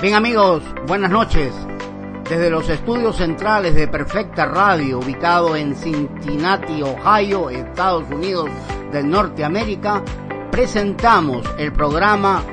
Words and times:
Bien 0.00 0.14
amigos, 0.14 0.62
buenas 0.86 1.10
noches. 1.10 1.52
Desde 2.30 2.50
los 2.50 2.68
estudios 2.68 3.16
centrales 3.16 3.74
de 3.74 3.88
Perfecta 3.88 4.46
Radio, 4.46 5.00
ubicado 5.00 5.56
en 5.56 5.74
Cincinnati, 5.74 6.82
Ohio, 6.82 7.50
Estados 7.50 8.04
Unidos 8.08 8.48
del 8.92 9.10
Norteamérica, 9.10 10.04
presentamos 10.52 11.44
el 11.58 11.72
programa 11.72 12.44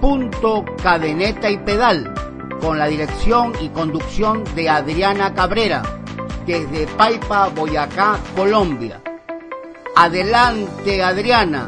Punto 0.00 0.64
Cadeneta 0.80 1.50
y 1.50 1.56
Pedal, 1.56 2.14
con 2.60 2.78
la 2.78 2.86
dirección 2.86 3.52
y 3.60 3.70
conducción 3.70 4.44
de 4.54 4.70
Adriana 4.70 5.34
Cabrera, 5.34 5.82
desde 6.46 6.86
Paipa, 6.86 7.48
Boyacá, 7.48 8.16
Colombia. 8.36 9.02
Adelante 9.96 11.02
Adriana, 11.02 11.66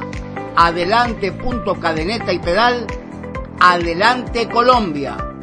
adelante 0.54 1.32
Punto 1.32 1.74
Cadeneta 1.74 2.32
y 2.32 2.38
Pedal, 2.38 2.86
adelante 3.60 4.48
Colombia. 4.48 5.33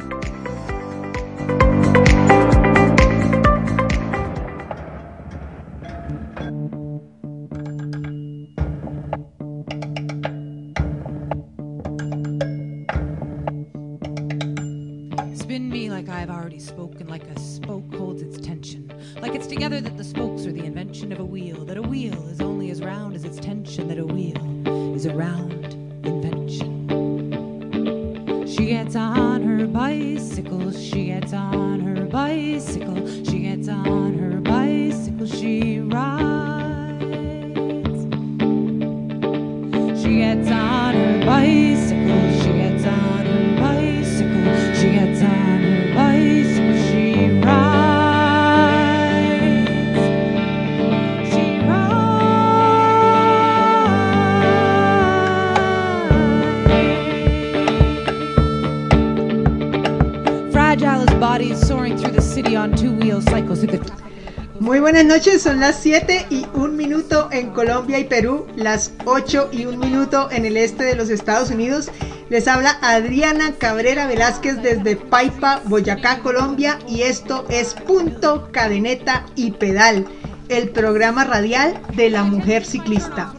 Buenas 64.82 65.04
noches, 65.04 65.42
son 65.42 65.60
las 65.60 65.76
7 65.76 66.26
y 66.28 66.44
un 66.54 66.76
minuto 66.76 67.28
en 67.30 67.50
Colombia 67.50 68.00
y 68.00 68.04
Perú, 68.04 68.48
las 68.56 68.92
8 69.04 69.50
y 69.52 69.66
un 69.66 69.78
minuto 69.78 70.28
en 70.32 70.44
el 70.44 70.56
este 70.56 70.82
de 70.82 70.96
los 70.96 71.08
Estados 71.08 71.52
Unidos. 71.52 71.88
Les 72.30 72.48
habla 72.48 72.78
Adriana 72.82 73.52
Cabrera 73.56 74.08
Velázquez 74.08 74.60
desde 74.60 74.96
Paipa, 74.96 75.62
Boyacá, 75.66 76.18
Colombia 76.18 76.80
y 76.88 77.02
esto 77.02 77.46
es 77.48 77.74
Punto, 77.74 78.48
Cadeneta 78.50 79.24
y 79.36 79.52
Pedal, 79.52 80.04
el 80.48 80.70
programa 80.70 81.22
radial 81.22 81.80
de 81.94 82.10
la 82.10 82.24
mujer 82.24 82.64
ciclista. 82.64 83.32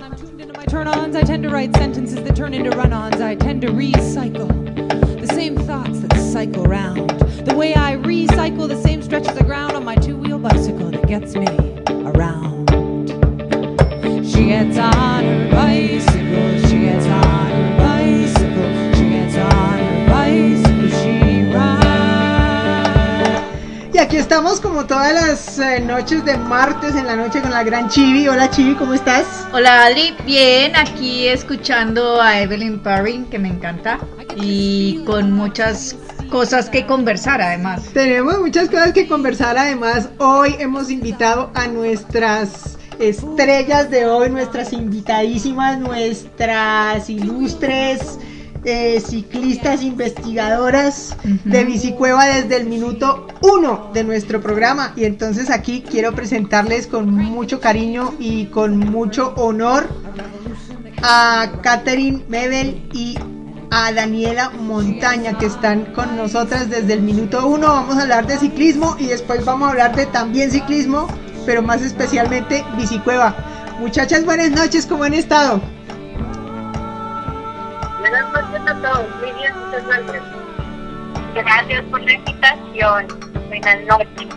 Cycle 6.34 6.64
round. 6.64 7.12
The 7.46 7.56
way 7.56 7.76
I 7.76 7.96
recycle 7.96 8.68
the 8.68 8.82
same 8.82 9.04
stretch 9.04 9.28
of 9.28 9.36
the 9.36 9.44
ground 9.44 9.74
on 9.74 9.86
my 9.86 9.94
two 9.94 10.18
wheel 10.18 10.40
bicycle 10.40 10.90
that 10.90 11.08
gets 11.08 11.36
me 11.36 11.46
around. 12.10 12.72
She 14.26 14.46
gets 14.48 14.80
on 14.80 15.24
her 15.24 15.52
bicycle, 15.52 16.50
she 16.68 16.80
gets 16.90 17.06
on 17.06 17.50
her 17.54 17.78
bicycle, 17.78 18.72
she 18.96 19.10
gets 19.12 19.38
on 19.38 19.78
her 19.78 20.08
bicycle, 20.10 20.90
she 21.02 21.54
rides. 21.54 21.94
Y 23.94 24.00
aquí 24.00 24.18
estamos 24.18 24.60
como 24.60 24.88
todas 24.88 25.14
las 25.14 25.60
eh, 25.60 25.82
noches 25.82 26.26
de 26.26 26.36
martes 26.36 26.96
en 26.96 27.06
la 27.06 27.16
noche 27.16 27.42
con 27.42 27.52
la 27.52 27.64
gran 27.64 27.90
Chivi. 27.90 28.28
Hola 28.28 28.50
Chivi, 28.50 28.74
¿cómo 28.74 28.96
estás? 28.96 29.48
Hola 29.54 29.86
Adri, 29.86 30.16
bien, 30.26 30.76
aquí 30.76 31.28
escuchando 31.28 32.20
a 32.20 32.40
Evelyn 32.40 32.80
Parring, 32.80 33.26
que 33.26 33.38
me 33.38 33.50
encanta, 33.50 34.00
y 34.36 35.04
con 35.06 35.32
muchas 35.32 35.96
cosas 36.34 36.68
que 36.68 36.88
conversar 36.88 37.44
además. 37.44 37.84
Tenemos 37.94 38.40
muchas 38.40 38.68
cosas 38.68 38.92
que 38.92 39.08
conversar 39.08 39.56
además. 39.56 40.10
Hoy 40.18 40.56
hemos 40.58 40.90
invitado 40.90 41.52
a 41.54 41.68
nuestras 41.68 42.76
estrellas 42.98 43.92
de 43.92 44.08
hoy, 44.08 44.32
nuestras 44.32 44.74
invitadísimas, 44.74 45.78
nuestras 45.78 47.08
ilustres 47.08 48.18
eh, 48.66 49.00
ciclistas 49.00 49.84
investigadoras 49.84 51.16
de 51.24 51.66
Bicicueva 51.66 52.26
desde 52.26 52.58
el 52.58 52.66
minuto 52.66 53.28
uno 53.42 53.92
de 53.94 54.04
nuestro 54.04 54.42
programa. 54.42 54.94
Y 54.96 55.06
entonces 55.06 55.52
aquí 55.52 55.84
quiero 55.88 56.14
presentarles 56.14 56.88
con 56.88 57.12
mucho 57.12 57.60
cariño 57.60 58.16
y 58.18 58.48
con 58.48 58.80
mucho 58.80 59.36
honor 59.38 59.88
a 61.04 61.60
Catherine 61.62 62.24
Mebel 62.28 62.90
y 62.92 63.20
a 63.76 63.92
Daniela 63.92 64.52
Montaña 64.52 65.36
que 65.40 65.48
están 65.48 65.86
con 65.96 66.16
nosotras 66.16 66.70
desde 66.70 66.94
el 66.94 67.02
minuto 67.02 67.48
uno. 67.48 67.70
Vamos 67.70 67.98
a 67.98 68.04
hablar 68.04 68.28
de 68.28 68.38
ciclismo 68.38 68.96
y 69.00 69.08
después 69.08 69.44
vamos 69.46 69.68
a 69.68 69.72
hablar 69.72 69.96
de 69.96 70.06
también 70.06 70.52
ciclismo, 70.52 71.08
pero 71.48 71.64
más 71.64 71.82
especialmente 71.82 72.64
bicicueva. 72.78 73.36
Muchachas, 73.80 74.26
buenas 74.26 74.52
noches, 74.52 74.86
¿cómo 74.86 75.06
han 75.06 75.16
estado? 75.16 75.60
Buenas 78.00 78.32
noches 78.32 78.62
a 78.68 78.76
todos, 78.76 79.08
muy 79.20 79.32
bien, 79.32 79.54
muchas 79.66 79.88
gracias. 79.88 80.24
Gracias 81.34 81.84
por 81.90 82.02
la 82.04 82.14
invitación. 82.14 83.08
Buenas 83.48 83.78
noches. 83.88 84.28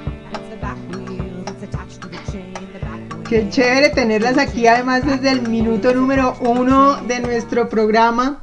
Qué 3.28 3.50
chévere 3.50 3.90
tenerlas 3.90 4.38
aquí, 4.38 4.66
además 4.66 5.04
desde 5.04 5.32
el 5.32 5.42
minuto 5.42 5.92
número 5.92 6.36
uno 6.40 7.02
de 7.02 7.20
nuestro 7.20 7.68
programa. 7.68 8.40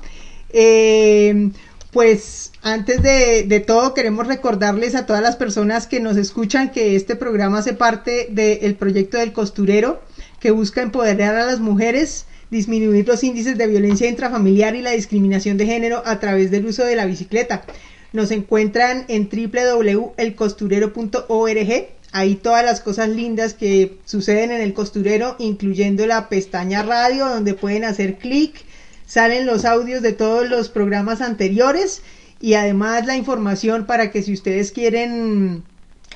Eh, 0.53 1.51
pues 1.93 2.51
antes 2.63 3.01
de, 3.03 3.63
todo 3.67 3.93
queremos 3.93 4.25
recordarles 4.25 4.95
a 4.95 5.05
todas 5.05 5.21
las 5.21 5.35
personas 5.35 5.85
que 5.85 5.99
nos 5.99 6.17
escuchan 6.17 6.71
que 6.71 6.95
este 6.95 7.15
programa 7.15 7.59
hace 7.59 7.73
parte 7.73 8.29
del 8.31 8.73
proyecto 8.75 9.17
del 9.17 9.31
costurero 9.31 10.01
que 10.39 10.49
busca 10.49 10.81
empoderar 10.81 11.35
a 11.35 11.45
las 11.45 11.59
mujeres, 11.59 12.25
disminuir 12.49 13.07
los 13.07 13.23
índices 13.23 13.59
de 13.59 13.67
violencia 13.67 14.09
intrafamiliar 14.09 14.75
y 14.75 14.81
la 14.81 14.89
discriminación 14.91 15.57
de 15.57 15.67
género 15.67 16.01
a 16.05 16.19
través 16.19 16.49
del 16.49 16.65
uso 16.65 16.83
de 16.83 16.95
la 16.95 17.05
bicicleta. 17.05 17.63
Nos 18.11 18.31
encuentran 18.31 19.05
en 19.07 19.29
www.elcosturero.org. 19.29 21.87
Ahí 22.11 22.35
todas 22.35 22.65
las 22.65 22.81
cosas 22.81 23.09
lindas 23.09 23.53
que 23.53 23.97
suceden 24.05 24.51
en 24.51 24.61
el 24.61 24.73
costurero, 24.73 25.35
incluyendo 25.37 26.07
la 26.07 26.27
pestaña 26.29 26.81
radio, 26.81 27.27
donde 27.27 27.53
pueden 27.53 27.83
hacer 27.83 28.17
clic 28.17 28.65
salen 29.13 29.45
los 29.45 29.63
audios 29.63 30.01
de 30.01 30.11
todos 30.11 30.49
los 30.49 30.69
programas 30.69 31.21
anteriores 31.21 32.01
y 32.41 32.55
además 32.55 33.05
la 33.05 33.15
información 33.15 33.85
para 33.85 34.09
que 34.09 34.23
si 34.23 34.33
ustedes 34.33 34.71
quieren 34.71 35.61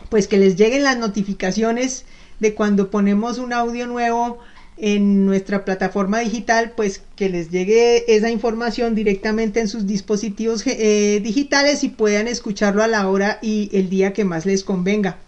pues 0.09 0.27
que 0.27 0.39
les 0.39 0.55
lleguen 0.55 0.81
las 0.81 0.97
notificaciones 0.97 2.05
de 2.39 2.55
cuando 2.55 2.89
ponemos 2.89 3.37
un 3.37 3.53
audio 3.53 3.85
nuevo 3.85 4.39
en 4.77 5.27
nuestra 5.27 5.63
plataforma 5.63 6.21
digital, 6.21 6.73
pues 6.75 7.03
que 7.15 7.29
les 7.29 7.51
llegue 7.51 8.15
esa 8.15 8.31
información 8.31 8.95
directamente 8.95 9.59
en 9.59 9.67
sus 9.67 9.85
dispositivos 9.85 10.65
eh, 10.65 11.21
digitales 11.23 11.83
y 11.83 11.89
puedan 11.89 12.27
escucharlo 12.27 12.81
a 12.81 12.87
la 12.87 13.07
hora 13.07 13.37
y 13.43 13.69
el 13.73 13.91
día 13.91 14.11
que 14.11 14.25
más 14.25 14.47
les 14.47 14.63
convenga. 14.63 15.19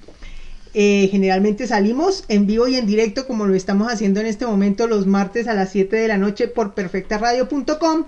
Eh, 0.74 1.08
generalmente 1.12 1.66
salimos 1.66 2.26
en 2.28 2.46
vivo 2.46 2.68
y 2.68 2.76
en 2.76 2.86
directo 2.86 3.26
como 3.26 3.48
lo 3.48 3.56
estamos 3.56 3.92
haciendo 3.92 4.20
en 4.20 4.28
este 4.28 4.46
momento 4.46 4.88
los 4.88 5.08
martes 5.08 5.48
a 5.48 5.56
las 5.56 5.72
7 5.72 5.96
de 5.96 6.08
la 6.08 6.18
noche 6.18 6.48
por 6.48 6.76
perfectaradio.com 6.76 8.06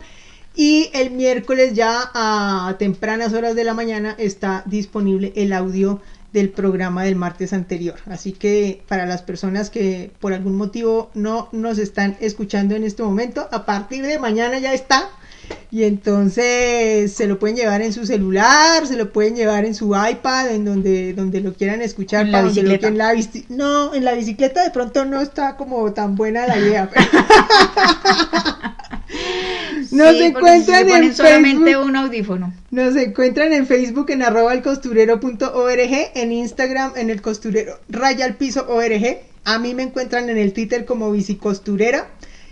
y 0.56 0.90
el 0.94 1.12
miércoles 1.12 1.74
ya 1.74 2.12
a 2.14 2.76
tempranas 2.78 3.34
horas 3.34 3.56
de 3.56 3.64
la 3.64 3.74
mañana 3.74 4.16
está 4.20 4.64
disponible 4.66 5.34
el 5.36 5.54
audio 5.54 6.02
del 6.34 6.50
programa 6.50 7.04
del 7.04 7.16
martes 7.16 7.54
anterior. 7.54 7.96
Así 8.06 8.32
que 8.32 8.84
para 8.88 9.06
las 9.06 9.22
personas 9.22 9.70
que 9.70 10.12
por 10.20 10.34
algún 10.34 10.56
motivo 10.56 11.10
no 11.14 11.50
nos 11.52 11.78
están 11.78 12.18
escuchando 12.20 12.76
en 12.76 12.84
este 12.84 13.04
momento, 13.04 13.48
a 13.52 13.66
partir 13.66 14.06
de 14.06 14.20
mañana 14.20 14.60
ya 14.60 14.74
está. 14.74 15.10
Y 15.74 15.84
entonces 15.86 17.14
se 17.14 17.28
lo 17.28 17.40
pueden 17.40 17.56
llevar 17.56 17.82
en 17.82 17.94
su 17.94 18.06
celular, 18.06 18.86
se 18.86 18.98
lo 18.98 19.12
pueden 19.14 19.36
llevar 19.36 19.64
en 19.66 19.74
su 19.74 19.96
iPad, 19.96 20.50
en 20.52 20.66
donde, 20.66 21.14
donde 21.14 21.40
lo 21.42 21.54
quieran 21.54 21.82
escuchar. 21.82 22.26
En 22.26 22.32
la 22.34 22.42
bicicleta. 22.42 22.90
quieran- 22.90 22.98
la 22.98 23.14
bici- 23.14 23.46
no, 23.50 23.94
en 23.94 24.04
la 24.04 24.14
bicicleta 24.14 24.64
de 24.64 24.72
pronto 24.72 25.06
no 25.06 25.22
está 25.22 25.56
como 25.56 25.94
tan 25.94 26.16
buena 26.16 26.46
la 26.46 26.58
idea. 26.58 26.90
Nos 29.92 30.16
Sí, 30.16 30.30
porque 30.32 30.54
encuentran 30.56 30.88
se 30.88 30.96
en 30.96 31.16
solamente 31.16 31.64
Facebook. 31.66 31.86
un 31.86 31.96
audífono. 31.98 32.54
Nos 32.72 32.96
encuentran 32.96 33.52
en 33.54 33.68
Facebook 33.68 34.10
en 34.12 34.22
arroba 34.24 34.54
elcosturero.org, 34.54 36.12
en 36.16 36.32
Instagram 36.32 36.94
en 36.96 37.10
el 37.10 37.22
costurero 37.22 37.78
raya 37.90 38.26
al 38.26 38.36
piso 38.36 38.66
org. 38.70 39.18
A 39.44 39.60
mí 39.60 39.74
me 39.76 39.84
encuentran 39.84 40.30
en 40.30 40.38
el 40.38 40.54
Twitter 40.54 40.86
como 40.86 41.12
bicicosturera. 41.12 42.08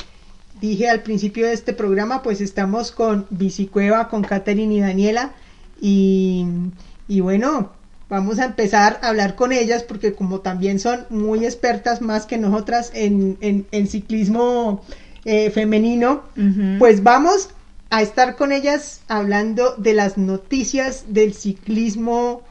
dije 0.60 0.90
al 0.90 1.02
principio 1.04 1.46
de 1.48 1.54
este 1.54 1.74
programa, 1.74 2.22
pues 2.22 2.42
estamos 2.42 2.92
con 2.92 3.28
Bicicueva, 3.30 4.10
con 4.10 4.24
Katherine 4.26 4.74
y 4.76 4.80
Daniela. 4.82 5.34
Y, 5.80 6.46
y 7.08 7.22
bueno, 7.22 7.72
vamos 8.10 8.40
a 8.40 8.46
empezar 8.46 9.00
a 9.02 9.10
hablar 9.10 9.36
con 9.36 9.52
ellas 9.52 9.84
porque 9.84 10.14
como 10.14 10.42
también 10.42 10.80
son 10.80 11.06
muy 11.10 11.46
expertas 11.46 12.02
más 12.02 12.26
que 12.26 12.38
nosotras 12.38 12.92
en, 12.94 13.38
en- 13.42 13.68
en 13.72 13.88
ciclismo 13.88 14.84
eh, 15.26 15.50
femenino, 15.52 16.24
pues 16.78 17.04
vamos 17.04 17.50
a 17.90 18.02
estar 18.02 18.36
con 18.36 18.52
ellas 18.52 19.02
hablando 19.08 19.76
de 19.78 19.94
las 19.94 20.18
noticias 20.18 21.06
del 21.14 21.34
ciclismo 21.34 22.44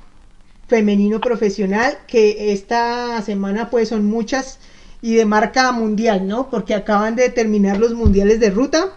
femenino 0.66 1.22
profesional, 1.22 1.98
que 2.06 2.52
esta 2.52 3.20
semana 3.22 3.70
pues 3.70 3.88
son 3.88 4.04
muchas 4.04 4.58
y 5.00 5.14
de 5.14 5.24
marca 5.24 5.70
mundial, 5.72 6.26
¿no? 6.26 6.50
Porque 6.50 6.74
acaban 6.74 7.16
de 7.16 7.28
terminar 7.30 7.78
los 7.78 7.94
mundiales 7.94 8.40
de 8.40 8.50
ruta. 8.50 8.92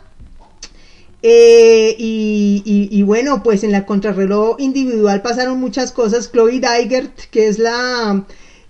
Eh, 1.24 1.95
y, 2.00 2.89
y- 2.92 3.03
bueno, 3.03 3.44
pues 3.44 3.63
en 3.63 3.71
la 3.71 3.86
contrarreloj 3.86 4.56
individual 4.59 5.21
pasaron 5.21 5.59
muchas 5.59 5.92
cosas. 5.92 6.31
Chloe 6.31 6.59
Dygert, 6.59 7.15
que 7.30 7.48
es 7.48 7.59
la 7.59 8.25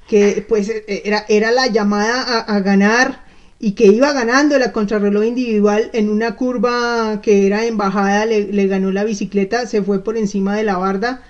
que 0.09 0.45
pues 0.47 0.67
eh, 0.67 1.03
era, 1.05 1.23
era 1.29 1.51
la 1.51 1.67
llamada 1.67 2.41
a, 2.41 2.59
ganar 2.59 3.23
y 3.59 3.71
que 3.71 3.85
iba 3.85 4.11
ganando 4.11 4.59
la 4.59 4.73
contrarreloj 4.73 5.23
individual 5.23 5.89
en 5.93 6.09
una 6.09 6.35
curva 6.35 7.21
que 7.21 7.47
era 7.47 7.65
en 7.65 7.77
bajada, 7.77 8.25
le, 8.25 8.51
le 8.51 8.67
ganó 8.67 8.91
la 8.91 9.05
bicicleta, 9.05 9.65
se 9.67 9.81
fue 9.81 10.03
por 10.03 10.17
encima 10.17 10.57
de 10.57 10.63
la 10.63 10.77
barda. 10.77 11.23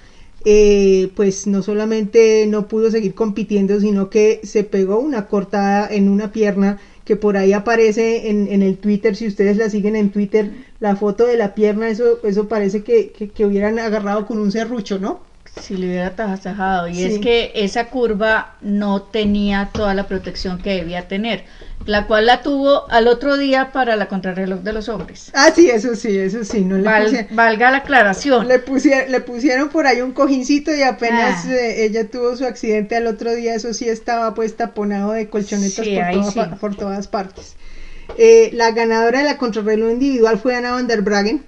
Eh, 0.45 1.11
pues 1.15 1.47
no 1.47 1.61
solamente 1.61 2.45
no 2.47 2.67
pudo 2.67 2.91
seguir 2.91 3.13
compitiendo, 3.13 3.79
sino 3.79 4.09
que 4.09 4.39
se 4.43 4.63
pegó 4.63 4.99
una 4.99 5.27
cortada 5.27 5.87
en 5.89 6.09
una 6.09 6.31
pierna 6.31 6.79
que 7.05 7.15
por 7.15 7.37
ahí 7.37 7.53
aparece 7.53 8.29
en, 8.29 8.47
en 8.47 8.61
el 8.61 8.77
Twitter, 8.77 9.15
si 9.15 9.27
ustedes 9.27 9.57
la 9.57 9.69
siguen 9.69 9.95
en 9.95 10.11
Twitter, 10.11 10.51
la 10.79 10.95
foto 10.95 11.25
de 11.25 11.37
la 11.37 11.55
pierna, 11.55 11.89
eso, 11.89 12.19
eso 12.23 12.47
parece 12.47 12.83
que, 12.83 13.11
que, 13.11 13.29
que 13.29 13.45
hubieran 13.45 13.79
agarrado 13.79 14.25
con 14.25 14.39
un 14.39 14.51
serrucho, 14.51 14.99
¿no? 14.99 15.30
Si 15.59 15.75
le 15.75 15.87
hubiera 15.87 16.15
tasajado. 16.15 16.87
Y 16.87 16.95
Sí. 16.95 17.03
es 17.05 17.19
que 17.19 17.51
esa 17.55 17.85
curva 17.87 18.55
no 18.61 19.01
tenía 19.01 19.69
toda 19.73 19.93
la 19.93 20.07
protección 20.07 20.59
que 20.61 20.75
debía 20.75 21.07
tener, 21.09 21.43
la 21.85 22.07
cual 22.07 22.25
la 22.27 22.41
tuvo 22.41 22.89
al 22.89 23.07
otro 23.07 23.35
día 23.37 23.71
para 23.73 23.95
la 23.97 24.07
contrarreloj 24.07 24.61
de 24.61 24.71
los 24.71 24.87
hombres. 24.87 25.29
Ah, 25.35 25.49
sí, 25.53 25.69
eso 25.69 25.95
sí, 25.95 26.17
eso 26.17 26.45
sí, 26.45 26.61
no 26.61 26.77
le 26.77 26.83
Val- 26.83 27.03
pusieron- 27.03 27.35
valga 27.35 27.71
la 27.71 27.77
aclaración. 27.77 28.47
Le 28.47 28.59
pusieron, 28.59 29.11
le 29.11 29.19
pusieron 29.19 29.69
por 29.69 29.87
ahí 29.87 30.01
un 30.01 30.13
cojincito 30.13 30.73
y 30.73 30.83
apenas 30.83 31.45
Ah. 31.45 31.51
eh, 31.53 31.83
ella 31.85 32.07
tuvo 32.09 32.35
su 32.37 32.45
accidente 32.45 32.95
al 32.95 33.07
otro 33.07 33.33
día, 33.35 33.53
eso 33.53 33.73
sí 33.73 33.89
estaba 33.89 34.33
pues 34.33 34.55
taponado 34.55 35.11
de 35.11 35.29
colchonetas 35.29 35.85
Sí, 35.85 35.99
toda 36.33 36.55
por 36.55 36.75
todas 36.77 37.07
partes. 37.09 37.55
Eh, 38.17 38.49
la 38.53 38.71
ganadora 38.71 39.19
de 39.19 39.25
la 39.25 39.37
contrarreloj 39.37 39.91
individual 39.91 40.37
fue 40.37 40.55
Ana 40.55 40.71
van 40.71 40.87
der 40.87 41.01
Bragen, 41.01 41.43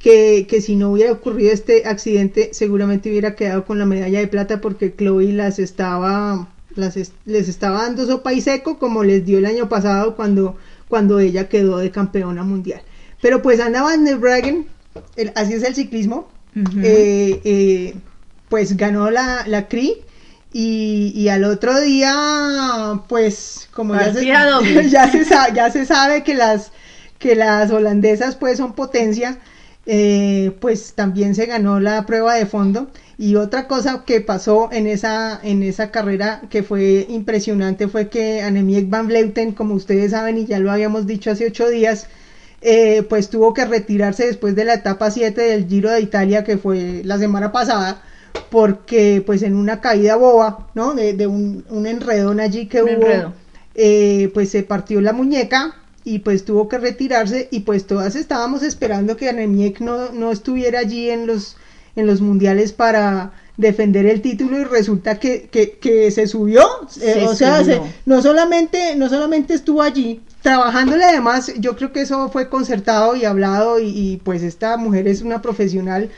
que, 0.00 0.46
que 0.48 0.60
si 0.60 0.74
no 0.76 0.90
hubiera 0.90 1.12
ocurrido 1.12 1.52
este 1.52 1.86
accidente 1.86 2.50
seguramente 2.52 3.10
hubiera 3.10 3.34
quedado 3.36 3.64
con 3.66 3.78
la 3.78 3.84
medalla 3.86 4.18
de 4.18 4.26
plata 4.28 4.60
porque 4.60 4.92
Chloe 4.96 5.32
las 5.32 5.58
estaba, 5.58 6.48
las 6.74 6.96
es- 6.96 7.12
les 7.26 7.48
estaba 7.48 7.82
dando 7.82 8.06
sopa 8.06 8.32
y 8.32 8.40
seco 8.40 8.78
como 8.78 9.04
les 9.04 9.24
dio 9.26 9.38
el 9.38 9.46
año 9.46 9.68
pasado 9.68 10.16
cuando, 10.16 10.56
cuando 10.88 11.18
ella 11.20 11.48
quedó 11.48 11.78
de 11.78 11.90
campeona 11.90 12.42
mundial. 12.42 12.80
Pero 13.20 13.42
pues 13.42 13.60
Ana 13.60 13.82
van 13.82 14.04
der 14.04 14.16
Bragen, 14.16 14.66
el- 15.16 15.32
así 15.34 15.52
es 15.54 15.62
el 15.62 15.74
ciclismo, 15.74 16.28
eh, 16.82 17.40
eh, 17.44 17.94
pues 18.48 18.76
ganó 18.76 19.10
la, 19.10 19.44
la 19.46 19.68
CRI 19.68 19.98
y, 20.52 21.12
y 21.14 21.28
al 21.28 21.44
otro 21.44 21.78
día, 21.80 23.00
pues 23.08 23.68
como 23.72 23.94
ya 23.94 24.12
se, 24.14 24.24
ya, 24.90 25.10
se 25.12 25.24
ya 25.54 25.70
se 25.70 25.84
sabe 25.86 26.22
que 26.24 26.34
las, 26.34 26.72
que 27.18 27.36
las 27.36 27.70
holandesas 27.70 28.34
pues 28.36 28.56
son 28.58 28.72
potencia, 28.72 29.38
eh, 29.86 30.52
pues 30.60 30.94
también 30.94 31.34
se 31.34 31.46
ganó 31.46 31.80
la 31.80 32.06
prueba 32.06 32.34
de 32.34 32.46
fondo. 32.46 32.88
Y 33.18 33.36
otra 33.36 33.66
cosa 33.68 34.04
que 34.06 34.20
pasó 34.20 34.70
en 34.72 34.86
esa, 34.86 35.38
en 35.42 35.62
esa 35.62 35.90
carrera 35.90 36.42
que 36.50 36.62
fue 36.62 37.06
impresionante 37.08 37.88
fue 37.88 38.08
que 38.08 38.42
Annemiek 38.42 38.88
van 38.88 39.08
Vleuten, 39.08 39.52
como 39.52 39.74
ustedes 39.74 40.12
saben 40.12 40.38
y 40.38 40.46
ya 40.46 40.58
lo 40.58 40.70
habíamos 40.72 41.06
dicho 41.06 41.30
hace 41.30 41.46
ocho 41.46 41.68
días, 41.68 42.06
eh, 42.62 43.02
pues 43.08 43.30
tuvo 43.30 43.54
que 43.54 43.64
retirarse 43.64 44.26
después 44.26 44.54
de 44.54 44.64
la 44.64 44.74
etapa 44.74 45.10
7 45.10 45.40
del 45.40 45.66
Giro 45.66 45.90
de 45.90 46.00
Italia 46.00 46.44
que 46.44 46.58
fue 46.58 47.02
la 47.04 47.18
semana 47.18 47.52
pasada 47.52 48.02
porque 48.50 49.22
pues 49.24 49.42
en 49.42 49.54
una 49.56 49.80
caída 49.80 50.16
boba, 50.16 50.68
¿no? 50.74 50.94
De, 50.94 51.14
de 51.14 51.26
un, 51.26 51.64
un 51.70 51.86
enredón 51.86 52.40
allí 52.40 52.66
que 52.66 52.82
Un 52.82 52.96
hubo, 52.96 53.34
eh, 53.74 54.30
pues 54.34 54.50
se 54.50 54.62
partió 54.62 55.00
la 55.00 55.12
muñeca 55.12 55.74
y 56.04 56.20
pues 56.20 56.44
tuvo 56.44 56.68
que 56.68 56.78
retirarse 56.78 57.48
y 57.50 57.60
pues 57.60 57.86
todas 57.86 58.16
estábamos 58.16 58.62
esperando 58.62 59.16
que 59.16 59.28
Annemiek 59.28 59.80
no, 59.80 60.10
no 60.12 60.30
estuviera 60.32 60.78
allí 60.80 61.10
en 61.10 61.26
los, 61.26 61.56
en 61.96 62.06
los 62.06 62.20
mundiales 62.20 62.72
para 62.72 63.32
defender 63.56 64.06
el 64.06 64.22
título 64.22 64.58
y 64.58 64.64
resulta 64.64 65.18
que, 65.18 65.48
que, 65.50 65.72
que 65.72 66.10
se 66.10 66.26
subió, 66.26 66.62
eh, 67.02 67.26
o 67.28 67.34
sea, 67.34 67.62
se- 67.64 67.80
no 68.06 68.22
solamente, 68.22 68.96
no 68.96 69.10
solamente 69.10 69.52
estuvo 69.52 69.82
allí, 69.82 70.22
trabajándole 70.40 71.04
además, 71.04 71.52
yo 71.58 71.76
creo 71.76 71.92
que 71.92 72.00
eso 72.00 72.30
fue 72.30 72.48
concertado 72.48 73.14
y 73.16 73.26
hablado 73.26 73.78
y, 73.78 73.88
y, 73.88 74.16
pues 74.24 74.42
esta 74.42 74.78
mujer 74.78 75.06
es 75.08 75.20
una 75.20 75.42
profesional 75.42 76.08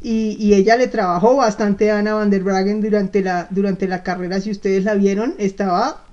y, 0.00 0.36
y 0.38 0.54
ella 0.54 0.76
le 0.76 0.86
trabajó 0.86 1.34
bastante 1.34 1.90
a 1.90 1.98
Ana 1.98 2.14
van 2.14 2.30
der 2.30 2.44
Bragen 2.44 2.80
durante 2.80 3.20
la, 3.22 3.48
durante 3.50 3.88
la 3.88 4.04
carrera, 4.04 4.40
si 4.40 4.52
ustedes 4.52 4.84
la 4.84 4.94
vieron, 4.94 5.34
estaba 5.38 6.04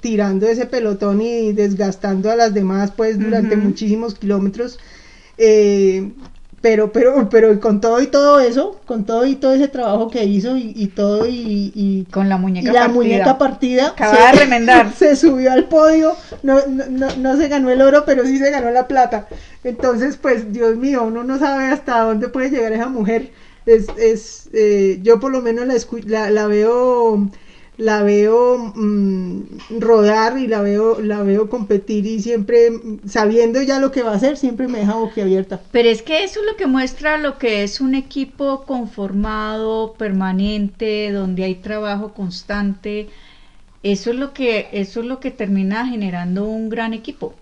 tirando 0.00 0.46
ese 0.46 0.66
pelotón 0.66 1.20
y 1.20 1.52
desgastando 1.52 2.30
a 2.30 2.36
las 2.36 2.54
demás 2.54 2.92
pues 2.96 3.18
durante 3.18 3.56
muchísimos 3.56 4.14
kilómetros. 4.14 4.78
Eh, 5.38 6.12
pero, 6.60 6.90
pero, 6.92 7.28
pero 7.28 7.60
con 7.60 7.80
todo 7.80 8.00
y 8.00 8.06
todo 8.08 8.40
eso, 8.40 8.80
con 8.86 9.04
todo 9.04 9.24
y 9.26 9.36
todo 9.36 9.52
ese 9.52 9.68
trabajo 9.68 10.10
que 10.10 10.24
hizo 10.24 10.56
y, 10.56 10.72
y 10.74 10.88
todo 10.88 11.26
y, 11.26 11.72
y- 11.74 12.06
Con 12.10 12.28
la 12.28 12.36
y 12.36 12.40
muñeca 12.40 12.72
la 12.72 12.80
partida. 12.80 12.94
muñeca 12.94 13.38
partida 13.38 13.86
Acaba 13.88 14.32
de 14.32 14.38
remendar. 14.38 14.92
se 14.98 15.14
subió 15.16 15.52
al 15.52 15.68
podio, 15.68 16.16
no, 16.42 16.66
no, 16.66 16.86
no, 16.88 17.06
no 17.16 17.36
se 17.36 17.48
ganó 17.48 17.70
el 17.70 17.82
oro, 17.82 18.04
pero 18.06 18.24
sí 18.24 18.38
se 18.38 18.50
ganó 18.50 18.70
la 18.70 18.88
plata. 18.88 19.28
Entonces, 19.62 20.16
pues, 20.16 20.52
Dios 20.52 20.76
mío, 20.76 21.04
uno 21.04 21.22
no 21.24 21.38
sabe 21.38 21.66
hasta 21.66 22.00
dónde 22.00 22.28
puede 22.28 22.50
llegar 22.50 22.72
esa 22.72 22.88
mujer. 22.88 23.30
Es, 23.66 23.86
es 23.98 24.48
eh, 24.52 25.00
yo 25.02 25.20
por 25.20 25.32
lo 25.32 25.42
menos 25.42 25.66
la, 25.66 25.74
escu- 25.74 26.04
la, 26.04 26.30
la 26.30 26.46
veo, 26.46 27.28
la 27.78 28.02
veo 28.02 28.72
mm, 28.74 29.80
rodar 29.80 30.38
y 30.38 30.46
la 30.46 30.62
veo, 30.62 31.00
la 31.00 31.22
veo 31.22 31.50
competir 31.50 32.06
y 32.06 32.20
siempre 32.20 32.70
mm, 32.70 33.08
sabiendo 33.08 33.62
ya 33.62 33.78
lo 33.78 33.92
que 33.92 34.02
va 34.02 34.12
a 34.12 34.16
hacer, 34.16 34.36
siempre 34.36 34.68
me 34.68 34.78
deja 34.78 34.94
boquiabierta. 34.94 35.60
Pero 35.72 35.88
es 35.88 36.02
que 36.02 36.24
eso 36.24 36.40
es 36.40 36.46
lo 36.46 36.56
que 36.56 36.66
muestra 36.66 37.18
lo 37.18 37.38
que 37.38 37.62
es 37.62 37.80
un 37.80 37.94
equipo 37.94 38.64
conformado, 38.64 39.94
permanente, 39.98 41.12
donde 41.12 41.44
hay 41.44 41.56
trabajo 41.56 42.14
constante 42.14 43.08
eso 43.92 44.10
es 44.10 44.16
lo 44.16 44.32
que, 44.32 44.66
eso 44.72 45.00
es 45.00 45.06
lo 45.06 45.20
que 45.20 45.30
termina 45.30 45.86
generando 45.86 46.44
un 46.44 46.68
gran 46.68 46.92
equipo. 46.92 47.34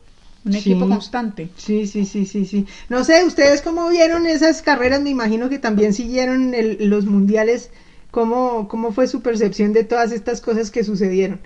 Un 0.44 0.54
equipo 0.54 0.86
constante. 0.86 1.48
Sí, 1.56 1.86
sí, 1.86 2.04
sí, 2.04 2.26
sí, 2.26 2.44
sí. 2.44 2.66
No 2.90 3.02
sé, 3.02 3.24
ustedes 3.24 3.62
cómo 3.62 3.88
vieron 3.88 4.26
esas 4.26 4.60
carreras, 4.60 5.00
me 5.00 5.08
imagino 5.08 5.48
que 5.48 5.58
también 5.58 5.94
siguieron 5.94 6.52
los 6.80 7.06
mundiales. 7.06 7.70
¿Cómo, 8.14 8.68
¿Cómo 8.68 8.92
fue 8.92 9.08
su 9.08 9.24
percepción 9.24 9.72
de 9.72 9.82
todas 9.82 10.12
estas 10.12 10.40
cosas 10.40 10.70
que 10.70 10.84
sucedieron? 10.84 11.44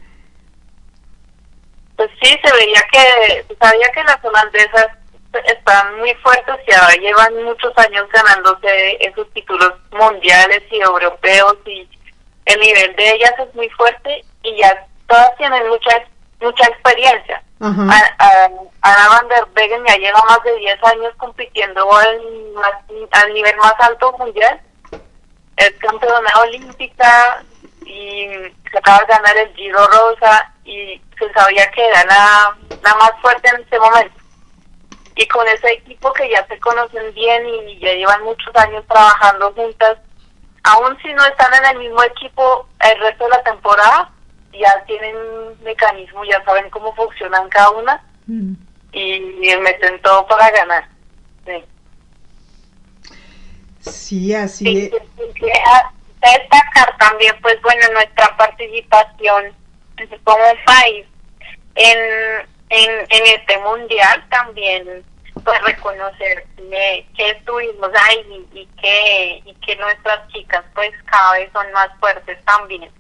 Pues 1.96 2.10
sí, 2.20 2.28
se 2.44 2.52
veía 2.52 2.82
que, 2.92 3.56
sabía 3.58 3.88
que 3.88 4.04
las 4.04 4.22
holandesas 4.22 4.88
están 5.46 5.96
muy 5.96 6.12
fuertes 6.16 6.56
y 6.66 6.75
ahora 6.75 6.94
llevan 6.96 7.42
muchos 7.42 7.72
años 7.78 8.06
ganándose 8.12 8.98
esos 9.00 9.32
títulos 9.32 9.72
mundiales 9.92 10.62
y 10.70 10.76
europeos 10.82 11.56
y 11.64 11.88
el 12.44 12.60
nivel 12.60 12.94
de 12.96 13.12
ellas 13.12 13.32
es 13.38 13.54
muy 13.54 13.70
fuerte 13.70 14.22
y 14.42 14.58
ya 14.58 14.87
todas 15.06 15.34
tienen 15.38 15.66
mucha 15.70 16.04
mucha 16.38 16.66
experiencia. 16.66 17.42
Ana 17.60 19.08
Van 19.08 19.28
der 19.28 19.46
Wegen 19.56 19.87
ya 19.87 19.96
lleva 19.96 20.22
más 20.28 20.42
de 20.44 20.54
10 20.54 20.84
años 20.84 21.14
compitiendo 21.16 21.90
al, 21.96 22.20
al 23.10 23.32
nivel 23.32 23.56
más 23.56 23.75
alto 23.78 24.14
mundial. 24.18 24.60
Es 25.58 25.72
campeona 25.80 26.30
olímpica 26.40 27.44
y 27.84 28.26
se 28.70 28.78
acaba 28.78 28.98
de 29.00 29.06
ganar 29.06 29.36
el 29.36 29.54
Giro 29.54 29.86
Rosa 29.86 30.52
y 30.64 31.00
se 31.18 31.32
sabía 31.32 31.70
que 31.70 31.86
era 31.86 32.04
la, 32.04 32.56
la 32.82 32.94
más 32.94 33.12
fuerte 33.20 33.48
en 33.48 33.62
ese 33.62 33.78
momento. 33.78 34.14
Y 35.16 35.26
con 35.26 35.46
ese 35.48 35.72
equipo 35.72 36.12
que 36.12 36.30
ya 36.30 36.46
se 36.46 36.58
conocen 36.60 37.12
bien 37.12 37.46
y 37.46 37.78
ya 37.80 37.92
llevan 37.92 38.22
muchos 38.22 38.54
años 38.56 38.84
trabajando 38.86 39.52
juntas, 39.52 39.98
aún 40.62 40.96
si 41.02 41.12
no 41.12 41.24
están 41.24 41.52
en 41.54 41.64
el 41.72 41.78
mismo 41.78 42.02
equipo 42.04 42.68
el 42.80 43.00
resto 43.00 43.24
de 43.24 43.30
la 43.30 43.42
temporada, 43.42 44.12
ya 44.52 44.84
tienen 44.86 45.16
mecanismo, 45.62 46.24
ya 46.24 46.42
saben 46.44 46.68
cómo 46.70 46.94
funcionan 46.94 47.48
cada 47.48 47.70
una 47.70 48.02
mm. 48.26 48.52
y, 48.92 49.20
me 49.60 49.72
todo 50.02 50.26
para 50.26 50.50
ganar. 50.50 50.88
Sí, 53.80 54.35
así 54.35 54.85
es. 54.85 54.90
Destacar 56.20 56.97
también, 56.99 57.35
pues 57.40 57.61
bueno, 57.62 57.87
nuestra 57.92 58.37
participación 58.37 59.54
como 60.25 60.44
país 60.64 61.06
en, 61.75 61.99
en, 62.70 62.90
en 63.08 63.26
este 63.26 63.58
mundial 63.58 64.25
también 64.30 65.04
pues 65.44 65.62
reconocer 65.62 66.47
que 67.16 67.30
estuvimos 67.30 67.90
ahí 67.94 68.47
y, 68.52 68.66
que 68.80 69.42
y 69.44 69.54
que 69.54 69.76
nuestras 69.76 70.28
chicas 70.28 70.64
pues 70.75 70.90
cada 71.06 71.32
vez 71.35 71.50
son 71.52 71.70
más 71.73 71.88
fuertes 72.00 72.44
también 72.44 72.90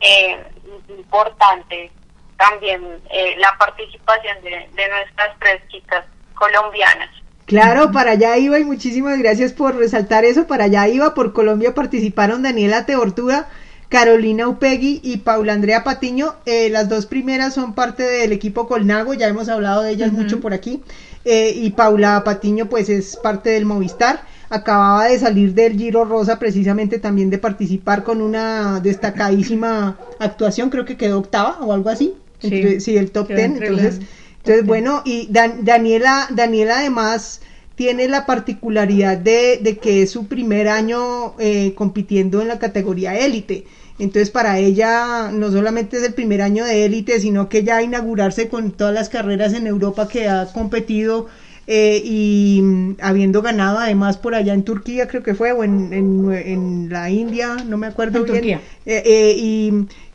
eh, 0.00 0.42
importante 0.88 1.90
también 2.38 3.00
eh, 3.10 3.34
la 3.38 3.56
participación 3.58 4.42
de, 4.42 4.68
de 4.72 4.88
nuestras 4.88 5.38
tres 5.38 5.62
chicas 5.68 6.04
colombinas. 6.34 7.10
Claro, 7.46 7.92
para 7.92 8.12
allá 8.12 8.36
iba 8.38 8.58
y 8.58 8.64
muchísimas 8.64 9.18
gracias 9.18 9.52
por 9.52 9.76
resaltar 9.76 10.24
eso. 10.24 10.46
Para 10.46 10.64
allá 10.64 10.88
iba, 10.88 11.14
por 11.14 11.32
Colombia 11.32 11.74
participaron 11.74 12.42
Daniela 12.42 12.86
Teortuga, 12.86 13.48
Carolina 13.88 14.48
Upegui 14.48 15.00
y 15.02 15.18
Paula 15.18 15.52
Andrea 15.52 15.84
Patiño. 15.84 16.34
Eh, 16.44 16.68
las 16.70 16.88
dos 16.88 17.06
primeras 17.06 17.54
son 17.54 17.74
parte 17.74 18.02
del 18.02 18.32
equipo 18.32 18.66
Colnago, 18.66 19.14
ya 19.14 19.28
hemos 19.28 19.48
hablado 19.48 19.82
de 19.82 19.92
ellas 19.92 20.12
mucho 20.12 20.40
por 20.40 20.52
aquí. 20.52 20.82
Eh, 21.24 21.52
y 21.56 21.70
Paula 21.70 22.22
Patiño 22.24 22.66
pues 22.66 22.88
es 22.88 23.16
parte 23.16 23.50
del 23.50 23.64
Movistar 23.64 24.20
acababa 24.48 25.06
de 25.06 25.18
salir 25.18 25.54
del 25.54 25.76
Giro 25.76 26.04
Rosa 26.04 26.38
precisamente 26.38 26.98
también 26.98 27.30
de 27.30 27.38
participar 27.38 28.04
con 28.04 28.22
una 28.22 28.80
destacadísima 28.80 29.98
actuación, 30.18 30.70
creo 30.70 30.84
que 30.84 30.96
quedó 30.96 31.18
octava 31.18 31.58
o 31.60 31.72
algo 31.72 31.90
así, 31.90 32.14
sí, 32.40 32.96
el 32.96 33.10
top 33.10 33.28
ten, 33.28 33.62
entonces, 33.62 34.00
entonces 34.46 34.64
bueno, 34.64 35.02
y 35.04 35.28
Daniela, 35.28 36.28
Daniela 36.30 36.78
además 36.78 37.40
tiene 37.74 38.06
la 38.06 38.26
particularidad 38.26 39.18
de, 39.18 39.58
de 39.60 39.76
que 39.78 40.02
es 40.02 40.10
su 40.12 40.28
primer 40.28 40.68
año 40.68 41.34
eh, 41.40 41.74
compitiendo 41.74 42.40
en 42.40 42.46
la 42.46 42.60
categoría 42.60 43.18
élite. 43.18 43.64
Entonces 43.98 44.30
para 44.30 44.60
ella 44.60 45.32
no 45.32 45.50
solamente 45.50 45.96
es 45.96 46.04
el 46.04 46.14
primer 46.14 46.42
año 46.42 46.64
de 46.64 46.84
élite, 46.84 47.18
sino 47.18 47.48
que 47.48 47.64
ya 47.64 47.82
inaugurarse 47.82 48.48
con 48.48 48.70
todas 48.70 48.94
las 48.94 49.08
carreras 49.08 49.52
en 49.52 49.66
Europa 49.66 50.06
que 50.06 50.28
ha 50.28 50.46
competido 50.52 51.26
eh, 51.66 52.00
y 52.04 52.60
mm, 52.62 52.96
habiendo 53.00 53.42
ganado 53.42 53.78
además 53.78 54.16
por 54.16 54.36
allá 54.36 54.54
en 54.54 54.62
Turquía, 54.62 55.08
creo 55.08 55.24
que 55.24 55.34
fue, 55.34 55.50
o 55.50 55.64
en, 55.64 55.92
en, 55.92 56.88
la 56.88 57.10
India, 57.10 57.56
no 57.66 57.76
me 57.78 57.88
acuerdo 57.88 58.22
bien. 58.22 58.60
Eh, 58.86 59.02
eh, 59.04 59.36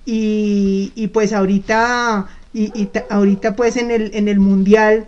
y, 0.06 0.94
y, 0.96 1.08
pues 1.08 1.34
ahorita, 1.34 2.28
y, 2.54 2.90
ahorita 3.10 3.56
pues 3.56 3.78
en 3.78 3.92
el, 3.92 4.12
en 4.14 4.28
el 4.28 4.40
Mundial 4.40 5.08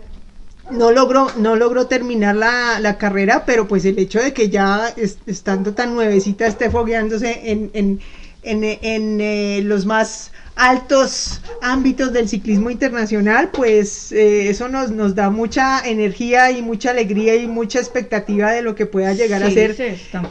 no 0.70 0.92
logró, 0.92 1.26
no 1.38 1.56
logró 1.56 1.86
terminar 1.86 2.36
la, 2.36 2.80
la, 2.80 2.96
carrera, 2.96 3.44
pero 3.44 3.68
pues 3.68 3.84
el 3.84 3.98
hecho 3.98 4.20
de 4.20 4.32
que 4.32 4.48
ya 4.48 4.92
estando 5.26 5.74
tan 5.74 5.94
nuevecita 5.94 6.46
esté 6.46 6.70
fogueándose 6.70 7.50
en, 7.50 7.70
en, 7.74 8.00
en, 8.42 9.20
en 9.20 9.68
los 9.68 9.84
más 9.84 10.32
altos 10.56 11.40
ámbitos 11.60 12.12
del 12.12 12.28
ciclismo 12.28 12.70
internacional, 12.70 13.50
pues 13.52 14.12
eh, 14.12 14.48
eso 14.48 14.68
nos, 14.68 14.90
nos 14.90 15.14
da 15.14 15.30
mucha 15.30 15.80
energía 15.84 16.50
y 16.52 16.62
mucha 16.62 16.90
alegría 16.90 17.34
y 17.36 17.46
mucha 17.46 17.80
expectativa 17.80 18.52
de 18.52 18.62
lo 18.62 18.74
que 18.74 18.86
pueda 18.86 19.12
llegar 19.12 19.42
a 19.42 19.50
ser 19.50 19.76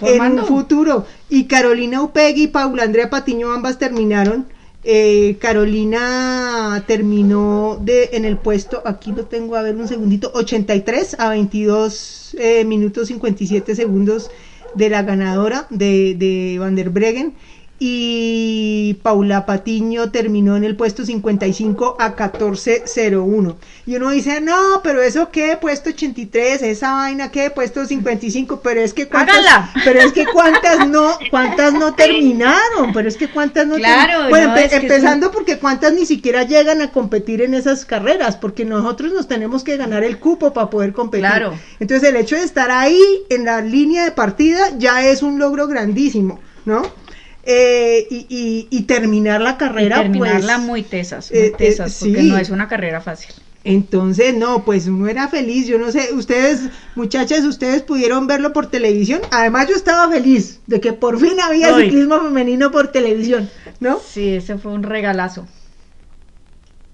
en 0.01 0.21
un 0.21 0.45
futuro. 0.45 1.05
Y 1.29 1.45
Carolina 1.45 2.01
Upegui 2.01 2.43
y 2.43 2.47
Paula 2.47 2.83
Andrea 2.83 3.09
Patiño 3.09 3.51
ambas 3.51 3.77
terminaron. 3.77 4.45
Eh, 4.85 5.37
Carolina 5.39 6.83
terminó 6.85 7.79
de 7.81 8.09
en 8.13 8.25
el 8.25 8.37
puesto, 8.37 8.81
aquí 8.85 9.13
lo 9.13 9.25
tengo 9.25 9.55
a 9.55 9.61
ver 9.61 9.77
un 9.77 9.87
segundito, 9.87 10.29
83 10.33 11.19
a 11.19 11.29
22 11.29 12.35
eh, 12.37 12.65
minutos 12.65 13.07
57 13.07 13.75
segundos 13.75 14.29
de 14.75 14.89
la 14.89 15.03
ganadora 15.03 15.67
de, 15.69 16.15
de 16.15 16.57
Van 16.59 16.75
der 16.75 16.89
Breggen 16.89 17.33
y 17.79 18.93
Paula 19.03 19.45
Patiño 19.45 20.09
terminó 20.11 20.55
en 20.55 20.63
el 20.63 20.75
puesto 20.75 21.05
55 21.05 21.97
a 21.99 22.09
1401. 22.09 23.57
Y 23.85 23.95
uno 23.95 24.11
dice, 24.11 24.39
no, 24.39 24.81
pero 24.83 25.01
eso 25.01 25.31
qué, 25.31 25.57
puesto 25.59 25.89
83, 25.89 26.61
esa 26.61 26.93
vaina 26.93 27.31
qué, 27.31 27.49
puesto 27.49 27.85
55, 27.85 28.61
pero 28.61 28.79
es 28.79 28.93
que 28.93 29.07
cuántas, 29.09 29.35
pero 29.83 29.99
es 29.99 30.13
que 30.13 30.25
cuántas 30.25 30.87
no, 30.87 31.17
cuántas 31.29 31.73
no 31.73 31.93
terminaron, 31.95 32.93
pero 32.93 33.09
es 33.09 33.17
que 33.17 33.29
cuántas 33.29 33.67
no 33.67 33.75
claro, 33.75 34.29
Bueno, 34.29 34.55
empezando 34.55 35.31
porque 35.31 35.57
cuántas 35.57 35.93
ni 35.93 36.05
siquiera 36.05 36.43
llegan 36.43 36.81
a 36.81 36.91
competir 36.91 37.41
en 37.41 37.53
esas 37.53 37.85
carreras, 37.85 38.37
porque 38.37 38.65
nosotros 38.65 39.11
nos 39.11 39.27
tenemos 39.27 39.63
que 39.63 39.75
ganar 39.77 40.03
el 40.03 40.19
cupo 40.19 40.53
para 40.53 40.69
poder 40.69 40.93
competir. 40.93 41.27
Claro. 41.27 41.53
Entonces 41.79 42.07
el 42.07 42.15
hecho 42.15 42.35
de 42.35 42.43
estar 42.43 42.71
ahí 42.71 43.01
en 43.29 43.45
la 43.45 43.61
línea 43.61 44.05
de 44.05 44.11
partida 44.11 44.69
ya 44.77 45.05
es 45.05 45.21
un 45.21 45.39
logro 45.39 45.67
grandísimo, 45.67 46.39
¿no? 46.65 47.02
Eh, 47.45 48.07
y, 48.09 48.67
y, 48.69 48.81
terminar 48.83 49.41
la 49.41 49.57
carrera. 49.57 49.97
terminarla 49.97 50.55
pues, 50.55 50.65
muy 50.65 50.83
tesas, 50.83 51.29
muy 51.29 51.39
eh, 51.41 51.53
eh, 51.59 51.75
porque 51.77 52.23
no 52.23 52.37
es 52.37 52.49
una 52.49 52.69
carrera 52.69 53.01
fácil. 53.01 53.33
Entonces, 53.65 54.33
no, 54.33 54.63
pues 54.63 54.87
uno 54.87 55.07
era 55.07 55.27
feliz, 55.27 55.67
yo 55.67 55.77
no 55.77 55.91
sé, 55.91 56.13
ustedes, 56.13 56.69
muchachas, 56.95 57.43
ustedes 57.43 57.81
pudieron 57.81 58.27
verlo 58.27 58.53
por 58.53 58.67
televisión. 58.67 59.21
Además, 59.31 59.67
yo 59.67 59.75
estaba 59.75 60.09
feliz 60.09 60.61
de 60.67 60.79
que 60.79 60.93
por 60.93 61.19
fin 61.19 61.39
había 61.41 61.75
ciclismo 61.75 62.21
femenino 62.21 62.71
por 62.71 62.89
televisión, 62.89 63.49
¿no? 63.79 63.99
Sí, 63.99 64.35
ese 64.35 64.57
fue 64.57 64.71
un 64.71 64.83
regalazo. 64.83 65.47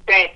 Sí, 0.07 0.31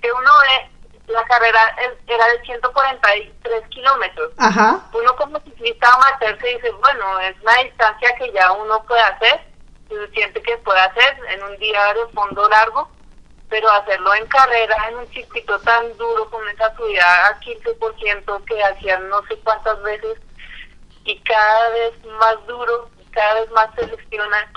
que 0.00 0.08
uno 0.12 0.30
ve 0.30 0.73
la 1.14 1.24
carrera 1.24 1.76
era 2.06 2.26
de 2.26 2.42
143 2.44 3.68
kilómetros. 3.68 4.32
Ajá. 4.38 4.82
Uno 4.92 5.16
como 5.16 5.40
ciclista 5.40 5.88
amateur 5.94 6.38
se 6.40 6.48
dice, 6.48 6.70
bueno, 6.72 7.20
es 7.20 7.40
una 7.40 7.56
distancia 7.62 8.14
que 8.18 8.32
ya 8.32 8.52
uno 8.52 8.82
puede 8.84 9.00
hacer, 9.00 9.40
se 9.88 10.08
siente 10.08 10.42
que 10.42 10.56
puede 10.58 10.80
hacer 10.80 11.16
en 11.28 11.42
un 11.44 11.56
día 11.58 11.94
de 11.94 12.12
fondo 12.12 12.48
largo, 12.48 12.90
pero 13.48 13.70
hacerlo 13.70 14.14
en 14.14 14.26
carrera, 14.26 14.76
en 14.88 14.96
un 14.96 15.08
circuito 15.08 15.58
tan 15.60 15.96
duro, 15.96 16.28
con 16.30 16.46
esa 16.48 16.74
subida 16.76 17.28
a 17.28 17.40
15% 17.40 18.44
que 18.44 18.64
hacían 18.64 19.08
no 19.08 19.22
sé 19.26 19.38
cuántas 19.44 19.80
veces, 19.82 20.18
y 21.04 21.18
cada 21.20 21.68
vez 21.70 22.04
más 22.18 22.46
duro, 22.46 22.90
cada 23.12 23.40
vez 23.40 23.50
más 23.52 23.68
selecciona 23.76 24.50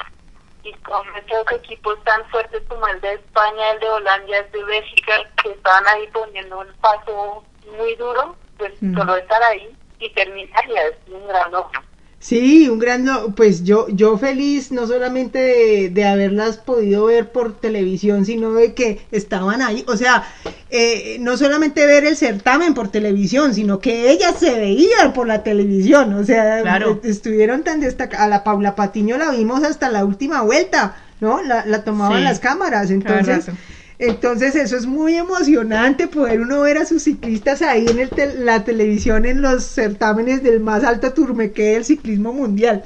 y 0.63 0.73
con 0.73 1.03
estos 1.15 1.51
equipos 1.53 2.01
tan 2.03 2.23
fuertes 2.29 2.61
como 2.67 2.87
el 2.87 2.99
de 3.01 3.13
España, 3.13 3.71
el 3.71 3.79
de 3.79 3.89
Holanda, 3.89 4.37
el 4.37 4.51
de 4.51 4.63
Bélgica, 4.63 5.13
que 5.41 5.51
estaban 5.51 5.87
ahí 5.87 6.07
poniendo 6.13 6.59
un 6.59 6.73
paso 6.81 7.43
muy 7.77 7.95
duro, 7.95 8.35
pues 8.57 8.73
solo 8.95 9.15
estar 9.15 9.41
ahí 9.43 9.75
y 9.99 10.09
terminar 10.13 10.67
ya 10.67 10.81
es 10.83 10.95
un 11.07 11.27
gran 11.27 11.51
logro. 11.51 11.81
Sí, 12.19 12.67
un 12.67 12.79
gran, 12.79 13.05
pues 13.35 13.63
yo, 13.63 13.87
yo 13.89 14.17
feliz 14.17 14.71
no 14.71 14.87
solamente 14.87 15.91
de, 15.91 16.05
haberlas 16.05 16.57
podido 16.57 17.05
ver 17.05 17.31
por 17.31 17.59
televisión, 17.59 18.25
sino 18.25 18.53
de 18.53 18.73
que 18.73 19.05
estaban 19.11 19.61
ahí, 19.61 19.85
o 19.87 19.95
sea, 19.95 20.23
eh, 20.71 21.17
no 21.19 21.37
solamente 21.37 21.85
ver 21.85 22.05
el 22.05 22.17
certamen 22.17 22.73
por 22.73 22.89
televisión, 22.89 23.53
sino 23.53 23.79
que 23.79 24.09
ellas 24.09 24.35
se 24.39 24.51
veían 24.59 25.13
por 25.13 25.27
la 25.27 25.43
televisión, 25.43 26.11
o 26.15 26.23
sea, 26.23 26.63
estuvieron 27.03 27.63
tan 27.63 27.81
destacadas, 27.81 28.25
a 28.25 28.29
la 28.29 28.43
Paula 28.43 28.75
Patiño 28.75 29.17
la 29.17 29.29
vimos 29.31 29.63
hasta 29.63 29.89
la 29.89 30.03
última 30.03 30.41
vuelta, 30.41 30.95
¿no? 31.21 31.43
La, 31.43 31.65
la 31.67 31.83
tomaban 31.83 32.17
Sí. 32.17 32.23
las 32.23 32.39
cámaras, 32.39 32.89
entonces... 32.89 33.45
rato. 33.45 33.57
Entonces 33.99 34.55
eso 34.55 34.77
es 34.77 34.85
muy 34.85 35.17
emocionante 35.17 36.07
poder 36.07 36.39
uno 36.41 36.61
ver 36.61 36.77
a 36.77 36.85
sus 36.85 37.03
ciclistas 37.03 37.63
ahí 37.63 37.87
en 37.87 37.97
el 37.99 38.09
tel- 38.11 38.45
la 38.45 38.63
televisión 38.63 39.25
en 39.25 39.41
los 39.41 39.63
certámenes 39.63 40.43
del 40.43 40.59
más 40.59 40.83
alto 40.83 41.13
turmeque 41.13 41.73
del 41.73 41.85
ciclismo 41.85 42.31
mundial. 42.31 42.83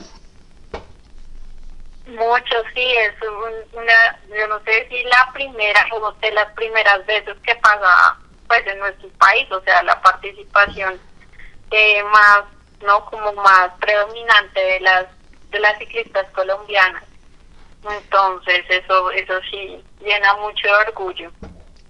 Mucho, 2.07 2.55
sí, 2.73 2.81
es 2.81 3.13
un- 3.21 3.79
una, 3.81 4.19
yo 4.37 4.47
no 4.47 4.59
sé 4.63 4.87
si 4.89 5.03
la 5.03 5.29
primera 5.33 5.85
o 5.93 6.11
de 6.21 6.31
las 6.31 6.51
primeras 6.53 7.05
veces 7.05 7.35
que 7.43 7.55
pasa 7.55 8.17
pues 8.47 8.65
en 8.67 8.79
nuestro 8.79 9.07
país, 9.17 9.49
o 9.51 9.61
sea, 9.63 9.81
la 9.83 10.01
participación 10.01 10.99
eh, 11.71 12.03
más, 12.03 12.43
¿no? 12.85 13.05
Como 13.05 13.31
más 13.33 13.71
predominante 13.79 14.59
de 14.59 14.79
las 14.81 15.05
de 15.51 15.59
las 15.59 15.77
ciclistas 15.77 16.25
colombianas. 16.33 17.03
Entonces, 17.83 18.61
eso 18.69 19.11
eso 19.11 19.33
sí 19.49 19.83
llena 19.99 20.35
mucho 20.37 20.67
orgullo. 20.87 21.31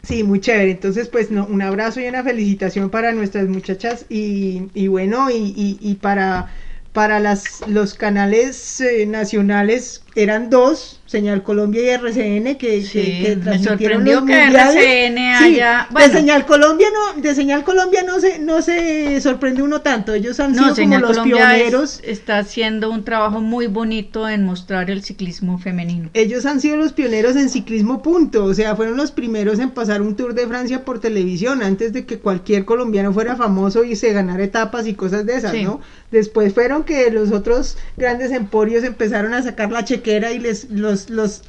Sí, 0.03 0.23
muy 0.23 0.39
chévere. 0.39 0.71
Entonces, 0.71 1.09
pues 1.09 1.29
no, 1.31 1.45
un 1.45 1.61
abrazo 1.61 1.99
y 1.99 2.07
una 2.07 2.23
felicitación 2.23 2.89
para 2.89 3.11
nuestras 3.13 3.47
muchachas 3.47 4.05
y, 4.09 4.69
y 4.73 4.87
bueno, 4.87 5.29
y, 5.29 5.53
y, 5.55 5.77
y 5.79 5.95
para, 5.95 6.51
para 6.91 7.19
las, 7.19 7.63
los 7.67 7.93
canales 7.93 8.81
eh, 8.81 9.05
nacionales 9.05 10.05
eran 10.15 10.49
dos, 10.49 11.00
Señal 11.11 11.43
Colombia 11.43 11.81
y 11.83 11.89
RCN, 11.89 12.55
que, 12.57 12.81
Sí, 12.83 13.01
que, 13.01 13.21
que 13.23 13.35
me 13.35 13.41
transmitieron 13.43 14.05
sorprendió 14.05 14.13
los 14.21 14.23
que 14.25 14.43
mundiales. 14.45 14.75
RCN 14.75 15.17
Sí, 15.39 15.43
haya- 15.43 15.87
de 15.89 15.93
bueno. 15.93 16.13
Señal 16.13 16.45
Colombia 16.45 16.87
no, 16.93 17.21
de 17.21 17.35
Señal 17.35 17.63
Colombia 17.65 18.03
no 18.03 18.19
se, 18.21 18.39
no 18.39 18.61
se 18.61 19.19
sorprende 19.19 19.61
uno 19.61 19.81
tanto. 19.81 20.13
Ellos 20.13 20.39
han 20.39 20.55
sido 20.55 20.73
como 20.73 20.99
los 20.99 21.09
Colombia 21.17 21.55
es- 21.57 21.61
pioneros. 21.63 21.99
está 22.05 22.37
haciendo 22.37 22.89
un 22.89 23.03
trabajo 23.03 23.41
muy 23.41 23.67
bonito 23.67 24.29
en 24.29 24.45
mostrar 24.45 24.89
el 24.89 25.03
ciclismo 25.03 25.57
femenino. 25.59 26.09
Ellos 26.13 26.45
han 26.45 26.61
sido 26.61 26.77
los 26.77 26.93
pioneros 26.93 27.35
en 27.35 27.49
ciclismo 27.49 28.01
punto, 28.01 28.45
o 28.45 28.53
sea, 28.53 28.77
fueron 28.77 28.95
los 28.95 29.11
primeros 29.11 29.59
en 29.59 29.71
pasar 29.71 30.01
un 30.01 30.15
Tour 30.15 30.33
de 30.33 30.47
Francia 30.47 30.85
por 30.85 30.99
televisión 31.01 31.61
antes 31.61 31.91
de 31.91 32.05
que 32.05 32.19
cualquier 32.19 32.63
colombiano 32.63 33.11
fuera 33.11 33.35
famoso 33.35 33.83
y 33.83 33.97
se 33.97 34.13
ganara 34.13 34.43
etapas 34.43 34.87
y 34.87 34.93
cosas 34.93 35.25
de 35.25 35.35
esas, 35.35 35.51
Sí. 35.51 35.63
¿no? 35.63 35.81
Después 36.09 36.53
fueron 36.53 36.83
que 36.85 37.09
los 37.11 37.31
otros 37.31 37.77
grandes 37.97 38.31
emporios 38.31 38.83
empezaron 38.85 39.33
a 39.33 39.43
sacar 39.43 39.71
la 39.71 39.83
chequera 39.83 40.31
y 40.31 40.39
les 40.39 40.69
los 40.69 41.00
los 41.09 41.43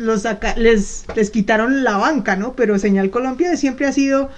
les 0.57 1.31
quitaron 1.31 1.85
la 1.85 1.97
banca, 1.97 2.37
¿no? 2.37 2.55
Pero 2.55 2.79
Señal 2.79 3.11
Colombia 3.11 3.57
siempre 3.57 3.87
ha 3.87 3.93
sido 3.93 4.31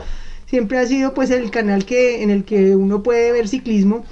siempre 0.47 0.79
ha 0.79 0.87
sido 0.87 1.15
pues 1.15 1.31
el 1.31 1.51
canal 1.51 1.85
que 1.85 2.23
en 2.23 2.31
el 2.31 2.45
que 2.45 2.77
uno 2.77 3.03
puede 3.03 3.33
ver 3.33 3.49
ciclismo 3.49 4.05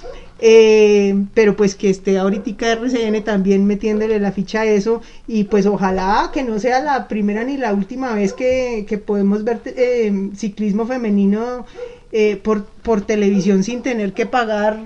eh, 0.45 1.25
pero 1.35 1.55
pues 1.55 1.77
que 1.77 1.89
esté 1.89 2.19
ahorita 2.19 2.73
RCN 2.73 3.23
también 3.23 3.65
metiéndole 3.65 4.19
la 4.19 4.33
ficha 4.33 4.63
a 4.63 4.65
eso 4.65 5.01
y 5.29 5.45
pues 5.45 5.67
ojalá 5.67 6.31
que 6.35 6.43
no 6.43 6.59
sea 6.59 6.81
la 6.81 7.07
primera 7.07 7.45
ni 7.45 7.57
la 7.57 7.73
última 7.73 8.13
vez 8.13 8.33
que, 8.33 8.85
que 8.89 8.99
podemos 8.99 9.45
ver 9.45 9.61
eh, 9.67 10.31
ciclismo 10.35 10.85
femenino 10.85 11.65
eh, 12.11 12.37
por, 12.37 12.65
por 12.65 13.03
televisión 13.03 13.63
sin 13.63 13.83
tener 13.83 14.15
que 14.15 14.27
pagar 14.27 14.81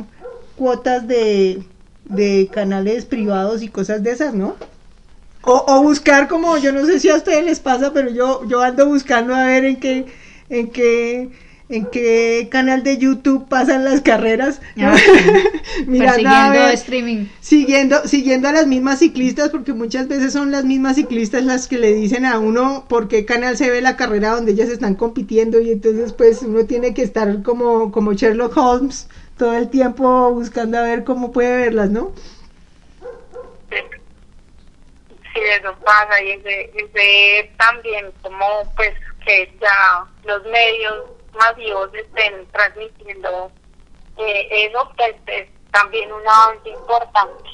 cuotas 0.56 1.08
de, 1.08 1.62
de 2.04 2.50
canales 2.52 3.06
privados 3.06 3.62
y 3.62 3.68
cosas 3.68 4.02
de 4.02 4.10
esas, 4.10 4.34
¿no? 4.34 4.56
O, 5.48 5.64
o 5.68 5.82
buscar 5.82 6.26
como, 6.26 6.58
yo 6.58 6.72
no 6.72 6.84
sé 6.86 6.98
si 6.98 7.08
a 7.08 7.14
ustedes 7.16 7.44
les 7.44 7.60
pasa, 7.60 7.92
pero 7.92 8.10
yo, 8.10 8.44
yo 8.48 8.60
ando 8.62 8.86
buscando 8.86 9.32
a 9.34 9.44
ver 9.46 9.64
en 9.64 9.76
qué, 9.76 10.06
en 10.48 10.70
qué, 10.70 11.30
en 11.68 11.86
qué 11.86 12.48
canal 12.50 12.82
de 12.82 12.98
YouTube 12.98 13.48
pasan 13.48 13.84
las 13.84 14.00
carreras. 14.00 14.60
¿no? 14.74 14.88
Ah, 14.88 14.96
Mirando 15.86 16.28
a 16.28 16.50
ver, 16.50 16.74
streaming. 16.74 17.26
siguiendo, 17.40 18.06
siguiendo 18.08 18.48
a 18.48 18.52
las 18.52 18.66
mismas 18.66 18.98
ciclistas, 18.98 19.50
porque 19.50 19.72
muchas 19.72 20.08
veces 20.08 20.32
son 20.32 20.50
las 20.50 20.64
mismas 20.64 20.96
ciclistas 20.96 21.44
las 21.44 21.68
que 21.68 21.78
le 21.78 21.92
dicen 21.94 22.24
a 22.24 22.40
uno 22.40 22.86
por 22.88 23.06
qué 23.06 23.24
canal 23.24 23.56
se 23.56 23.70
ve 23.70 23.80
la 23.80 23.96
carrera 23.96 24.30
donde 24.30 24.50
ellas 24.52 24.68
están 24.68 24.96
compitiendo, 24.96 25.60
y 25.60 25.70
entonces 25.70 26.12
pues 26.12 26.42
uno 26.42 26.64
tiene 26.66 26.92
que 26.92 27.02
estar 27.02 27.42
como, 27.44 27.92
como 27.92 28.14
Sherlock 28.14 28.56
Holmes 28.56 29.08
todo 29.36 29.54
el 29.54 29.68
tiempo 29.68 30.32
buscando 30.32 30.78
a 30.78 30.82
ver 30.82 31.04
cómo 31.04 31.30
puede 31.30 31.56
verlas, 31.56 31.90
¿no? 31.90 32.12
Sí, 35.34 35.40
eso 35.56 35.74
pasa 35.84 36.22
y 36.22 36.32
ese, 36.32 36.70
ese 36.74 37.52
también 37.58 38.12
como 38.22 38.72
pues 38.76 38.94
que 39.24 39.52
ya 39.60 40.06
los 40.24 40.42
medios 40.44 41.04
masivos 41.32 41.92
estén 41.94 42.46
transmitiendo 42.52 43.50
eh, 44.18 44.48
eso, 44.50 44.90
pues 44.96 45.14
es 45.26 45.48
también 45.72 46.12
un 46.12 46.26
avance 46.26 46.68
importante. 46.70 47.50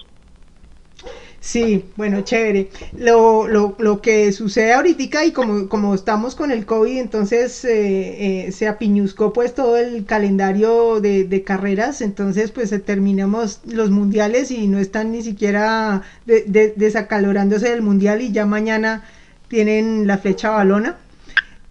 Sí, 1.40 1.86
bueno, 1.96 2.20
chévere. 2.20 2.70
Lo, 2.96 3.48
lo, 3.48 3.74
lo 3.78 4.00
que 4.00 4.30
sucede 4.32 4.72
ahorita 4.74 5.24
y 5.24 5.32
como, 5.32 5.68
como 5.68 5.94
estamos 5.94 6.36
con 6.36 6.52
el 6.52 6.64
COVID, 6.66 6.98
entonces 6.98 7.64
eh, 7.64 8.46
eh, 8.46 8.52
se 8.52 8.68
apiñuscó 8.68 9.32
pues 9.32 9.52
todo 9.54 9.76
el 9.76 10.04
calendario 10.06 11.00
de, 11.00 11.24
de 11.24 11.42
carreras, 11.42 12.00
entonces 12.00 12.52
pues 12.52 12.70
eh, 12.72 12.78
terminamos 12.78 13.60
los 13.64 13.90
mundiales 13.90 14.50
y 14.52 14.68
no 14.68 14.78
están 14.78 15.10
ni 15.12 15.22
siquiera 15.22 16.02
de- 16.26 16.44
de- 16.46 16.74
desacalorándose 16.76 17.70
del 17.70 17.82
mundial 17.82 18.20
y 18.22 18.30
ya 18.32 18.46
mañana 18.46 19.02
tienen 19.48 20.06
la 20.06 20.18
flecha 20.18 20.50
balona. 20.50 20.98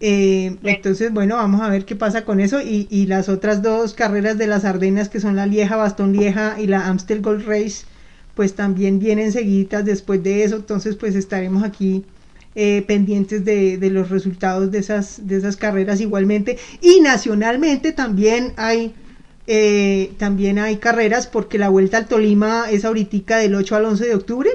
Eh, 0.00 0.56
entonces, 0.64 1.12
bueno, 1.12 1.36
vamos 1.36 1.60
a 1.60 1.68
ver 1.68 1.84
qué 1.84 1.94
pasa 1.96 2.24
con 2.24 2.40
eso. 2.40 2.60
Y, 2.60 2.88
y 2.90 3.06
las 3.06 3.28
otras 3.28 3.62
dos 3.62 3.94
carreras 3.94 4.36
de 4.38 4.46
las 4.48 4.64
Ardenas, 4.64 5.08
que 5.08 5.20
son 5.20 5.36
la 5.36 5.46
Lieja, 5.46 5.76
Bastón 5.76 6.12
Lieja 6.12 6.56
y 6.60 6.66
la 6.66 6.86
Amstel 6.88 7.20
Gold 7.22 7.46
Race, 7.46 7.84
pues 8.34 8.54
también 8.54 8.98
vienen 8.98 9.32
seguiditas 9.32 9.84
después 9.84 10.22
de 10.22 10.44
eso. 10.44 10.56
Entonces, 10.56 10.96
pues 10.96 11.14
estaremos 11.14 11.62
aquí 11.64 12.04
eh, 12.54 12.82
pendientes 12.86 13.44
de, 13.44 13.78
de 13.78 13.90
los 13.90 14.10
resultados 14.10 14.70
de 14.70 14.78
esas, 14.78 15.26
de 15.26 15.36
esas 15.38 15.56
carreras 15.56 16.00
igualmente. 16.00 16.58
Y 16.80 17.00
nacionalmente 17.00 17.92
también 17.92 18.52
hay. 18.56 18.94
eh, 19.46 20.12
también 20.18 20.58
hay 20.58 20.76
carreras 20.78 21.26
porque 21.26 21.58
la 21.58 21.68
vuelta 21.68 21.98
al 21.98 22.06
Tolima 22.08 22.70
es 22.70 22.84
ahorita 22.84 23.38
del 23.38 23.54
8 23.54 23.76
al 23.76 23.84
11 23.86 24.06
de 24.06 24.14
octubre 24.14 24.50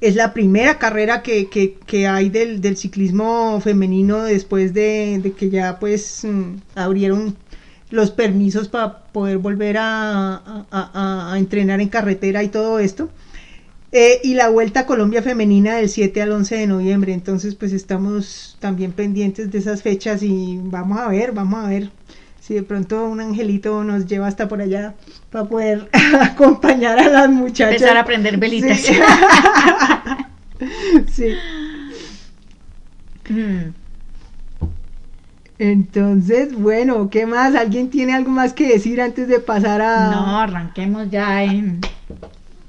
es 0.00 0.14
la 0.14 0.32
primera 0.32 0.78
carrera 0.78 1.22
que, 1.22 1.48
que, 1.48 1.74
que 1.86 2.06
hay 2.06 2.28
del, 2.30 2.60
del 2.60 2.76
ciclismo 2.76 3.60
femenino 3.60 4.22
después 4.22 4.72
de, 4.74 5.18
de 5.22 5.32
que 5.32 5.50
ya 5.50 5.78
pues 5.80 6.24
mm, 6.24 6.54
abrieron 6.76 7.36
los 7.90 8.10
permisos 8.10 8.68
para 8.68 8.98
poder 9.04 9.38
volver 9.38 9.78
a, 9.78 10.34
a- 10.34 10.66
a- 10.70 11.32
a 11.32 11.38
entrenar 11.38 11.80
en 11.80 11.88
carretera 11.88 12.42
y 12.42 12.48
todo 12.48 12.78
esto. 12.78 13.08
Eh, 13.92 14.20
y 14.22 14.34
la 14.34 14.50
Vuelta 14.50 14.80
a 14.80 14.86
Colombia 14.86 15.22
Femenina 15.22 15.76
del 15.76 15.88
7 15.88 16.20
al 16.20 16.32
11 16.32 16.56
de 16.56 16.66
noviembre. 16.66 17.14
Entonces 17.14 17.54
pues 17.54 17.72
estamos 17.72 18.56
también 18.60 18.92
pendientes 18.92 19.50
de 19.50 19.58
esas 19.58 19.82
fechas 19.82 20.22
y 20.22 20.58
vamos 20.62 20.98
a 20.98 21.08
ver, 21.08 21.32
vamos 21.32 21.64
a 21.64 21.68
ver 21.68 21.90
si 22.40 22.52
de 22.54 22.62
pronto 22.62 23.06
un 23.06 23.20
angelito 23.20 23.82
nos 23.84 24.06
lleva 24.06 24.26
hasta 24.26 24.48
por 24.48 24.60
allá 24.60 24.94
para 25.30 25.44
poder 25.46 25.88
acompañar 26.20 26.98
a 26.98 27.08
las 27.08 27.30
muchachas. 27.30 27.74
Empezar 27.80 27.96
a 27.96 28.04
prender 28.04 28.36
velitas. 28.36 28.78
Sí. 31.12 31.32
Sí. 33.26 33.32
Mm. 33.32 33.72
Entonces, 35.58 36.54
bueno, 36.54 37.10
¿qué 37.10 37.26
más? 37.26 37.54
¿Alguien 37.54 37.90
tiene 37.90 38.14
algo 38.14 38.30
más 38.30 38.52
que 38.52 38.68
decir 38.68 39.00
antes 39.00 39.26
de 39.28 39.40
pasar 39.40 39.80
a... 39.82 40.10
No, 40.10 40.38
arranquemos 40.40 41.10
ya 41.10 41.42
en... 41.42 41.80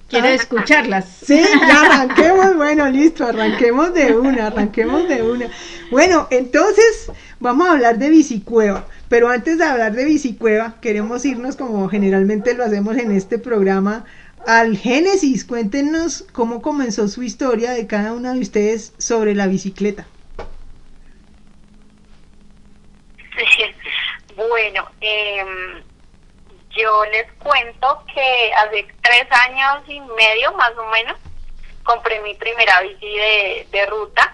Quiero 0.10 0.26
Ah. 0.28 0.34
escucharlas. 0.34 1.06
Sí, 1.24 1.40
ya 1.40 1.82
arranquemos, 1.86 2.56
bueno, 2.56 2.90
listo, 2.90 3.26
arranquemos 3.28 3.94
de 3.94 4.16
una, 4.18 4.48
arranquemos 4.48 5.08
de 5.08 5.22
una. 5.22 5.48
Bueno, 5.92 6.28
entonces 6.32 7.12
vamos 7.40 7.68
a 7.68 7.74
hablar 7.74 8.00
de 8.00 8.10
bicicueva, 8.10 8.88
pero 9.08 9.30
antes 9.30 9.60
de 9.60 9.66
hablar 9.66 9.94
de 9.94 10.06
bicicueva, 10.06 10.76
queremos 10.82 11.26
irnos 11.26 11.56
como 11.58 11.88
generalmente 11.90 12.56
lo 12.56 12.64
hacemos 12.66 12.98
en 12.98 13.12
este 13.12 13.38
programa 13.38 14.04
al 14.48 14.78
Génesis. 14.78 15.46
Cuéntenos 15.46 16.26
cómo 16.32 16.64
comenzó 16.64 17.08
su 17.08 17.22
historia 17.22 17.72
de 17.72 17.86
cada 17.86 18.14
una 18.14 18.34
de 18.34 18.40
ustedes 18.40 18.94
sobre 18.98 19.36
la 19.36 19.46
bicicleta. 19.46 20.08
Bueno, 24.48 24.90
em, 25.02 25.84
yo 26.70 27.04
les 27.12 27.30
cuento 27.34 28.06
que 28.14 28.54
hace 28.54 28.88
tres 29.02 29.28
años 29.32 29.84
y 29.88 30.00
medio 30.00 30.54
más 30.54 30.72
o 30.78 30.86
menos 30.86 31.18
compré 31.84 32.22
mi 32.22 32.34
primera 32.36 32.80
bici 32.80 33.18
de, 33.18 33.68
de 33.70 33.86
ruta. 33.88 34.34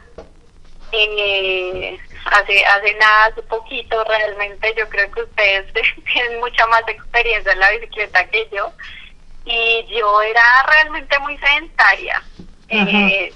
Eh, 0.91 1.98
hace, 2.26 2.65
hace 2.65 2.94
nada, 2.94 3.26
hace 3.26 3.41
poquito, 3.44 4.04
realmente 4.04 4.76
yo 4.78 4.88
creo 4.89 5.10
que 5.10 5.24
ustedes 5.24 5.74
tienen 6.13 6.39
mucha 6.39 6.68
más 6.68 6.84
experiencia 6.88 7.54
en 7.54 7.60
la 7.60 7.72
bicicleta 7.72 8.30
que 8.30 8.48
yo. 8.52 8.72
Y 9.46 9.86
yo 9.88 10.22
era 10.22 10.65
realmente 10.68 11.18
muy 11.18 11.36
sedentaria. 11.39 12.22
Eh, 12.70 13.34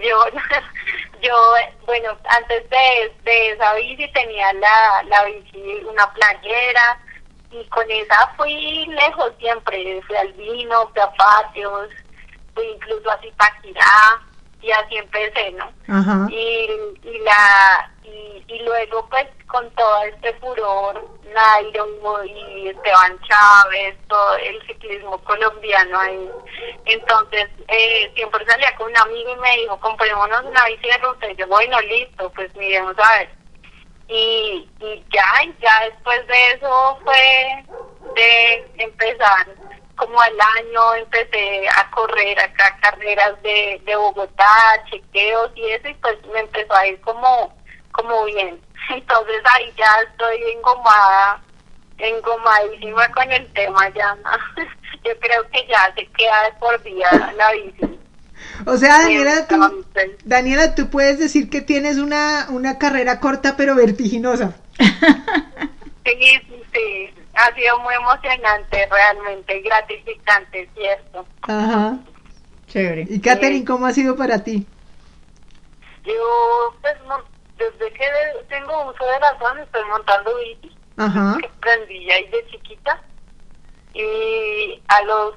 yo, 0.00 0.24
yo, 1.22 1.54
bueno, 1.86 2.16
antes 2.28 2.68
de, 2.70 3.12
de 3.24 3.50
esa 3.50 3.74
bici 3.74 4.10
tenía 4.12 4.52
la, 4.54 5.02
la 5.08 5.24
bici, 5.24 5.84
una 5.84 6.12
playera, 6.12 6.98
y 7.52 7.64
con 7.66 7.88
esa 7.90 8.32
fui 8.36 8.86
lejos 8.86 9.32
siempre. 9.38 10.00
Fui 10.02 10.16
al 10.16 10.32
vino, 10.32 10.88
fui 10.88 11.00
a 11.00 11.12
patios, 11.12 11.90
fui 12.54 12.66
incluso 12.66 13.10
a 13.10 13.18
Zipaquirá, 13.18 14.22
y 14.62 14.70
así 14.70 14.96
empecé, 14.96 15.52
¿no? 15.52 15.70
Ajá. 15.88 16.26
Y, 16.30 16.68
y 17.02 17.18
la 17.24 17.90
y, 18.04 18.44
y 18.46 18.58
luego 18.64 19.06
pues 19.08 19.26
con 19.46 19.68
todo 19.74 20.02
este 20.04 20.32
furor, 20.34 21.04
Nairo 21.34 21.86
y 22.24 22.68
Esteban 22.68 23.20
Chávez, 23.20 23.96
todo 24.08 24.36
el 24.36 24.66
ciclismo 24.66 25.18
colombiano 25.24 25.98
ahí. 26.00 26.30
Entonces, 26.86 27.48
eh, 27.68 28.10
siempre 28.14 28.44
salía 28.46 28.74
con 28.76 28.90
un 28.90 28.96
amigo 28.96 29.34
y 29.34 29.40
me 29.40 29.56
dijo, 29.58 29.78
comprémonos 29.80 30.44
una 30.44 30.64
bici 30.66 30.88
de 30.88 30.98
ruta. 30.98 31.30
Y 31.30 31.36
yo, 31.36 31.46
bueno, 31.48 31.78
listo, 31.82 32.30
pues 32.30 32.54
miremos 32.56 32.94
a 32.98 33.18
ver. 33.18 33.30
Y, 34.08 34.68
y 34.80 35.04
ya, 35.12 35.44
y 35.44 35.54
ya 35.60 35.84
después 35.84 36.26
de 36.26 36.50
eso 36.52 36.98
fue 37.04 37.64
de 38.14 38.72
empezar 38.78 39.46
como 39.96 40.20
al 40.20 40.38
año 40.58 40.94
empecé 40.94 41.68
a 41.68 41.90
correr 41.90 42.38
acá 42.40 42.76
carreras 42.80 43.40
de, 43.42 43.80
de 43.84 43.96
Bogotá, 43.96 44.84
chequeos 44.90 45.52
y 45.54 45.70
eso, 45.70 45.88
y 45.88 45.94
pues 45.94 46.16
me 46.32 46.40
empezó 46.40 46.74
a 46.74 46.86
ir 46.86 47.00
como, 47.00 47.54
como 47.92 48.24
bien. 48.24 48.60
Entonces 48.90 49.42
ahí 49.54 49.72
ya 49.76 50.00
estoy 50.08 50.42
engomada, 50.52 51.42
engomadísima 51.98 53.08
con 53.12 53.30
el 53.30 53.52
tema 53.52 53.88
ya. 53.90 54.16
Yo 55.04 55.18
creo 55.18 55.48
que 55.50 55.66
ya 55.66 55.92
se 55.96 56.06
queda 56.06 56.44
de 56.44 56.52
por 56.60 56.80
vida 56.82 57.32
la 57.36 57.52
bici. 57.52 57.98
O 58.66 58.76
sea, 58.76 58.98
Daniela, 59.00 59.46
tú, 59.46 59.84
Daniela, 60.24 60.74
tú 60.74 60.90
puedes 60.90 61.18
decir 61.18 61.50
que 61.50 61.60
tienes 61.60 61.98
una, 61.98 62.46
una 62.50 62.78
carrera 62.78 63.18
corta 63.20 63.56
pero 63.56 63.74
vertiginosa. 63.74 64.56
Sí, 66.04 66.40
sí, 66.48 66.62
sí. 66.72 67.14
Ha 67.34 67.54
sido 67.54 67.78
muy 67.80 67.94
emocionante, 67.94 68.86
realmente 68.90 69.60
gratificante, 69.62 70.68
¿cierto? 70.74 71.26
Ajá. 71.42 71.98
Chévere. 72.68 73.06
Y 73.08 73.20
Katherine, 73.20 73.64
¿cómo 73.64 73.86
ha 73.86 73.92
sido 73.92 74.16
para 74.16 74.42
ti? 74.44 74.66
Yo, 76.04 76.74
pues, 76.80 76.94
desde 77.56 77.92
que 77.92 78.04
tengo 78.48 78.90
uso 78.90 79.04
de 79.04 79.18
razón, 79.18 79.58
estoy 79.58 79.84
montando 79.86 80.30
bici. 80.36 80.76
Ajá. 80.98 81.38
que 81.40 81.46
aprendí 81.46 82.10
ahí 82.10 82.28
de 82.28 82.46
chiquita. 82.48 83.00
Y 83.94 84.82
a 84.88 85.02
los 85.02 85.34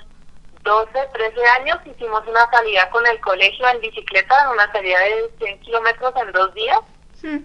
12, 0.64 0.92
13 1.14 1.46
años 1.62 1.78
hicimos 1.86 2.24
una 2.28 2.50
salida 2.52 2.90
con 2.90 3.06
el 3.08 3.20
colegio 3.22 3.68
en 3.70 3.80
bicicleta, 3.80 4.52
una 4.52 4.70
salida 4.72 5.00
de 5.00 5.32
100 5.38 5.60
kilómetros 5.62 6.14
en 6.18 6.32
dos 6.34 6.54
días, 6.54 6.80
Mm. 7.24 7.38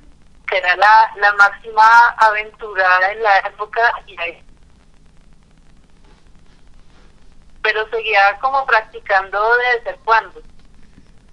Que 0.51 0.59
era 0.59 0.77
la, 0.77 1.13
la 1.17 1.33
máxima 1.35 2.09
aventura 2.19 3.13
en 3.13 3.23
la 3.23 3.39
época. 3.39 3.93
Y 4.07 4.21
ahí- 4.21 4.45
Pero 7.63 7.89
seguía 7.91 8.39
como 8.41 8.65
practicando 8.67 9.57
desde 9.57 9.97
cuando. 10.01 10.41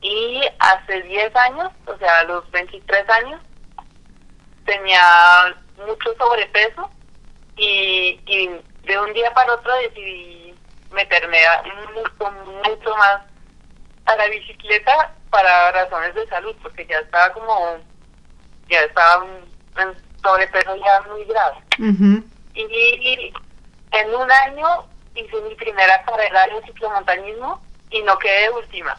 Y 0.02 0.42
hace 0.60 1.02
10 1.04 1.36
años, 1.36 1.72
o 1.86 1.98
sea, 1.98 2.20
a 2.20 2.24
los 2.26 2.50
23 2.52 3.10
años, 3.10 3.42
tenía 4.66 5.56
mucho 5.78 6.14
sobrepeso 6.18 6.90
y, 7.56 8.22
y 8.26 8.62
de 8.84 9.00
un 9.00 9.14
día 9.14 9.34
para 9.34 9.54
otro 9.54 9.74
decidí 9.78 10.54
meterme 10.92 11.46
a- 11.46 11.64
mucho, 11.94 12.32
mucho 12.68 12.96
más 12.98 13.22
a 14.06 14.16
la 14.16 14.28
bicicleta 14.28 15.14
para 15.30 15.72
razones 15.72 16.14
de 16.16 16.28
salud, 16.28 16.56
porque 16.62 16.86
ya 16.86 17.00
estaba 17.00 17.34
como, 17.34 17.78
ya 18.70 18.82
estaba 18.82 19.26
en 19.78 19.94
sobrepeso 20.22 20.76
ya 20.76 21.02
muy 21.10 21.24
grave. 21.26 21.58
Y, 22.54 22.62
y 22.64 23.34
en 23.92 24.16
un 24.16 24.32
año 24.32 24.86
hice 25.16 25.42
mi 25.42 25.56
primera 25.56 26.04
carrera 26.04 26.48
de 26.48 26.62
ciclomontañismo 26.66 27.62
y 27.90 28.02
no 28.04 28.18
quedé 28.20 28.42
de 28.44 28.50
última. 28.52 28.98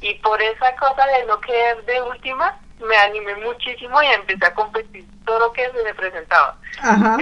Y 0.00 0.14
por 0.16 0.40
esa 0.42 0.74
cosa 0.76 1.06
de 1.06 1.24
no 1.26 1.40
quedar 1.40 1.82
de 1.84 2.02
última, 2.02 2.58
me 2.80 2.96
animé 2.96 3.36
muchísimo 3.36 4.02
y 4.02 4.06
empecé 4.06 4.44
a 4.46 4.54
competir 4.54 5.04
todo 5.24 5.38
lo 5.38 5.52
que 5.52 5.70
se 5.70 5.82
me 5.82 5.94
presentaba. 5.94 6.58
Ajá. 6.80 7.16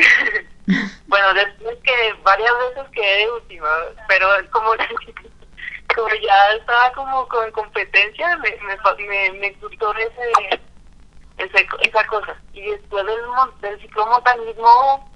bueno, 1.06 1.34
después 1.34 1.78
que 1.84 2.14
varias 2.22 2.52
veces 2.68 2.90
quedé 2.92 3.18
de 3.18 3.32
última, 3.32 3.68
pero 4.08 4.28
como, 4.50 4.72
como 5.94 6.08
ya 6.08 6.52
estaba 6.58 6.92
como 6.92 7.28
con 7.28 7.50
competencia, 7.52 8.36
me, 8.38 8.50
me, 8.62 9.06
me, 9.06 9.32
me 9.38 9.50
gustó 9.60 9.94
ese, 9.94 10.60
esa 11.38 12.06
cosa. 12.06 12.34
Y 12.52 12.62
después 12.62 13.04
del, 13.06 13.20
del 13.60 13.80
ciclomontanismo 13.80 15.10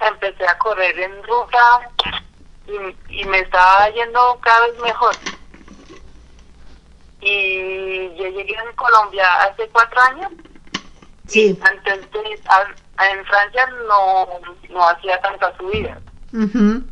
empecé 0.00 0.46
a 0.46 0.58
correr 0.58 0.98
en 0.98 1.22
ruta 1.24 1.90
y, 2.66 3.20
y 3.20 3.24
me 3.24 3.38
estaba 3.40 3.88
yendo 3.90 4.38
cada 4.42 4.66
vez 4.66 4.78
mejor. 4.80 5.14
Y 7.20 8.14
yo 8.16 8.28
llegué 8.28 8.56
a 8.58 8.72
Colombia 8.76 9.26
hace 9.42 9.68
cuatro 9.70 10.00
años 10.02 10.32
Sí. 11.26 11.58
antes 11.62 12.10
de 12.12 12.40
a- 12.48 13.04
en 13.10 13.24
Francia 13.26 13.66
no, 13.88 14.28
no 14.70 14.88
hacía 14.88 15.20
tanta 15.20 15.56
subida. 15.56 15.98
Ujú. 16.32 16.82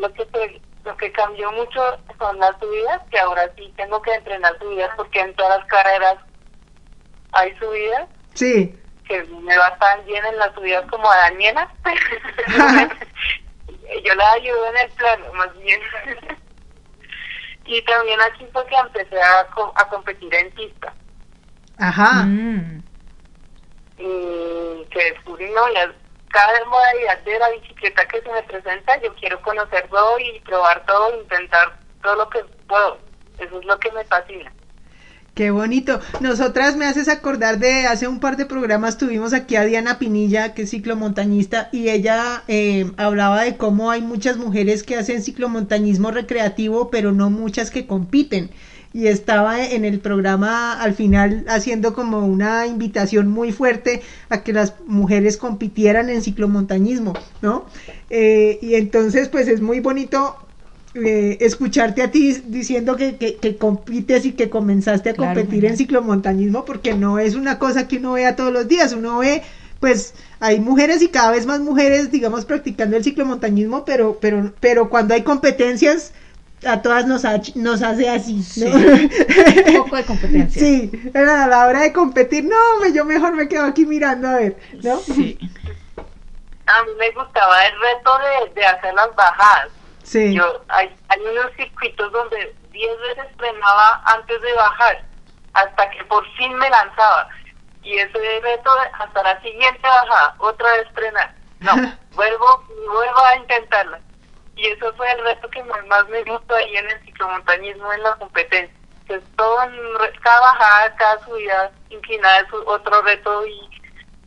Lo 0.00 0.12
que 0.14 0.60
lo 0.84 0.96
que 0.96 1.12
cambió 1.12 1.52
mucho 1.52 1.80
son 2.18 2.38
las 2.40 2.58
subidas, 2.58 3.00
que 3.10 3.18
ahora 3.20 3.48
sí 3.56 3.72
tengo 3.76 4.00
que 4.02 4.12
entrenar 4.14 4.58
subidas 4.58 4.90
porque 4.96 5.20
en 5.20 5.34
todas 5.36 5.58
las 5.58 5.66
carreras 5.68 6.16
hay 7.32 7.54
subidas, 7.58 8.08
Sí. 8.34 8.74
que 9.06 9.22
me 9.24 9.56
va 9.58 9.76
tan 9.78 10.04
bien 10.06 10.24
en 10.24 10.38
las 10.38 10.54
subidas 10.54 10.84
como 10.90 11.10
a 11.10 11.16
Daniela. 11.16 11.68
Yo 14.04 14.14
la 14.14 14.32
ayudo 14.32 14.66
en 14.68 14.76
el 14.78 14.90
plano, 14.92 15.32
más 15.34 15.58
bien. 15.58 15.80
y 17.66 17.82
también 17.82 18.20
aquí 18.22 18.46
fue 18.52 18.66
que 18.66 18.76
empecé 18.76 19.20
a, 19.20 19.46
co- 19.54 19.72
a 19.76 19.88
competir 19.88 20.34
en 20.34 20.50
pista. 20.52 20.92
Ajá. 21.78 22.24
Mm. 22.24 22.82
y 23.98 24.84
que 24.90 25.12
descubrí 25.12 25.50
no, 25.50 25.72
ya 25.72 25.92
cada 26.30 26.64
modalidad 26.64 27.18
de 27.24 27.38
la 27.38 27.50
bicicleta 27.50 28.06
que 28.06 28.20
se 28.22 28.30
me 28.32 28.42
presenta, 28.44 29.00
yo 29.00 29.14
quiero 29.16 29.40
conocer 29.42 29.86
todo 29.88 30.18
y 30.18 30.40
probar 30.40 30.84
todo, 30.86 31.20
intentar 31.20 31.76
todo 32.02 32.16
lo 32.16 32.28
que 32.30 32.42
puedo. 32.66 32.98
Eso 33.38 33.58
es 33.58 33.64
lo 33.66 33.78
que 33.78 33.92
me 33.92 34.04
fascina. 34.04 34.52
Qué 35.34 35.50
bonito. 35.50 35.98
Nosotras 36.20 36.76
me 36.76 36.84
haces 36.84 37.08
acordar 37.08 37.58
de 37.58 37.86
hace 37.86 38.06
un 38.06 38.20
par 38.20 38.36
de 38.36 38.44
programas 38.44 38.98
tuvimos 38.98 39.32
aquí 39.32 39.56
a 39.56 39.64
Diana 39.64 39.98
Pinilla, 39.98 40.52
que 40.52 40.62
es 40.62 40.70
ciclomontañista, 40.70 41.70
y 41.72 41.88
ella 41.88 42.42
eh, 42.48 42.90
hablaba 42.98 43.42
de 43.44 43.56
cómo 43.56 43.90
hay 43.90 44.02
muchas 44.02 44.36
mujeres 44.36 44.82
que 44.82 44.96
hacen 44.96 45.22
ciclomontañismo 45.22 46.10
recreativo, 46.10 46.90
pero 46.90 47.12
no 47.12 47.30
muchas 47.30 47.70
que 47.70 47.86
compiten. 47.86 48.50
Y 48.92 49.06
estaba 49.06 49.64
en 49.64 49.86
el 49.86 50.00
programa 50.00 50.78
al 50.78 50.92
final 50.92 51.46
haciendo 51.48 51.94
como 51.94 52.26
una 52.26 52.66
invitación 52.66 53.28
muy 53.28 53.52
fuerte 53.52 54.02
a 54.28 54.42
que 54.42 54.52
las 54.52 54.74
mujeres 54.86 55.38
compitieran 55.38 56.10
en 56.10 56.20
ciclomontañismo, 56.20 57.14
¿no? 57.40 57.64
Eh, 58.10 58.58
y 58.60 58.74
entonces 58.74 59.30
pues 59.30 59.48
es 59.48 59.62
muy 59.62 59.80
bonito 59.80 60.36
eh, 60.94 61.38
escucharte 61.40 62.02
a 62.02 62.10
ti 62.10 62.32
diciendo 62.46 62.96
que, 62.96 63.16
que, 63.16 63.36
que 63.36 63.56
compites 63.56 64.26
y 64.26 64.32
que 64.32 64.50
comenzaste 64.50 65.10
a 65.10 65.14
Claro, 65.14 65.40
competir 65.40 65.64
en 65.64 65.76
ciclomontañismo 65.76 66.64
porque 66.64 66.94
no 66.94 67.18
es 67.18 67.34
una 67.34 67.58
cosa 67.58 67.88
que 67.88 67.96
uno 67.96 68.12
vea 68.12 68.36
todos 68.36 68.52
los 68.52 68.68
días, 68.68 68.92
uno 68.92 69.18
ve 69.18 69.42
pues 69.80 70.14
hay 70.38 70.60
mujeres 70.60 71.02
y 71.02 71.08
cada 71.08 71.30
vez 71.32 71.44
más 71.46 71.60
mujeres 71.60 72.10
digamos 72.12 72.44
practicando 72.44 72.96
el 72.96 73.02
ciclomontañismo 73.04 73.84
pero 73.84 74.18
pero 74.20 74.52
pero 74.60 74.88
cuando 74.90 75.14
hay 75.14 75.22
competencias 75.22 76.12
a 76.64 76.80
todas 76.82 77.06
nos, 77.08 77.24
ha- 77.24 77.40
nos 77.56 77.82
hace 77.82 78.08
así 78.08 78.40
¿no? 78.58 78.66
Un 78.76 79.84
poco 79.84 79.96
de 79.96 80.04
competencia. 80.04 80.60
sí 80.62 80.90
pero 81.12 81.32
a 81.32 81.46
la 81.48 81.66
hora 81.66 81.80
de 81.82 81.92
competir 81.92 82.44
no 82.44 82.86
yo 82.94 83.04
mejor 83.04 83.34
me 83.34 83.48
quedo 83.48 83.64
aquí 83.64 83.86
mirando 83.86 84.28
a 84.28 84.34
ver 84.34 84.56
¿no? 84.82 84.98
Sí. 85.00 85.38
A 86.66 86.84
mí 86.84 86.90
me 86.98 87.10
gustaba 87.10 87.66
el 87.66 87.72
reto 87.72 88.10
de, 88.54 88.60
de 88.60 88.66
hacer 88.66 88.94
las 88.94 89.14
bajadas. 89.16 89.68
Sí 90.12 90.34
Yo 90.34 90.62
hay, 90.68 90.94
hay 91.08 91.20
unos 91.20 91.50
circuitos 91.56 92.12
donde 92.12 92.54
10 92.70 93.00
veces 93.00 93.26
frenaba 93.36 94.02
antes 94.06 94.40
de 94.40 94.52
bajar, 94.54 95.04
hasta 95.54 95.90
que 95.90 96.04
por 96.04 96.26
fin 96.36 96.54
me 96.56 96.68
lanzaba. 96.70 97.28
Y 97.82 97.98
ese 97.98 98.40
reto 98.40 98.70
hasta 98.98 99.22
la 99.22 99.40
siguiente 99.40 99.80
bajada, 99.82 100.34
otra 100.38 100.70
vez 100.72 100.88
frenar. 100.94 101.34
No, 101.60 101.72
vuelvo 102.12 102.64
vuelvo 102.86 103.24
a 103.24 103.36
intentarla. 103.36 104.00
Y 104.54 104.66
eso 104.68 104.92
fue 104.94 105.10
el 105.12 105.24
reto 105.24 105.48
que 105.48 105.62
más 105.64 105.84
más 105.86 106.06
me 106.08 106.22
gustó 106.24 106.54
ahí 106.54 106.76
en 106.76 106.90
el 106.90 107.00
ciclomontañismo, 107.04 107.92
en 107.92 108.02
la 108.02 108.14
competencia. 108.16 108.76
Que 109.06 109.14
es 109.14 109.24
todo 109.36 109.62
en 109.64 109.72
cada 110.20 110.40
bajada, 110.40 110.94
cada 110.96 111.24
subida 111.24 111.72
inclinada 111.90 112.40
es 112.40 112.52
otro 112.66 113.02
reto 113.02 113.46
y 113.46 113.82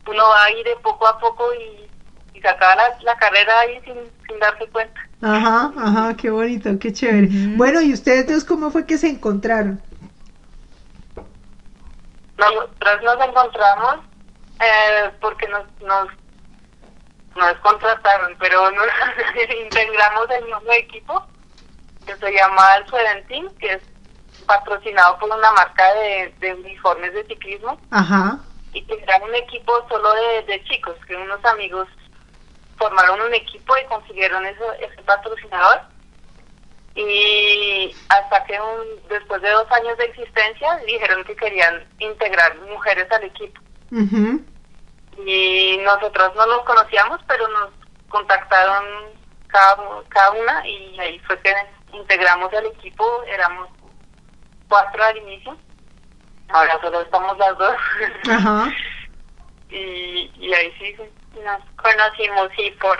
uno 0.06 0.28
va 0.28 0.44
a 0.44 0.50
ir 0.50 0.64
de 0.64 0.76
poco 0.76 1.06
a 1.06 1.18
poco 1.18 1.52
y, 1.54 1.90
y 2.34 2.40
sacar 2.40 2.76
la, 2.76 2.96
la 3.00 3.16
carrera 3.16 3.60
ahí 3.60 3.80
sin, 3.82 4.10
sin 4.26 4.38
darse 4.38 4.66
cuenta. 4.68 5.05
Ajá, 5.22 5.72
ajá, 5.76 6.16
qué 6.16 6.30
bonito, 6.30 6.78
qué 6.78 6.92
chévere. 6.92 7.28
Bueno, 7.56 7.80
¿y 7.80 7.92
ustedes 7.92 8.26
dos 8.26 8.44
cómo 8.44 8.70
fue 8.70 8.86
que 8.86 8.98
se 8.98 9.08
encontraron? 9.08 9.80
Nosotros 12.36 13.02
nos 13.02 13.28
encontramos 13.28 13.96
eh, 14.60 15.10
porque 15.20 15.48
nos, 15.48 15.64
nos, 15.80 16.08
nos 17.34 17.54
contrataron, 17.60 18.36
pero 18.38 18.70
nos 18.70 18.86
integramos 19.62 20.30
el 20.30 20.44
mismo 20.44 20.72
equipo 20.72 21.26
que 22.06 22.14
se 22.16 22.32
llama 22.32 22.76
el 22.76 22.86
Suedentín, 22.86 23.48
que 23.58 23.72
es 23.74 23.82
patrocinado 24.46 25.18
por 25.18 25.30
una 25.30 25.50
marca 25.52 25.94
de, 25.94 26.34
de 26.38 26.54
uniformes 26.54 27.12
de 27.14 27.24
ciclismo 27.24 27.80
Ajá. 27.90 28.38
y 28.72 28.82
que 28.82 28.94
era 29.02 29.16
un 29.24 29.34
equipo 29.34 29.72
solo 29.88 30.12
de, 30.14 30.42
de 30.52 30.64
chicos, 30.64 30.94
que 31.06 31.16
unos 31.16 31.44
amigos 31.44 31.88
formaron 32.76 33.20
un 33.20 33.34
equipo 33.34 33.74
y 33.76 33.86
consiguieron 33.86 34.44
eso, 34.46 34.72
ese 34.74 35.02
patrocinador. 35.02 35.80
Y 36.94 37.94
hasta 38.08 38.44
que 38.44 38.58
un, 38.58 39.08
después 39.08 39.42
de 39.42 39.50
dos 39.50 39.70
años 39.70 39.98
de 39.98 40.06
existencia 40.06 40.76
dijeron 40.86 41.24
que 41.24 41.36
querían 41.36 41.86
integrar 41.98 42.56
mujeres 42.60 43.10
al 43.12 43.24
equipo. 43.24 43.60
Y 45.18 45.78
nosotros 45.84 46.34
no 46.34 46.46
nos 46.46 46.62
conocíamos, 46.62 47.20
pero 47.26 47.46
nos 47.48 47.70
contactaron 48.08 48.84
cada, 49.48 50.02
cada 50.08 50.30
una 50.32 50.66
y 50.66 50.98
ahí 50.98 51.18
fue 51.20 51.38
que 51.40 51.54
integramos 51.92 52.50
el 52.54 52.66
equipo. 52.66 53.22
Éramos 53.24 53.68
cuatro 54.68 55.04
al 55.04 55.16
inicio. 55.18 55.56
Ahora 56.48 56.80
solo 56.80 57.00
estamos 57.02 57.36
las 57.36 57.58
dos. 57.58 57.76
Ajá. 58.30 58.72
y, 59.70 60.30
y 60.38 60.54
ahí 60.54 60.72
sí 60.78 60.96
nos 61.44 61.62
conocimos 61.76 62.50
y 62.58 62.70
por 62.72 62.96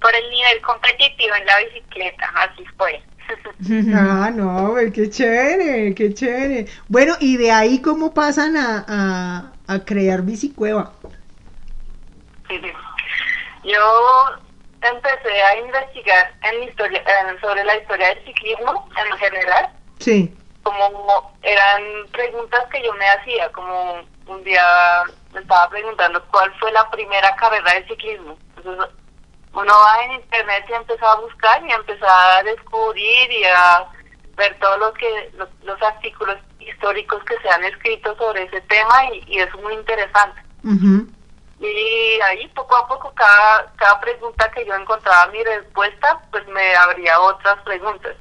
por 0.00 0.14
el 0.14 0.30
nivel 0.30 0.60
competitivo 0.62 1.34
en 1.34 1.46
la 1.46 1.58
bicicleta 1.58 2.30
así 2.36 2.64
fue 2.76 3.02
Ah, 3.94 4.30
no, 4.34 4.74
qué 4.94 5.10
chévere, 5.10 5.94
qué 5.94 6.14
chévere. 6.14 6.66
Bueno, 6.88 7.14
y 7.20 7.36
de 7.36 7.50
ahí 7.52 7.82
cómo 7.82 8.14
pasan 8.14 8.56
a, 8.56 8.84
a, 8.88 9.52
a 9.74 9.84
crear 9.84 10.22
bicicueva. 10.22 10.92
yo 13.64 14.24
empecé 14.80 15.42
a 15.42 15.58
investigar 15.58 16.32
en 16.42 16.62
historia 16.68 17.02
sobre 17.40 17.64
la 17.64 17.76
historia 17.76 18.08
del 18.14 18.24
ciclismo 18.24 18.88
en 18.96 19.18
general 19.18 19.68
Sí. 19.98 20.32
como 20.62 21.34
eran 21.42 21.82
preguntas 22.12 22.64
que 22.72 22.82
yo 22.82 22.92
me 22.94 23.06
hacía 23.08 23.50
como 23.52 24.00
un 24.28 24.44
día 24.44 24.62
me 25.32 25.40
estaba 25.40 25.68
preguntando 25.68 26.22
cuál 26.30 26.52
fue 26.58 26.70
la 26.72 26.88
primera 26.90 27.34
carrera 27.36 27.72
de 27.74 27.86
ciclismo 27.86 28.36
entonces 28.56 28.94
uno 29.52 29.72
va 29.72 30.04
en 30.04 30.12
internet 30.12 30.64
y 30.68 30.72
empieza 30.74 31.10
a 31.10 31.16
buscar 31.16 31.64
y 31.66 31.72
empieza 31.72 32.36
a 32.36 32.42
descubrir 32.42 33.30
y 33.30 33.44
a 33.44 33.86
ver 34.36 34.56
todos 34.60 34.78
los 34.78 34.92
que 34.92 35.30
los, 35.36 35.48
los 35.62 35.82
artículos 35.82 36.36
históricos 36.60 37.22
que 37.24 37.36
se 37.42 37.48
han 37.48 37.64
escrito 37.64 38.14
sobre 38.16 38.44
ese 38.44 38.60
tema 38.62 39.06
y, 39.12 39.24
y 39.26 39.40
es 39.40 39.52
muy 39.56 39.74
interesante 39.74 40.40
Ujú. 40.64 41.08
y 41.60 42.20
ahí 42.20 42.46
poco 42.54 42.76
a 42.76 42.86
poco 42.86 43.12
cada 43.14 43.72
cada 43.76 44.00
pregunta 44.00 44.50
que 44.52 44.64
yo 44.66 44.74
encontraba 44.74 45.32
mi 45.32 45.42
respuesta 45.42 46.20
pues 46.30 46.46
me 46.48 46.74
abría 46.76 47.18
otras 47.20 47.60
preguntas 47.62 48.14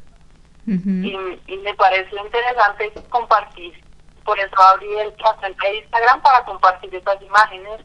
y, 0.65 1.15
y 1.48 1.58
me 1.60 1.74
pareció 1.76 2.17
interesante 2.26 2.91
compartir. 3.10 3.82
Por 4.28 4.38
eso 4.38 4.62
abrí 4.62 4.94
el 5.00 5.13
cuenta 5.13 5.48
de 5.70 5.78
Instagram 5.78 6.22
para 6.22 6.44
compartir 6.44 6.94
esas 6.94 7.22
imágenes 7.22 7.80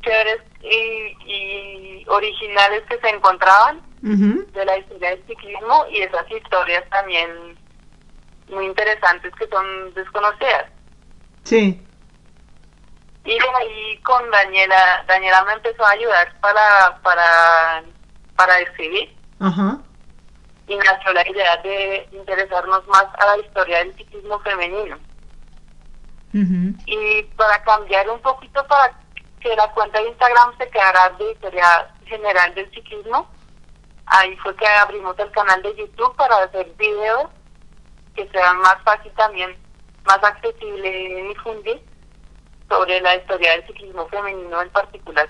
chéveres 0.00 0.40
y, 0.62 1.14
y 1.26 2.04
originales 2.08 2.82
que 2.88 2.98
se 2.98 3.10
encontraban 3.10 3.82
de 4.00 4.64
la 4.64 4.78
historia 4.78 5.10
del 5.10 5.26
ciclismo 5.26 5.84
y 5.90 6.00
esas 6.00 6.24
historias 6.30 6.88
también 6.88 7.58
muy 8.48 8.64
interesantes 8.64 9.30
que 9.34 9.46
son 9.48 9.92
desconocidas. 9.92 10.70
Sí. 11.44 11.86
Y 13.26 13.38
de 13.38 13.48
ahí 13.60 13.98
con 13.98 14.30
Daniela, 14.30 15.04
Daniela 15.06 15.44
me 15.44 15.52
empezó 15.52 15.84
a 15.84 15.90
ayudar 15.90 16.32
para, 16.40 16.98
para, 17.02 17.82
para 18.36 18.58
escribir 18.60 19.14
Ajá. 19.38 19.78
y 20.66 20.76
nació 20.76 21.12
la 21.12 21.28
idea 21.28 21.58
de 21.58 22.08
interesarnos 22.10 22.88
más 22.88 23.04
a 23.18 23.36
la 23.36 23.38
historia 23.44 23.80
del 23.80 23.94
ciclismo 23.96 24.38
femenino. 24.40 24.98
Y 26.32 27.22
para 27.36 27.62
cambiar 27.62 28.08
un 28.08 28.20
poquito 28.20 28.66
para 28.66 28.98
que 29.40 29.54
la 29.54 29.70
cuenta 29.72 30.00
de 30.00 30.08
Instagram 30.08 30.56
se 30.56 30.68
quedara 30.70 31.10
de 31.10 31.32
historia 31.32 31.94
general 32.06 32.54
del 32.54 32.70
ciclismo, 32.70 33.28
ahí 34.06 34.36
fue 34.36 34.54
que 34.56 34.66
abrimos 34.66 35.18
el 35.18 35.30
canal 35.32 35.62
de 35.62 35.76
YouTube 35.76 36.14
para 36.16 36.36
hacer 36.44 36.70
videos 36.78 37.28
que 38.14 38.28
sean 38.28 38.58
más 38.58 38.76
fácil 38.82 39.12
también, 39.12 39.56
más 40.04 40.22
accesible 40.22 40.90
de 40.90 41.22
difundir 41.28 41.82
sobre 42.68 43.00
la 43.00 43.16
historia 43.16 43.52
del 43.52 43.66
ciclismo 43.66 44.06
femenino 44.08 44.62
en 44.62 44.70
particular. 44.70 45.28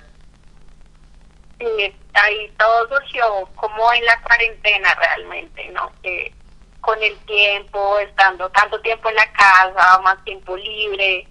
Y 1.58 1.94
ahí 2.14 2.52
todo 2.58 2.88
surgió 2.88 3.48
como 3.54 3.92
en 3.92 4.04
la 4.04 4.20
cuarentena 4.22 4.94
realmente, 4.94 5.68
¿no? 5.70 5.92
Que 6.02 6.34
con 6.82 7.02
el 7.02 7.16
tiempo, 7.20 7.98
estando 8.00 8.50
tanto 8.50 8.78
tiempo 8.82 9.08
en 9.08 9.14
la 9.14 9.32
casa, 9.32 9.98
más 10.02 10.22
tiempo 10.24 10.56
libre, 10.56 11.26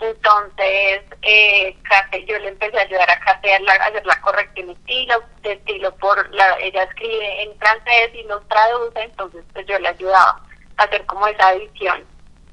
entonces 0.00 1.02
eh, 1.22 1.76
Kate, 1.82 2.24
yo 2.26 2.38
le 2.38 2.48
empecé 2.48 2.78
a 2.78 2.82
ayudar 2.82 3.10
a 3.10 3.20
Kate 3.20 3.54
a, 3.54 3.60
la- 3.60 3.72
a 3.74 3.86
hacer 3.86 4.04
la 4.06 4.20
corrección 4.20 4.68
de 4.68 4.72
estilo, 4.74 5.22
de 5.42 5.52
estilo 5.52 5.94
por 5.96 6.32
la, 6.34 6.56
ella 6.60 6.84
escribe 6.84 7.42
en 7.42 7.56
francés 7.58 8.10
y 8.14 8.24
nos 8.24 8.46
traduce, 8.48 9.02
entonces 9.02 9.44
pues 9.52 9.66
yo 9.66 9.78
le 9.78 9.88
ayudaba 9.88 10.40
a 10.76 10.82
hacer 10.84 11.04
como 11.06 11.26
esa 11.26 11.52
edición 11.54 12.04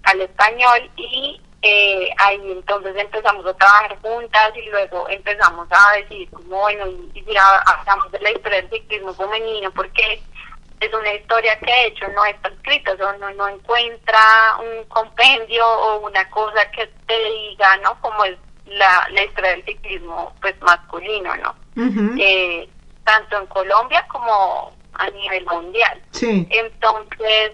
al 0.03 0.21
español 0.21 0.89
y 0.95 1.41
eh, 1.63 2.09
ahí 2.17 2.39
entonces 2.51 2.95
empezamos 2.95 3.45
a 3.45 3.53
trabajar 3.53 3.97
juntas 4.01 4.51
y 4.55 4.69
luego 4.69 5.07
empezamos 5.09 5.67
a 5.69 5.97
decir 5.97 6.27
como 6.31 6.57
bueno 6.57 6.87
y, 6.87 7.11
y 7.13 7.21
mira 7.21 7.43
hablamos 7.67 8.11
de 8.11 8.19
la 8.19 8.31
historia 8.31 8.61
del 8.61 8.71
ciclismo 8.71 9.13
femenino 9.13 9.69
porque 9.71 10.21
es 10.81 10.93
una 10.93 11.13
historia 11.13 11.57
que 11.59 11.71
de 11.71 11.87
hecho 11.87 12.07
no 12.09 12.25
está 12.25 12.49
escrita, 12.49 12.93
o 12.93 12.97
sea, 12.97 13.13
uno 13.15 13.31
no 13.33 13.47
encuentra 13.47 14.57
un 14.59 14.83
compendio 14.85 15.65
o 15.65 15.99
una 16.07 16.27
cosa 16.31 16.69
que 16.71 16.87
te 17.05 17.23
diga, 17.23 17.77
¿no? 17.77 17.99
Como 18.01 18.25
es 18.25 18.35
la, 18.65 19.07
la 19.11 19.23
historia 19.23 19.51
del 19.51 19.65
ciclismo 19.65 20.33
pues 20.41 20.59
masculino, 20.61 21.35
¿no? 21.37 21.55
Eh, 22.19 22.67
tanto 23.03 23.37
en 23.37 23.45
Colombia 23.47 24.05
como 24.07 24.73
a 24.93 25.09
nivel 25.11 25.45
mundial. 25.45 26.01
Sí. 26.11 26.47
Entonces, 26.49 27.51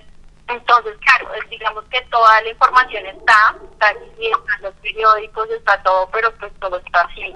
entonces 0.47 0.97
claro, 0.99 1.29
digamos 1.49 1.83
que 1.89 2.01
toda 2.09 2.41
la 2.41 2.49
información 2.49 3.05
está, 3.07 3.57
está 3.73 3.89
aquí, 3.89 4.27
están 4.27 4.61
los 4.61 4.73
periódicos, 4.75 5.49
está 5.49 5.83
todo, 5.83 6.09
pero 6.11 6.33
pues 6.37 6.53
todo 6.61 6.77
está 6.77 7.01
así. 7.01 7.35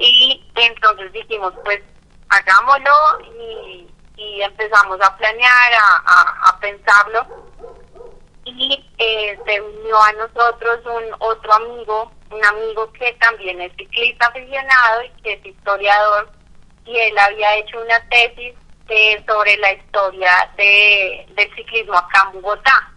Y 0.00 0.44
entonces 0.56 1.12
dijimos, 1.12 1.54
pues 1.64 1.80
hagámoslo 2.30 2.90
y, 3.38 3.86
y 4.16 4.42
empezamos 4.42 5.00
a 5.00 5.16
planear, 5.16 5.72
a, 5.74 6.48
a, 6.48 6.60
pensarlo. 6.60 7.26
Y 8.44 8.84
eh, 8.98 9.38
se 9.46 9.60
unió 9.60 10.02
a 10.02 10.12
nosotros 10.12 10.80
un 10.84 11.14
otro 11.18 11.52
amigo, 11.54 12.12
un 12.30 12.44
amigo 12.44 12.92
que 12.92 13.12
también 13.14 13.60
es 13.60 13.72
ciclista 13.76 14.26
aficionado 14.26 15.02
y 15.02 15.22
que 15.22 15.32
es 15.32 15.46
historiador, 15.46 16.30
y 16.84 16.98
él 16.98 17.18
había 17.18 17.56
hecho 17.56 17.80
una 17.80 18.08
tesis 18.08 18.54
eh, 18.88 19.24
sobre 19.26 19.56
la 19.56 19.72
historia 19.72 20.50
de, 20.56 21.26
del 21.34 21.54
ciclismo 21.54 21.94
acá 21.94 22.30
en 22.32 22.42
Bogotá. 22.42 22.93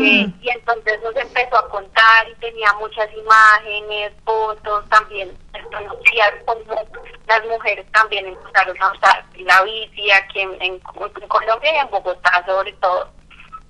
Eh, 0.00 0.30
y 0.42 0.50
entonces 0.50 1.00
nos 1.02 1.16
empezó 1.16 1.56
a 1.58 1.68
contar 1.70 2.28
y 2.28 2.34
tenía 2.36 2.72
muchas 2.74 3.08
imágenes, 3.14 4.12
fotos, 4.24 4.88
también 4.90 5.36
conocía 5.72 6.32
cómo 6.44 6.60
las 7.26 7.44
mujeres 7.46 7.86
también 7.92 8.26
empezaron 8.26 8.76
a 8.82 8.92
usar 8.92 9.24
la 9.36 9.62
bici 9.62 10.10
aquí 10.10 10.40
en, 10.40 10.60
en- 10.62 10.80
Colombia 11.28 11.72
y 11.74 11.76
en 11.78 11.90
Bogotá 11.90 12.44
sobre 12.46 12.72
todo. 12.74 13.10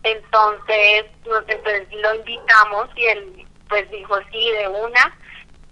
Entonces, 0.02 1.04
entonces 1.24 1.88
lo 1.92 2.14
invitamos 2.14 2.88
y 2.96 3.04
él 3.06 3.46
pues 3.68 3.90
dijo 3.90 4.16
sí 4.32 4.50
de 4.52 4.68
una 4.68 5.16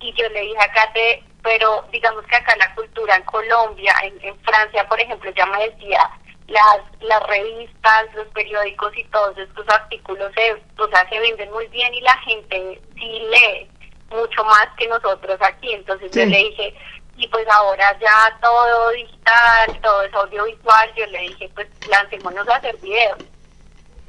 y 0.00 0.12
yo 0.14 0.28
le 0.28 0.40
dije 0.42 0.58
a 0.60 0.72
Kate, 0.72 1.24
pero 1.42 1.84
digamos 1.90 2.24
que 2.26 2.36
acá 2.36 2.54
la 2.56 2.74
cultura 2.74 3.16
en 3.16 3.22
Colombia, 3.22 3.94
en, 4.02 4.18
en 4.22 4.38
Francia 4.40 4.86
por 4.88 5.00
ejemplo, 5.00 5.30
ya 5.34 5.46
me 5.46 5.68
decía, 5.70 6.00
las, 6.48 6.80
las 7.00 7.22
revistas, 7.26 8.14
los 8.14 8.26
periódicos 8.28 8.96
y 8.96 9.04
todos 9.04 9.36
estos 9.36 9.68
artículos 9.68 10.32
se, 10.34 10.52
o 10.80 10.88
sea, 10.88 11.08
se 11.08 11.18
venden 11.18 11.50
muy 11.52 11.66
bien 11.68 11.92
y 11.92 12.00
la 12.00 12.16
gente 12.18 12.80
sí 12.94 13.20
lee 13.30 13.68
mucho 14.10 14.44
más 14.44 14.68
que 14.78 14.86
nosotros 14.86 15.36
aquí. 15.40 15.72
Entonces 15.72 16.10
yo 16.12 16.24
le 16.24 16.38
dije, 16.38 16.74
y 17.16 17.26
pues 17.28 17.46
ahora 17.48 17.98
ya 17.98 18.38
todo 18.40 18.90
digital, 18.90 19.80
todo 19.82 20.02
es 20.02 20.14
audiovisual, 20.14 20.94
yo 20.94 21.06
le 21.06 21.20
dije, 21.20 21.50
pues 21.54 21.66
lancémonos 21.88 22.48
a 22.48 22.56
hacer 22.56 22.76
videos. 22.78 23.18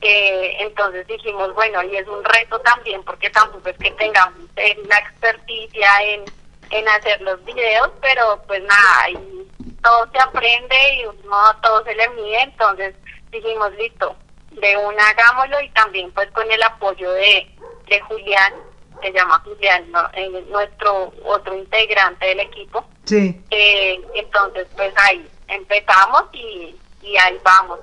Eh, 0.02 0.58
entonces 0.60 1.08
dijimos, 1.08 1.54
bueno, 1.56 1.82
y 1.82 1.96
es 1.96 2.08
un 2.08 2.24
reto 2.24 2.60
también, 2.60 3.04
porque 3.04 3.32
tampoco 3.32 3.70
es 3.70 3.78
que 3.78 3.90
tengamos 3.92 4.42
eh, 4.58 4.78
la 4.88 5.00
experticia 5.00 5.90
en, 6.04 6.26
en 6.70 6.88
hacer 6.90 7.20
los 7.22 7.44
videos, 7.46 7.90
pero 8.00 8.44
pues 8.46 8.62
nada, 8.64 9.04
ahí 9.04 9.47
todo 9.84 10.10
se 10.12 10.20
aprende 10.20 10.76
y 10.96 11.06
uno 11.06 11.38
todo 11.62 11.84
se 11.84 11.96
le 11.96 12.10
mide, 12.10 12.42
entonces 12.44 12.96
dijimos, 13.32 13.72
listo, 13.78 14.16
de 14.52 14.76
una 14.78 15.10
hagámoslo 15.10 15.60
y 15.62 15.70
también 15.72 16.12
pues 16.12 16.30
con 16.32 16.50
el 16.52 16.62
apoyo 16.64 17.12
de, 17.12 17.48
de 17.88 18.00
Julián, 18.02 18.54
se 19.02 19.12
llama 19.12 19.40
Julián, 19.46 19.92
¿no? 19.92 20.02
Eh, 20.14 20.46
nuestro 20.50 21.14
otro 21.26 21.56
integrante 21.56 22.26
del 22.26 22.40
equipo, 22.40 22.84
Sí. 23.06 23.40
eh, 23.52 24.02
entonces 24.16 24.68
pues 24.76 24.92
ahí 24.98 25.26
empezamos 25.48 26.24
y, 26.34 26.76
y 27.04 27.18
ahí 27.18 27.38
vamos. 27.44 27.80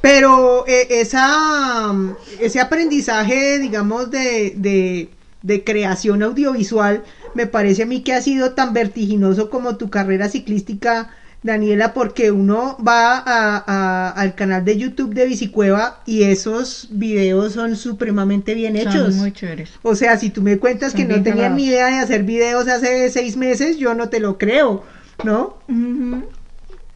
Pero 0.00 0.64
eh, 0.66 0.86
esa, 0.90 1.92
ese 2.40 2.60
aprendizaje, 2.60 3.58
digamos, 3.58 4.10
de, 4.10 4.52
de, 4.56 5.08
de 5.42 5.64
creación 5.64 6.22
audiovisual, 6.22 7.04
me 7.34 7.46
parece 7.46 7.82
a 7.82 7.86
mí 7.86 8.02
que 8.02 8.12
ha 8.12 8.22
sido 8.22 8.52
tan 8.52 8.72
vertiginoso 8.72 9.50
como 9.50 9.76
tu 9.76 9.90
carrera 9.90 10.28
ciclística 10.28 11.10
Daniela, 11.44 11.92
porque 11.92 12.30
uno 12.30 12.78
va 12.82 13.22
a, 13.24 14.08
al 14.10 14.34
canal 14.34 14.64
de 14.64 14.78
YouTube 14.78 15.12
de 15.12 15.26
Bicicueva 15.26 16.00
y 16.06 16.22
esos 16.22 16.88
videos 16.90 17.52
son 17.52 17.76
supremamente 17.76 18.54
bien 18.54 18.76
hechos. 18.76 19.14
Son 19.14 19.18
muy 19.18 19.32
chéveres. 19.32 19.72
O 19.82 19.94
sea, 19.94 20.16
si 20.16 20.30
tú 20.30 20.40
me 20.40 20.58
cuentas 20.58 20.92
Son 20.92 21.02
que 21.02 21.06
no 21.06 21.22
grabados. 21.22 21.56
ni 21.56 21.66
idea 21.66 21.88
de 21.88 21.96
hacer 21.96 22.22
videos 22.22 22.66
hace 22.66 23.10
seis 23.10 23.36
meses, 23.36 23.76
yo 23.76 23.94
no 23.94 24.08
te 24.08 24.20
lo 24.20 24.38
creo, 24.38 24.84
¿no? 25.22 25.58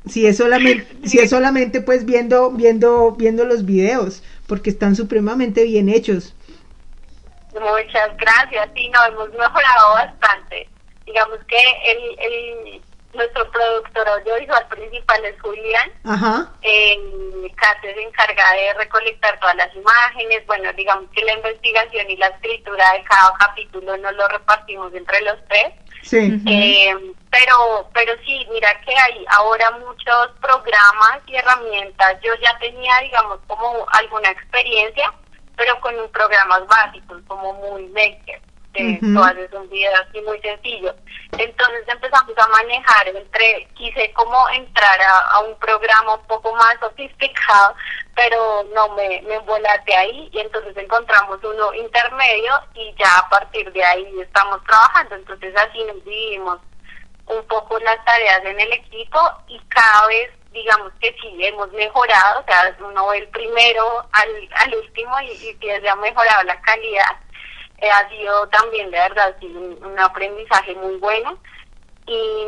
Si 0.09 0.27
es 0.27 0.38
solamente, 0.38 0.87
si 1.05 1.18
es 1.18 1.29
solamente 1.29 1.83
pues 1.83 2.07
viendo, 2.07 2.51
viendo, 2.51 3.16
viendo 3.18 3.44
los 3.44 3.66
videos, 3.66 4.22
porque 4.46 4.70
están 4.70 4.96
supremamente 4.96 5.64
bien 5.64 5.90
hechos. 5.90 6.35
Muchas 7.61 8.16
gracias, 8.16 8.68
sí, 8.75 8.88
no, 8.88 9.05
hemos 9.07 9.31
mejorado 9.31 9.94
bastante. 9.94 10.68
Digamos 11.05 11.38
que 11.49 11.59
el, 11.87 12.18
el, 12.18 12.83
nuestro 13.14 13.51
productor 13.51 14.09
audiovisual 14.09 14.66
principal 14.68 15.25
es 15.25 15.40
Julián, 15.40 15.90
Ajá. 16.05 16.53
eh, 16.62 16.99
Kate 17.57 17.94
se 17.94 18.03
encarga 18.03 18.53
de 18.53 18.75
recolectar 18.75 19.38
todas 19.40 19.57
las 19.57 19.75
imágenes, 19.75 20.47
bueno, 20.47 20.73
digamos 20.75 21.11
que 21.14 21.25
la 21.25 21.33
investigación 21.33 22.11
y 22.11 22.16
la 22.16 22.29
escritura 22.29 22.92
de 22.92 23.05
cada 23.05 23.33
capítulo 23.38 23.97
nos 23.97 24.12
lo 24.14 24.29
repartimos 24.29 24.94
entre 24.94 25.21
los 25.23 25.37
tres. 25.49 25.73
Sí. 26.03 26.40
Eh, 26.47 26.94
pero, 27.31 27.88
pero 27.92 28.12
sí, 28.25 28.47
mira 28.51 28.81
que 28.81 28.92
hay 28.92 29.25
ahora 29.31 29.71
muchos 29.73 30.29
programas 30.40 31.18
y 31.27 31.37
herramientas. 31.37 32.18
Yo 32.23 32.35
ya 32.37 32.57
tenía, 32.59 32.99
digamos, 33.01 33.38
como 33.47 33.85
alguna 33.92 34.31
experiencia, 34.31 35.12
pero 35.59 35.79
con 35.81 35.99
un 35.99 36.09
programas 36.11 36.66
básicos, 36.68 37.21
como 37.27 37.53
muy 37.55 37.87
maker. 37.88 38.40
Que 38.73 38.99
tú 39.01 39.21
haces 39.21 39.53
un 39.53 39.68
video 39.71 39.90
así 39.97 40.21
muy 40.21 40.40
sencillo. 40.40 40.94
Entonces 41.33 41.88
empezamos 41.88 42.38
a 42.38 42.49
manejar 42.49 43.09
entre, 43.09 43.66
quise 43.75 44.12
como 44.12 44.49
entrar 44.51 45.01
a, 45.01 45.18
a 45.33 45.40
un 45.40 45.59
programa 45.59 46.14
un 46.14 46.27
poco 46.27 46.55
más 46.55 46.79
sofisticado, 46.79 47.75
pero 48.14 48.64
no 48.75 48.90
me, 48.90 49.21
me 49.23 49.35
embolaté 49.35 49.97
ahí 49.97 50.29
y 50.33 50.38
entonces 50.38 50.77
encontramos 50.77 51.42
uno 51.42 51.75
intermedio 51.75 52.53
y 52.75 52.94
ya 52.99 53.18
a 53.18 53.29
partir 53.29 53.73
de 53.73 53.85
ahí 53.85 54.07
estamos 54.21 54.62
trabajando. 54.64 55.16
Entonces 55.16 55.57
así 55.57 55.83
nos 55.85 56.05
dividimos 56.05 56.61
un 57.27 57.44
poco 57.49 57.79
las 57.81 58.05
tareas 58.05 58.44
en 58.44 58.61
el 58.61 58.73
equipo 58.75 59.18
y 59.49 59.59
cada 59.71 60.07
vez 60.07 60.31
digamos 60.52 60.92
que 61.00 61.14
sí 61.20 61.37
hemos 61.44 61.70
mejorado, 61.72 62.40
o 62.40 62.44
sea, 62.44 62.76
uno 62.80 63.08
ve 63.08 63.18
el 63.18 63.28
primero 63.28 64.06
al, 64.12 64.48
al 64.56 64.74
último 64.74 65.20
y, 65.20 65.30
y 65.32 65.54
que 65.56 65.80
se 65.80 65.88
ha 65.88 65.96
mejorado 65.96 66.42
la 66.44 66.61
calidad. 66.62 67.16
Eh, 67.80 67.90
ha 67.90 68.08
sido 68.08 68.48
también 68.48 68.90
de 68.90 68.98
verdad 68.98 69.37
sí, 69.40 69.46
un, 69.46 69.78
un 69.84 69.98
aprendizaje 70.00 70.74
muy 70.74 70.96
bueno 70.96 71.38
y, 72.06 72.46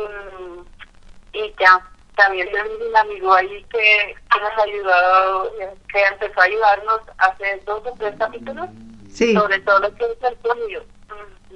y 1.33 1.55
ya 1.59 1.87
también 2.15 2.51
tenemos 2.51 2.77
un 2.87 2.97
amigo 2.97 3.33
ahí 3.33 3.63
que, 3.71 4.15
que 4.31 4.39
nos 4.39 4.57
ayudó, 4.65 5.53
que 5.91 6.03
empezó 6.03 6.41
a 6.41 6.43
ayudarnos 6.43 7.01
hace 7.17 7.61
dos 7.65 7.81
o 7.85 7.93
tres 7.97 8.13
capítulos 8.19 8.67
Sí. 9.09 9.33
sobre 9.33 9.59
todo 9.59 9.79
lo 9.79 9.95
que 9.95 10.05
es 10.05 10.23
el 10.23 10.37
sonido. 10.41 10.83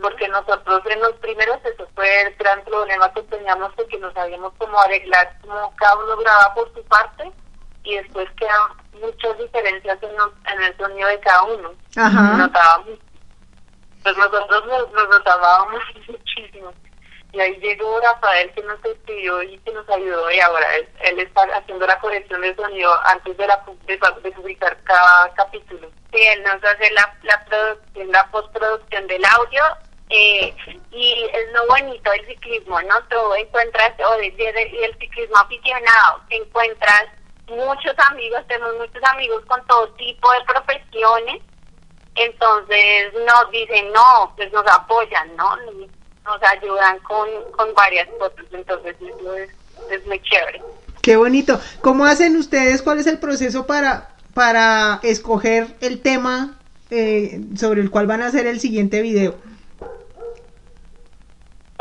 Porque 0.02 0.28
nosotros 0.28 0.82
en 0.88 1.00
los 1.02 1.14
primeros, 1.14 1.58
eso 1.64 1.88
fue 1.96 2.22
el 2.24 2.36
gran 2.36 2.62
problema 2.64 3.12
que 3.14 3.22
teníamos, 3.24 3.74
porque 3.76 3.98
no 3.98 4.12
sabíamos 4.14 4.54
cómo 4.58 4.80
arreglar, 4.80 5.34
cómo 5.42 5.74
cada 5.78 5.96
uno 5.98 6.18
graba 6.18 6.54
por 6.54 6.74
su 6.74 6.84
parte 6.86 7.32
y 7.84 7.96
después 7.98 8.28
quedan 8.38 8.62
muchas 9.02 9.38
diferencias 9.38 9.98
en, 10.02 10.16
los- 10.16 10.32
en 10.52 10.62
el 10.64 10.78
sonido 10.78 11.08
de 11.10 11.20
cada 11.22 11.44
uno. 11.44 11.74
Ajá. 11.96 12.22
Notábamos. 12.38 13.00
Pues 14.04 14.18
nosotros 14.18 14.66
nos, 14.68 14.92
nos 14.92 15.10
notábamos 15.10 15.82
muchísimo. 16.08 16.74
Y 17.32 17.40
ahí 17.42 17.54
llegó 17.58 18.00
Rafael 18.00 18.50
que 18.54 18.64
nos 18.64 18.84
escribió 18.86 19.44
y 19.44 19.58
que 19.60 19.72
nos 19.74 19.90
ayudó 19.90 20.32
y 20.32 20.40
ahora 20.40 20.74
él, 20.78 20.88
él 21.02 21.20
está 21.20 21.42
haciendo 21.58 21.86
la 21.86 22.00
corrección 22.00 22.40
de 22.42 22.56
sonido 22.56 22.98
antes 23.08 23.36
de, 23.36 23.46
la, 23.46 23.66
pu- 23.66 23.78
de, 23.86 24.00
de 24.22 24.32
publicar 24.32 24.78
cada 24.84 25.34
capítulo. 25.34 25.90
Sí, 26.14 26.22
él 26.22 26.44
nos 26.44 26.64
hace 26.64 26.90
la, 26.92 27.14
la 27.24 27.46
la 28.06 28.32
postproducción 28.32 29.06
del 29.08 29.26
audio 29.26 29.64
eh, 30.10 30.56
y 30.92 31.30
es 31.34 31.54
lo 31.54 31.68
bonito 31.68 32.12
del 32.12 32.26
ciclismo, 32.28 32.82
¿no? 32.82 32.96
Tú 33.10 33.34
encuentras, 33.36 33.94
o 34.00 34.22
y 34.22 34.28
el 34.28 34.98
ciclismo 35.00 35.38
aficionado, 35.38 36.22
encuentras 36.30 37.06
muchos 37.48 37.94
amigos, 38.10 38.42
tenemos 38.48 38.76
muchos 38.78 39.04
amigos 39.12 39.44
con 39.46 39.66
todo 39.68 39.88
tipo 39.94 40.32
de 40.32 40.44
profesiones 40.46 41.42
entonces 42.16 43.14
nos 43.14 43.52
dicen 43.52 43.92
no, 43.94 44.34
pues 44.36 44.52
nos 44.54 44.66
apoyan, 44.68 45.36
¿no? 45.36 45.56
Nos 46.24 46.44
ayudan 46.44 46.98
con, 47.00 47.28
con 47.56 47.74
varias 47.74 48.08
cosas, 48.18 48.46
entonces 48.52 48.96
eso 49.02 49.36
es, 49.36 49.50
es 49.92 50.08
muy 50.08 50.20
chévere. 50.22 50.62
Qué 51.02 51.18
bonito. 51.18 51.60
¿Cómo 51.82 52.06
hacen 52.06 52.36
ustedes? 52.38 52.82
¿Cuál 52.82 53.00
es 53.00 53.08
el 53.08 53.20
proceso 53.20 53.68
para, 53.68 54.16
para 54.34 55.00
escoger 55.04 55.76
el 55.82 56.02
tema 56.02 56.58
eh, 56.90 57.42
sobre 57.58 57.82
el 57.82 57.92
cual 57.92 58.08
van 58.08 58.22
a 58.22 58.28
hacer 58.28 58.48
el 58.48 58.60
siguiente 58.60 59.02
video? 59.02 59.36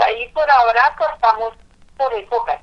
Ahí 0.04 0.28
por 0.28 0.48
ahora 0.50 0.94
cortamos 0.98 1.54
por 1.96 2.12
épocas, 2.14 2.60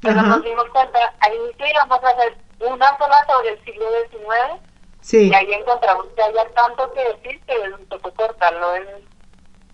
pero 0.00 0.22
nos 0.22 0.42
dimos 0.42 0.66
cuenta, 0.70 1.12
inicio 1.28 1.66
íbamos 1.66 2.02
a 2.02 2.08
hacer 2.08 2.36
una 2.60 2.96
sola 2.98 3.26
sobre 3.28 3.50
el 3.50 3.64
siglo 3.64 3.86
XIX 4.10 4.60
Sí. 5.02 5.28
y 5.28 5.34
ahí 5.34 5.52
encontramos 5.52 6.06
que 6.14 6.22
había 6.22 6.46
tanto 6.50 6.92
que 6.92 7.02
decir 7.02 7.40
que 7.46 7.68
nos 7.68 7.88
tocó 7.88 8.12
cortarlo 8.14 8.76
en, 8.76 8.86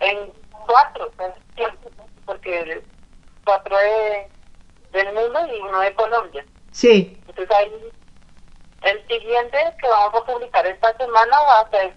en 0.00 0.32
cuatro, 0.66 1.10
porque 2.24 2.82
cuatro 3.44 3.76
de, 3.76 4.28
del 4.92 5.12
mundo 5.14 5.46
y 5.46 5.60
uno 5.60 5.80
de 5.80 5.94
Colombia. 5.94 6.44
Sí. 6.70 7.20
Entonces 7.26 7.56
ahí, 7.56 7.90
el 8.82 9.06
siguiente 9.08 9.58
que 9.80 9.88
vamos 9.88 10.22
a 10.22 10.26
publicar 10.26 10.66
esta 10.66 10.96
semana 10.96 11.40
va 11.42 11.60
a 11.60 11.70
ser 11.70 11.94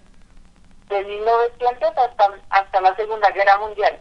de 0.88 1.04
1900 1.04 1.88
hasta, 1.96 2.30
hasta 2.50 2.80
la 2.80 2.96
Segunda 2.96 3.30
Guerra 3.30 3.58
Mundial, 3.58 4.00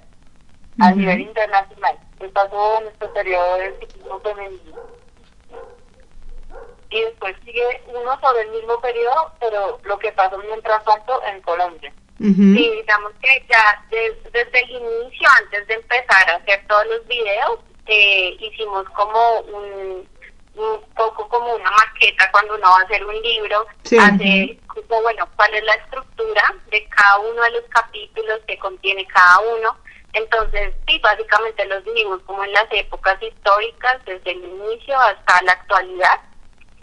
a 0.82 0.88
Ujú. 0.90 1.00
nivel 1.00 1.22
internacional. 1.22 1.98
Que 2.20 2.28
pasó 2.30 2.82
en 2.82 2.88
este 2.88 3.08
periodo 3.10 3.56
del 3.58 3.80
ciclismo 3.80 4.20
femenino. 4.20 4.80
Y 6.92 7.02
después 7.02 7.36
sigue 7.46 7.84
uno 7.88 8.20
sobre 8.20 8.42
el 8.42 8.50
mismo 8.52 8.80
periodo, 8.82 9.32
pero 9.40 9.80
lo 9.84 10.00
que 10.00 10.12
pasó 10.14 10.38
mientras 10.40 10.84
tanto 10.84 11.22
en 11.24 11.40
Colombia. 11.42 11.94
Ujú. 12.20 12.34
Sí, 12.34 12.72
digamos 12.82 13.14
que 13.22 13.46
ya 13.50 13.86
des- 13.92 14.24
desde 14.34 14.60
el 14.64 14.70
inicio, 14.72 15.30
antes 15.38 15.68
de 15.68 15.76
empezar 15.76 16.30
a 16.30 16.36
hacer 16.38 16.66
todos 16.68 16.86
los 16.88 17.08
videos, 17.08 17.60
eh, 17.86 18.36
hicimos 18.40 18.86
como 18.90 19.40
un, 19.42 20.10
un 20.56 20.82
poco 20.96 21.30
como 21.30 21.54
una 21.56 21.72
maqueta 21.72 22.30
cuando 22.32 22.56
uno 22.56 22.68
va 22.70 22.80
a 22.80 22.84
hacer 22.84 23.06
un 23.06 23.22
libro, 23.22 23.66
Sí. 23.84 23.98
hacer 23.98 24.58
como, 24.68 25.02
bueno, 25.04 25.30
cuál 25.36 25.54
es 25.54 25.64
la 25.64 25.74
estructura 25.76 26.44
de 26.72 26.90
cada 26.90 27.20
uno 27.20 27.42
de 27.44 27.52
los 27.52 27.64
capítulos 27.70 28.40
que 28.48 28.58
contiene 28.58 29.06
cada 29.08 29.40
uno. 29.42 29.78
Entonces, 30.14 30.74
sí, 30.88 31.00
básicamente 31.00 31.66
los 31.66 31.84
dividimos 31.84 32.22
como 32.24 32.44
en 32.44 32.52
las 32.54 32.66
épocas 32.72 33.22
históricas, 33.22 34.04
desde 34.06 34.32
el 34.32 34.44
inicio 34.44 35.00
hasta 35.00 35.42
la 35.44 35.52
actualidad. 35.52 36.20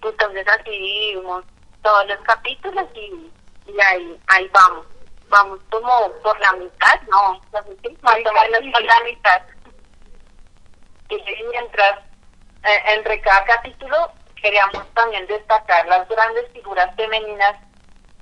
Entonces 0.02 0.46
así 0.46 0.70
dividimos 0.70 1.44
todos 1.82 2.06
los 2.06 2.18
capítulos 2.20 2.84
y, 2.94 3.30
y 3.66 3.80
ahí, 3.80 4.20
ahí 4.28 4.48
vamos. 4.52 4.86
Vamos 5.28 5.58
como 5.70 6.12
por 6.22 6.38
la 6.38 6.52
mitad, 6.52 7.00
no, 7.10 7.40
no 7.52 7.62
sé 7.64 7.76
si, 7.82 7.98
más 8.00 8.14
o 8.14 8.32
menos 8.32 8.72
por 8.72 8.84
la 8.84 9.00
mitad. 9.00 9.42
Y 11.08 11.42
mientras, 11.50 11.98
eh, 12.64 12.82
entre 12.94 13.20
cada 13.22 13.44
capítulo, 13.44 14.12
queríamos 14.40 14.86
también 14.94 15.26
destacar 15.26 15.86
las 15.86 16.08
grandes 16.08 16.48
figuras 16.52 16.94
femeninas 16.94 17.56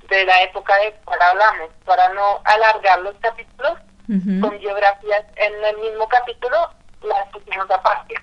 de 0.09 0.25
la 0.25 0.43
época 0.43 0.77
de 0.79 0.93
cual 1.05 1.21
hablamos, 1.21 1.71
para 1.85 2.09
no 2.15 2.41
alargar 2.45 3.01
los 3.01 3.15
capítulos 3.17 3.79
Con 4.07 4.59
biografías 4.59 5.25
en 5.37 5.65
el 5.65 5.79
mismo 5.79 6.07
capítulo, 6.09 6.57
las 7.03 7.27
pusimos 7.31 7.71
aparte. 7.71 8.15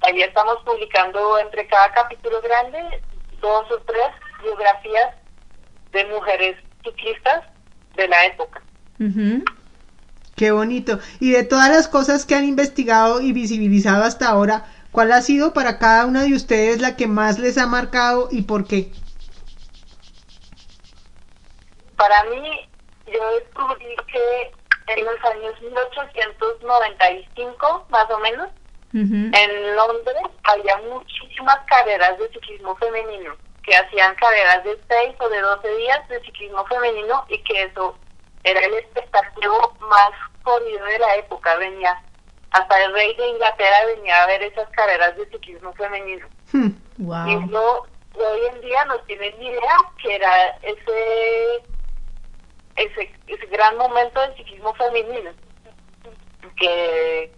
Ahí 0.00 0.22
estamos 0.22 0.56
publicando 0.64 1.38
entre 1.38 1.66
cada 1.66 1.92
capítulo 1.92 2.40
grande 2.40 3.02
dos 3.40 3.70
o 3.70 3.78
tres 3.82 4.08
biografías 4.42 5.14
de 5.92 6.06
mujeres 6.06 6.56
ciclistas 6.82 7.44
de 7.94 8.08
la 8.08 8.24
época. 8.26 8.62
Ujú. 8.98 9.44
Qué 10.34 10.50
bonito. 10.50 10.98
Y 11.20 11.32
de 11.32 11.44
todas 11.44 11.68
las 11.68 11.88
cosas 11.88 12.24
que 12.24 12.34
han 12.34 12.44
investigado 12.44 13.20
y 13.20 13.32
visibilizado 13.32 14.04
hasta 14.04 14.28
ahora, 14.28 14.64
¿cuál 14.92 15.12
ha 15.12 15.20
sido 15.20 15.52
para 15.52 15.78
cada 15.78 16.06
una 16.06 16.22
de 16.22 16.34
ustedes 16.34 16.80
la 16.80 16.96
que 16.96 17.06
más 17.06 17.38
les 17.38 17.58
ha 17.58 17.66
marcado 17.66 18.28
y 18.30 18.42
por 18.42 18.66
qué? 18.66 18.92
Para 21.96 22.24
mí, 22.24 22.68
yo 23.06 23.20
descubrí 23.38 23.94
que 24.10 24.61
en 24.86 25.04
los 25.04 25.24
años 25.24 25.60
1895, 25.60 27.86
más 27.90 28.08
o 28.10 28.18
menos, 28.20 28.48
en 28.94 29.76
Londres 29.76 30.22
había 30.44 30.76
muchísimas 30.88 31.58
carreras 31.66 32.16
de 32.18 32.28
ciclismo 32.28 32.76
femenino. 32.76 33.34
que 33.62 33.76
hacían 33.76 34.14
carreras 34.16 34.64
de 34.64 34.76
6 34.88 35.16
o 35.20 35.28
de 35.28 35.40
12 35.40 35.76
días 35.76 36.08
de 36.08 36.20
ciclismo 36.22 36.66
femenino 36.66 37.24
y 37.28 37.38
que 37.44 37.62
eso 37.62 37.96
era 38.42 38.60
el 38.60 38.74
espectáculo 38.74 39.72
más 39.88 40.10
corrido 40.42 40.84
de 40.84 40.98
la 40.98 41.16
época. 41.16 41.56
Venía 41.56 42.00
hasta 42.50 42.84
el 42.84 42.92
rey 42.92 43.14
de 43.16 43.28
Inglaterra 43.28 43.76
venía 43.94 44.22
a 44.22 44.26
ver 44.26 44.42
esas 44.42 44.68
carreras 44.70 45.16
de 45.16 45.26
ciclismo 45.26 45.72
femenino. 45.74 46.26
Wow. 46.98 47.26
Y 47.26 47.44
eso 47.44 47.86
hoy 48.14 48.40
en 48.52 48.60
día 48.60 48.84
no 48.84 48.98
tienen 49.00 49.34
ni 49.38 49.46
idea 49.46 49.76
que 50.02 50.14
era 50.14 50.48
ese, 50.62 51.62
ese, 52.84 53.14
ese 53.26 53.46
gran 53.46 53.76
momento 53.76 54.20
del 54.20 54.36
ciclismo 54.36 54.74
femenino. 54.74 55.32
Que, 56.56 57.32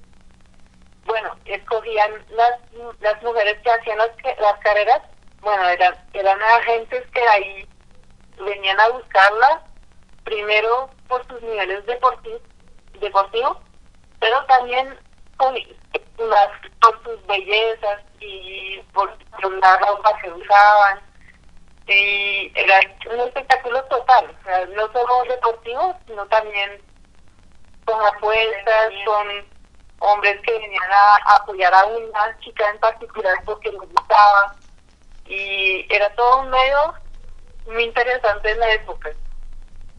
bueno, 1.04 1.36
escogían 1.44 2.12
las, 2.30 2.52
las 3.00 3.22
mujeres 3.22 3.58
que 3.62 3.70
hacían 3.70 3.98
las, 3.98 4.10
las 4.40 4.58
carreras, 4.60 5.02
bueno, 5.40 5.68
eran, 5.68 5.94
eran 6.12 6.42
agentes 6.42 7.04
que 7.10 7.28
ahí 7.28 7.68
venían 8.38 8.80
a 8.80 8.88
buscarlas, 8.88 9.60
primero 10.24 10.90
por 11.08 11.26
sus 11.28 11.40
niveles 11.42 11.84
deportivos, 11.86 12.40
deportivos 13.00 13.58
pero 14.24 14.42
también 14.46 14.98
las, 16.18 16.48
por 16.80 17.02
sus 17.02 17.26
bellezas 17.26 18.00
y 18.20 18.78
por 18.94 19.14
la 19.60 19.76
ropa 19.76 20.18
que 20.22 20.30
usaban. 20.30 20.98
Y 21.86 22.50
era 22.54 22.80
un 23.12 23.20
espectáculo 23.20 23.82
total, 23.84 24.34
o 24.40 24.44
sea, 24.44 24.64
no 24.66 24.90
solo 24.92 25.24
deportivo, 25.28 25.94
sino 26.06 26.26
también 26.28 26.80
con 27.84 28.00
apuestas, 28.06 28.88
con 29.04 29.28
hombres 29.98 30.40
que 30.42 30.52
venían 30.58 30.90
a, 30.90 31.36
apoyar 31.36 31.74
a 31.74 31.84
una 31.86 32.38
chica 32.40 32.68
en 32.70 32.78
particular 32.78 33.36
porque 33.44 33.70
les 33.70 33.80
gustaba. 33.80 34.56
Y 35.26 35.86
era 35.94 36.08
todo 36.14 36.40
un 36.40 36.50
medio 36.50 36.94
muy 37.66 37.84
interesante 37.84 38.50
en 38.50 38.60
la 38.60 38.72
época. 38.72 39.10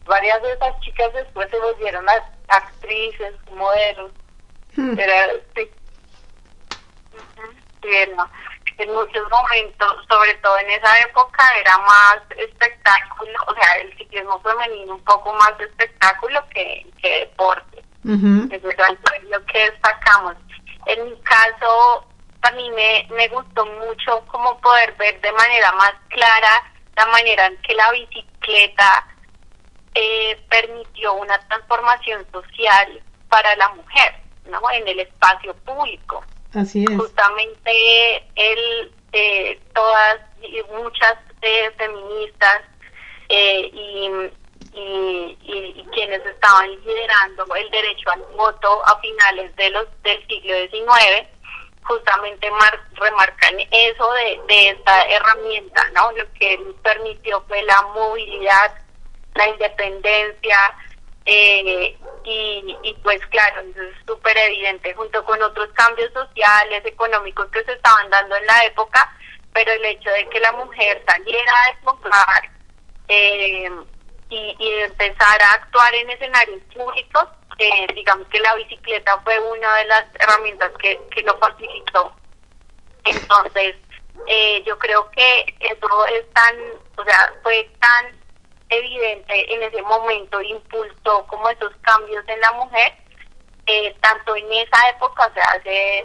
Varias 0.04 0.42
de 0.42 0.52
esas 0.52 0.78
chicas 0.80 1.12
después 1.12 1.48
se 1.50 1.58
volvieron 1.60 2.08
a- 2.08 2.30
actrices, 2.48 3.34
modelos. 3.52 4.10
Hmm. 4.76 4.98
Era, 4.98 5.30
sí, 5.54 5.70
era- 7.82 8.30
en 8.78 8.92
muchos 8.92 9.22
momentos, 9.30 10.06
sobre 10.08 10.34
todo 10.34 10.58
en 10.58 10.70
esa 10.70 11.00
época, 11.00 11.44
era 11.58 11.78
más 11.78 12.18
espectáculo, 12.36 13.32
o 13.46 13.54
sea, 13.54 13.74
el 13.78 13.96
ciclismo 13.96 14.40
femenino 14.40 14.94
un 14.94 15.04
poco 15.04 15.32
más 15.34 15.58
espectáculo 15.58 16.44
que, 16.50 16.86
que 17.00 17.20
deporte. 17.20 17.82
Ujú. 18.04 18.48
Eso 18.52 18.68
es 18.68 19.24
lo 19.24 19.44
que 19.46 19.70
destacamos. 19.70 20.34
En 20.86 21.04
mi 21.04 21.16
caso, 21.22 22.06
a 22.42 22.50
mí 22.52 22.70
me, 22.70 23.06
me 23.10 23.28
gustó 23.28 23.64
mucho 23.64 24.24
como 24.26 24.60
poder 24.60 24.92
ver 24.94 25.20
de 25.20 25.32
manera 25.32 25.72
más 25.72 25.94
clara 26.08 26.72
la 26.96 27.06
manera 27.06 27.46
en 27.46 27.56
que 27.62 27.74
la 27.74 27.90
bicicleta 27.90 29.06
eh, 29.94 30.40
permitió 30.48 31.14
una 31.14 31.38
transformación 31.48 32.26
social 32.30 33.02
para 33.28 33.56
la 33.56 33.68
mujer, 33.70 34.14
¿no? 34.46 34.60
En 34.70 34.86
el 34.86 35.00
espacio 35.00 35.54
público 35.56 36.22
Justamente 36.96 38.16
él, 38.34 38.92
eh, 39.12 39.60
todas 39.74 40.18
y 40.42 40.62
muchas 40.74 41.14
eh, 41.42 41.70
feministas 41.76 42.62
eh, 43.28 43.70
y, 43.72 44.10
y, 44.78 45.38
y- 45.42 45.86
quienes 45.92 46.24
estaban 46.26 46.70
liderando 46.84 47.54
el 47.54 47.70
derecho 47.70 48.10
al 48.10 48.22
voto 48.36 48.82
a 48.86 48.98
finales 49.00 49.54
de 49.56 49.70
los 49.70 49.86
del 50.02 50.26
siglo 50.26 50.54
XIX 50.70 51.26
justamente 51.82 52.50
mar- 52.50 52.80
remarcan 52.94 53.54
eso 53.70 54.12
de, 54.14 54.40
de 54.48 54.68
esta 54.70 55.04
herramienta, 55.08 55.88
¿no? 55.94 56.10
Lo 56.12 56.30
que 56.34 56.58
permitió 56.82 57.42
fue 57.48 57.62
la 57.62 57.80
movilidad, 57.94 58.74
la 59.34 59.48
independencia, 59.48 60.58
eh, 61.26 61.98
y, 62.24 62.76
y 62.82 62.94
pues 63.02 63.20
claro, 63.26 63.60
eso 63.60 63.82
es 63.82 63.96
súper 64.06 64.36
evidente 64.38 64.94
junto 64.94 65.24
con 65.24 65.42
otros 65.42 65.68
cambios 65.74 66.12
sociales, 66.12 66.84
económicos 66.84 67.46
que 67.50 67.64
se 67.64 67.72
estaban 67.72 68.08
dando 68.10 68.36
en 68.36 68.46
la 68.46 68.64
época, 68.64 69.12
pero 69.52 69.72
el 69.72 69.84
hecho 69.84 70.10
de 70.10 70.28
que 70.28 70.40
la 70.40 70.52
mujer 70.52 71.02
saliera 71.06 71.52
a 71.52 71.72
desmontar 71.74 72.50
eh, 73.08 73.70
y, 74.28 74.56
y 74.58 74.72
empezar 74.82 75.42
a 75.42 75.52
actuar 75.54 75.94
en 75.94 76.10
escenarios 76.10 76.62
públicos, 76.74 77.28
eh, 77.58 77.86
digamos 77.94 78.28
que 78.28 78.40
la 78.40 78.54
bicicleta 78.54 79.18
fue 79.22 79.38
una 79.38 79.76
de 79.76 79.84
las 79.86 80.04
herramientas 80.18 80.72
que, 80.78 81.00
que 81.10 81.22
lo 81.22 81.36
facilitó. 81.38 82.12
Entonces, 83.04 83.76
eh, 84.26 84.62
yo 84.66 84.78
creo 84.78 85.10
que 85.10 85.54
eso 85.60 86.06
es 86.06 86.28
tan, 86.32 86.56
o 86.96 87.04
sea, 87.04 87.32
fue 87.42 87.70
tan 87.80 88.25
evidente 88.68 89.54
en 89.54 89.62
ese 89.62 89.82
momento, 89.82 90.40
impulsó 90.42 91.26
como 91.28 91.48
esos 91.50 91.72
cambios 91.82 92.24
en 92.28 92.40
la 92.40 92.52
mujer, 92.52 92.92
eh, 93.66 93.94
tanto 94.00 94.36
en 94.36 94.52
esa 94.52 94.88
época, 94.90 95.26
o 95.26 95.34
sea, 95.34 95.44
hace, 95.44 96.04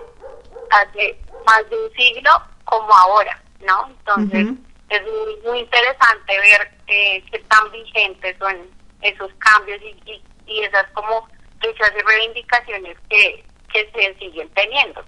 hace 0.71 1.17
más 1.45 1.69
de 1.69 1.83
un 1.83 1.91
siglo, 1.93 2.31
como 2.65 2.93
ahora, 2.93 3.41
¿no? 3.61 3.87
Entonces, 3.89 4.47
es 4.89 5.01
muy, 5.03 5.37
muy 5.45 5.59
interesante 5.59 6.37
ver 6.39 6.71
eh, 6.87 7.23
qué 7.31 7.39
tan 7.39 7.71
vigentes 7.71 8.35
son 8.39 8.55
esos 9.01 9.31
cambios 9.39 9.81
y, 9.81 10.11
y, 10.11 10.23
y 10.47 10.63
esas 10.63 10.85
como 10.93 11.27
luchas 11.61 11.91
y 11.97 12.01
reivindicaciones 12.01 12.97
que, 13.09 13.43
que 13.73 13.91
se 13.93 14.15
siguen 14.19 14.49
teniendo. 14.49 15.03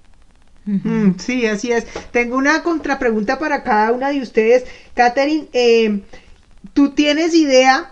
Mm, 0.66 1.20
sí, 1.20 1.45
así 1.45 1.72
es. 1.72 1.86
Tengo 2.12 2.38
una 2.38 2.64
contrapregunta 2.64 3.38
para 3.38 3.64
cada 3.64 3.91
una 3.91 4.10
de 4.10 4.22
ustedes. 4.22 4.66
Catherine, 4.95 5.47
eh, 5.54 6.01
¿tú 6.74 6.91
tienes 6.91 7.34
idea 7.36 7.91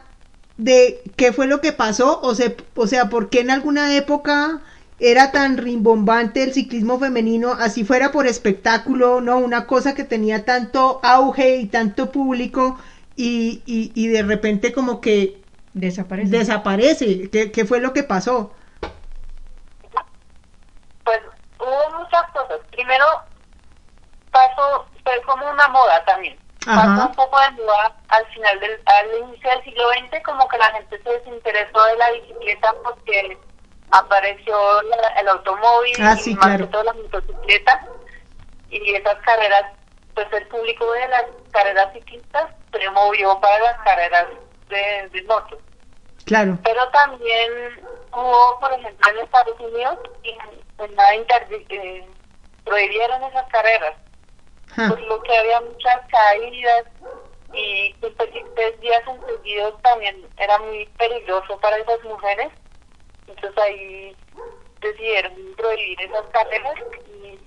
de 0.58 1.02
qué 1.18 1.34
fue 1.34 1.48
lo 1.48 1.62
que 1.62 1.72
pasó? 1.74 2.20
O 2.22 2.36
sea, 2.36 2.54
o 2.76 2.88
sea, 2.88 3.10
¿por 3.10 3.30
qué 3.30 3.42
en 3.42 3.52
alguna 3.52 3.96
época 3.96 4.62
era 5.00 5.32
tan 5.32 5.58
rimbombante 5.58 6.44
el 6.44 6.54
ciclismo 6.54 7.00
femenino, 7.00 7.54
así 7.54 7.84
fuera 7.84 8.12
por 8.12 8.28
espectáculo, 8.28 9.20
¿no? 9.22 9.38
Una 9.40 9.66
cosa 9.68 9.96
que 9.96 10.04
tenía 10.04 10.46
tanto 10.46 11.00
auge 11.04 11.58
y 11.58 11.68
tanto 11.68 12.12
público 12.12 12.78
y, 13.16 13.64
y, 13.66 13.92
y 13.96 14.08
de 14.10 14.22
repente 14.24 14.72
como 14.74 15.02
que 15.02 15.44
Desaparece. 15.74 16.38
desaparece. 16.38 17.30
¿Qué, 17.32 17.52
qué 17.52 17.66
fue 17.66 17.80
lo 17.82 17.94
que 17.94 18.04
pasó? 18.04 18.54
Pues 21.04 21.20
hubo 21.60 22.00
muchas 22.00 22.24
cosas. 22.32 22.60
Primero, 22.72 23.06
pasó, 24.32 24.88
fue 25.04 25.22
como 25.26 25.50
una 25.50 25.68
moda 25.70 26.04
también. 26.06 26.38
Pasó 26.66 27.08
un 27.08 27.16
poco 27.16 27.40
de 27.40 27.52
moda 27.64 27.96
al 28.10 28.26
final 28.28 28.60
del 28.60 28.80
al 28.86 29.18
inicio 29.20 29.50
del 29.50 29.64
siglo 29.64 29.84
XX, 29.90 30.22
como 30.24 30.48
que 30.48 30.58
la 30.60 30.72
gente 30.72 31.02
se 31.02 31.10
desinteresó 31.10 31.84
de 31.86 31.98
la 31.98 32.12
bicicleta 32.12 32.74
porque 32.84 33.38
apareció 33.90 34.82
la- 34.84 35.08
el 35.20 35.28
automóvil 35.28 35.96
Ah, 36.02 36.16
sí, 36.16 36.32
y 36.32 36.36
más 36.36 36.46
claro. 36.46 36.66
que 36.66 36.72
todo 36.72 36.84
las 36.84 36.96
motocicletas 36.96 37.78
y 38.70 38.96
esas 38.96 39.16
carreras, 39.26 39.66
pues 40.14 40.28
el 40.34 40.48
público 40.48 40.92
de 40.94 41.08
las 41.08 41.26
carreras 41.52 41.92
ciclistas 41.94 42.46
se 42.72 42.90
movió 42.92 43.40
para 43.42 43.60
las 43.60 43.78
carreras 43.84 44.28
de, 44.70 45.10
de 45.12 45.24
motos 45.24 45.60
Claro. 46.26 46.58
pero 46.64 46.88
también 46.90 47.84
hubo, 48.14 48.60
por 48.60 48.72
ejemplo, 48.72 49.12
en 49.12 49.20
Estados 49.20 49.60
Unidos, 49.60 49.98
y 50.24 50.38
en 50.78 50.96
la 50.96 51.16
inter- 51.16 51.48
eh, 51.70 52.08
prohibieron 52.64 53.24
esas 53.24 53.48
carreras. 53.48 53.96
Por 54.76 55.02
lo 55.02 55.22
que 55.24 55.38
había 55.38 55.62
muchas 55.62 56.02
caídas 56.10 56.86
y 57.54 57.94
que 57.94 58.10
pues, 58.12 58.30
y 58.34 58.44
tres 58.56 58.80
días 58.80 59.02
seguidos 59.28 59.82
también 59.82 60.26
era 60.38 60.58
muy 60.60 60.86
peligroso 60.98 61.60
para 61.60 61.78
esas 61.78 62.02
mujeres. 62.04 62.50
Entonces 63.28 63.58
ahí 63.64 64.16
decidieron 64.80 65.34
prohibir 65.58 66.02
esas 66.02 66.26
carreras 66.32 66.76
y, 67.08 67.40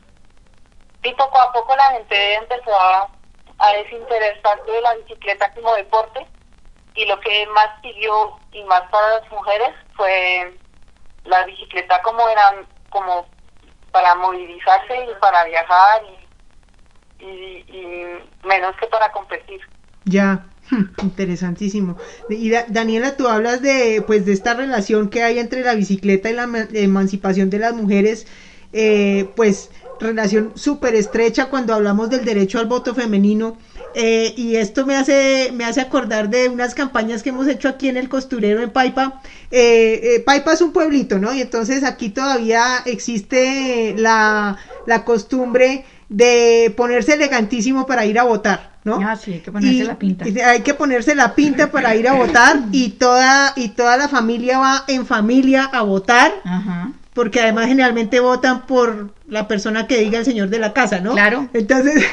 y 1.08 1.14
poco 1.14 1.40
a 1.40 1.52
poco 1.52 1.74
la 1.76 1.90
gente 1.92 2.34
empezó 2.34 2.74
a, 2.78 3.08
a 3.58 3.72
desinteresarse 3.72 4.70
de 4.70 4.80
la 4.80 4.94
bicicleta 4.94 5.52
como 5.54 5.74
deporte 5.74 6.26
y 6.94 7.04
lo 7.06 7.18
que 7.20 7.46
más 7.48 7.68
siguió 7.82 8.38
y 8.52 8.62
más 8.64 8.82
para 8.90 9.18
las 9.18 9.30
mujeres 9.30 9.70
fue 9.96 10.56
la 11.24 11.44
bicicleta 11.44 12.00
como 12.02 12.28
eran 12.28 12.66
como 12.90 13.26
para 13.90 14.14
movilizarse 14.14 15.04
y 15.04 15.14
para 15.20 15.44
viajar 15.44 16.02
y, 16.04 16.23
y, 17.18 17.64
menos 18.46 18.74
que 18.80 18.86
para 18.88 19.10
competir. 19.12 19.60
Ya, 20.04 20.46
hmm, 20.70 20.82
interesantísimo. 21.02 21.96
Y 22.28 22.50
Da- 22.50 22.66
Daniela, 22.68 23.16
tú 23.16 23.28
hablas 23.28 23.62
de, 23.62 24.02
pues, 24.06 24.26
de 24.26 24.32
esta 24.32 24.54
relación 24.54 25.08
que 25.08 25.22
hay 25.22 25.38
entre 25.38 25.62
la 25.62 25.74
bicicleta 25.74 26.30
y 26.30 26.34
la 26.34 26.44
ema- 26.44 26.68
emancipación 26.72 27.50
de 27.50 27.58
las 27.58 27.74
mujeres, 27.74 28.26
eh, 28.72 29.32
pues, 29.36 29.70
relación 30.00 30.52
súper 30.56 30.94
estrecha 30.96 31.46
cuando 31.48 31.72
hablamos 31.72 32.10
del 32.10 32.24
derecho 32.24 32.58
al 32.58 32.66
voto 32.66 32.94
femenino. 32.94 33.58
eh, 33.96 34.34
y 34.36 34.56
esto 34.56 34.84
me 34.86 34.96
hace, 34.96 35.50
me 35.54 35.64
hace 35.64 35.80
acordar 35.80 36.28
de 36.28 36.48
unas 36.48 36.74
campañas 36.74 37.22
que 37.22 37.28
hemos 37.28 37.46
hecho 37.46 37.68
aquí 37.68 37.88
en 37.88 37.96
el 37.96 38.08
costurero 38.08 38.60
en 38.60 38.70
Paipa. 38.72 39.22
Eh, 39.52 40.16
eh, 40.16 40.20
Paipa 40.20 40.52
es 40.52 40.60
un 40.62 40.72
pueblito, 40.72 41.20
¿no? 41.20 41.32
Y 41.32 41.40
entonces 41.40 41.84
aquí 41.84 42.08
todavía 42.10 42.78
existe 42.86 43.94
la, 43.96 44.56
la 44.86 45.04
costumbre 45.04 45.84
de 46.08 46.72
ponerse 46.76 47.14
elegantísimo 47.14 47.86
para 47.86 48.06
ir 48.06 48.18
a 48.18 48.24
votar. 48.24 48.74
¿no? 48.84 49.00
Ah, 49.02 49.16
sí, 49.16 49.32
hay 49.32 49.40
que 49.40 49.50
ponerse 49.50 49.84
la 49.84 49.98
pinta. 49.98 50.24
hay 50.24 50.60
que 50.60 50.74
ponerse 50.74 51.14
la 51.14 51.34
pinta 51.34 51.70
para 51.70 51.96
ir 51.96 52.06
a 52.06 52.12
votar 52.12 52.60
y 52.70 52.90
toda, 52.90 53.54
y 53.56 53.70
toda 53.70 53.96
la 53.96 54.08
familia 54.08 54.58
va 54.58 54.84
en 54.88 55.06
familia 55.06 55.64
a 55.64 55.82
votar. 55.82 56.32
Ajá. 56.44 56.92
Porque 57.14 57.40
además 57.40 57.66
generalmente 57.68 58.20
votan 58.20 58.66
por 58.66 59.13
la 59.34 59.48
persona 59.48 59.86
que 59.86 59.98
diga 59.98 60.20
el 60.20 60.24
señor 60.24 60.48
de 60.48 60.60
la 60.60 60.72
casa, 60.72 61.00
¿no? 61.00 61.12
Claro. 61.12 61.48
Entonces, 61.52 62.04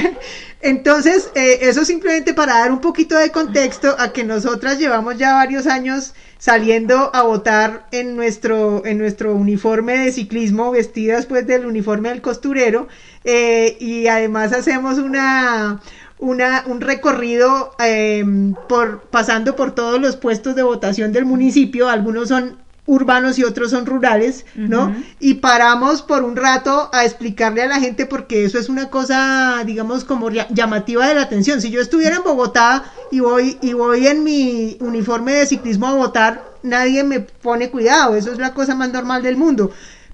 entonces 0.62 1.30
eh, 1.34 1.58
eso 1.62 1.84
simplemente 1.84 2.32
para 2.32 2.58
dar 2.58 2.70
un 2.70 2.80
poquito 2.80 3.16
de 3.16 3.30
contexto 3.30 3.96
a 3.98 4.12
que 4.12 4.22
nosotras 4.24 4.78
llevamos 4.78 5.18
ya 5.18 5.34
varios 5.34 5.66
años 5.66 6.14
saliendo 6.38 7.10
a 7.12 7.22
votar 7.22 7.88
en 7.90 8.14
nuestro, 8.16 8.86
en 8.86 8.98
nuestro 8.98 9.34
uniforme 9.34 9.98
de 9.98 10.12
ciclismo, 10.12 10.70
vestidas 10.70 11.26
pues 11.26 11.46
del 11.46 11.66
uniforme 11.66 12.10
del 12.10 12.22
costurero, 12.22 12.86
eh, 13.24 13.76
y 13.80 14.06
además 14.06 14.52
hacemos 14.52 14.98
una, 14.98 15.80
una, 16.18 16.62
un 16.66 16.80
recorrido 16.80 17.74
eh, 17.84 18.24
por, 18.68 19.02
pasando 19.10 19.56
por 19.56 19.74
todos 19.74 20.00
los 20.00 20.16
puestos 20.16 20.54
de 20.54 20.62
votación 20.62 21.12
del 21.12 21.24
municipio, 21.24 21.88
algunos 21.88 22.28
son 22.28 22.56
urbanos 22.90 23.38
y 23.38 23.44
otros 23.44 23.70
son 23.70 23.86
rurales, 23.86 24.44
¿no? 24.56 24.92
Y 25.20 25.34
paramos 25.34 26.02
por 26.02 26.24
un 26.24 26.34
rato 26.34 26.90
a 26.92 27.04
explicarle 27.04 27.62
a 27.62 27.68
la 27.68 27.78
gente 27.78 28.04
porque 28.04 28.44
eso 28.44 28.58
es 28.58 28.68
una 28.68 28.90
cosa, 28.90 29.62
digamos, 29.64 30.04
como 30.04 30.28
llamativa 30.28 31.06
de 31.06 31.14
la 31.14 31.22
atención. 31.22 31.60
Si 31.60 31.70
yo 31.70 31.80
estuviera 31.80 32.16
en 32.16 32.24
Bogotá 32.24 32.84
y 33.12 33.20
voy 33.20 33.58
y 33.62 33.74
voy 33.74 34.08
en 34.08 34.24
mi 34.24 34.76
uniforme 34.80 35.34
de 35.34 35.46
ciclismo 35.46 35.86
a 35.86 35.94
votar, 35.94 36.44
nadie 36.64 37.04
me 37.04 37.20
pone 37.20 37.70
cuidado, 37.70 38.16
eso 38.16 38.32
es 38.32 38.38
la 38.38 38.54
cosa 38.54 38.74
más 38.74 38.92
normal 38.92 39.22
del 39.22 39.36
mundo. 39.36 39.70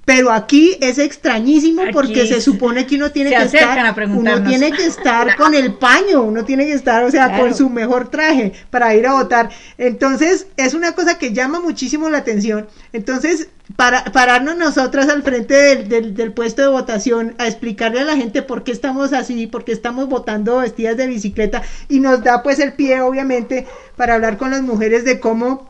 Pero 0.06 0.30
aquí 0.30 0.78
es 0.80 0.98
extrañísimo 0.98 1.82
porque 1.92 2.28
se 2.28 2.40
supone 2.40 2.86
que 2.86 2.94
uno 2.94 3.10
tiene 3.10 3.30
que 3.30 3.42
estar, 3.42 4.08
uno 4.08 4.40
tiene 4.44 4.70
que 4.70 4.86
estar 4.86 5.36
con 5.36 5.52
el 5.52 5.74
paño, 5.74 6.22
uno 6.22 6.44
tiene 6.44 6.64
que 6.64 6.74
estar, 6.74 7.02
o 7.02 7.10
sea, 7.10 7.36
con 7.36 7.52
su 7.52 7.68
mejor 7.68 8.08
traje 8.08 8.52
para 8.70 8.94
ir 8.94 9.04
a 9.08 9.14
votar. 9.14 9.50
Entonces, 9.78 10.46
es 10.56 10.74
una 10.74 10.92
cosa 10.92 11.18
que 11.18 11.32
llama 11.32 11.58
muchísimo 11.58 12.08
la 12.08 12.18
atención. 12.18 12.68
Entonces, 12.92 13.48
para 13.74 14.04
pararnos 14.04 14.56
nosotras 14.56 15.08
al 15.08 15.24
frente 15.24 15.54
del, 15.84 16.14
del, 16.14 16.32
puesto 16.32 16.62
de 16.62 16.68
votación 16.68 17.34
a 17.38 17.48
explicarle 17.48 17.98
a 17.98 18.04
la 18.04 18.16
gente 18.16 18.42
por 18.42 18.62
qué 18.62 18.70
estamos 18.70 19.12
así, 19.12 19.48
por 19.48 19.64
qué 19.64 19.72
estamos 19.72 20.08
votando 20.08 20.58
vestidas 20.58 20.96
de 20.96 21.08
bicicleta 21.08 21.62
y 21.88 21.98
nos 21.98 22.22
da 22.22 22.44
pues 22.44 22.60
el 22.60 22.74
pie, 22.74 23.00
obviamente, 23.00 23.66
para 23.96 24.14
hablar 24.14 24.36
con 24.36 24.52
las 24.52 24.62
mujeres 24.62 25.04
de 25.04 25.18
cómo 25.18 25.68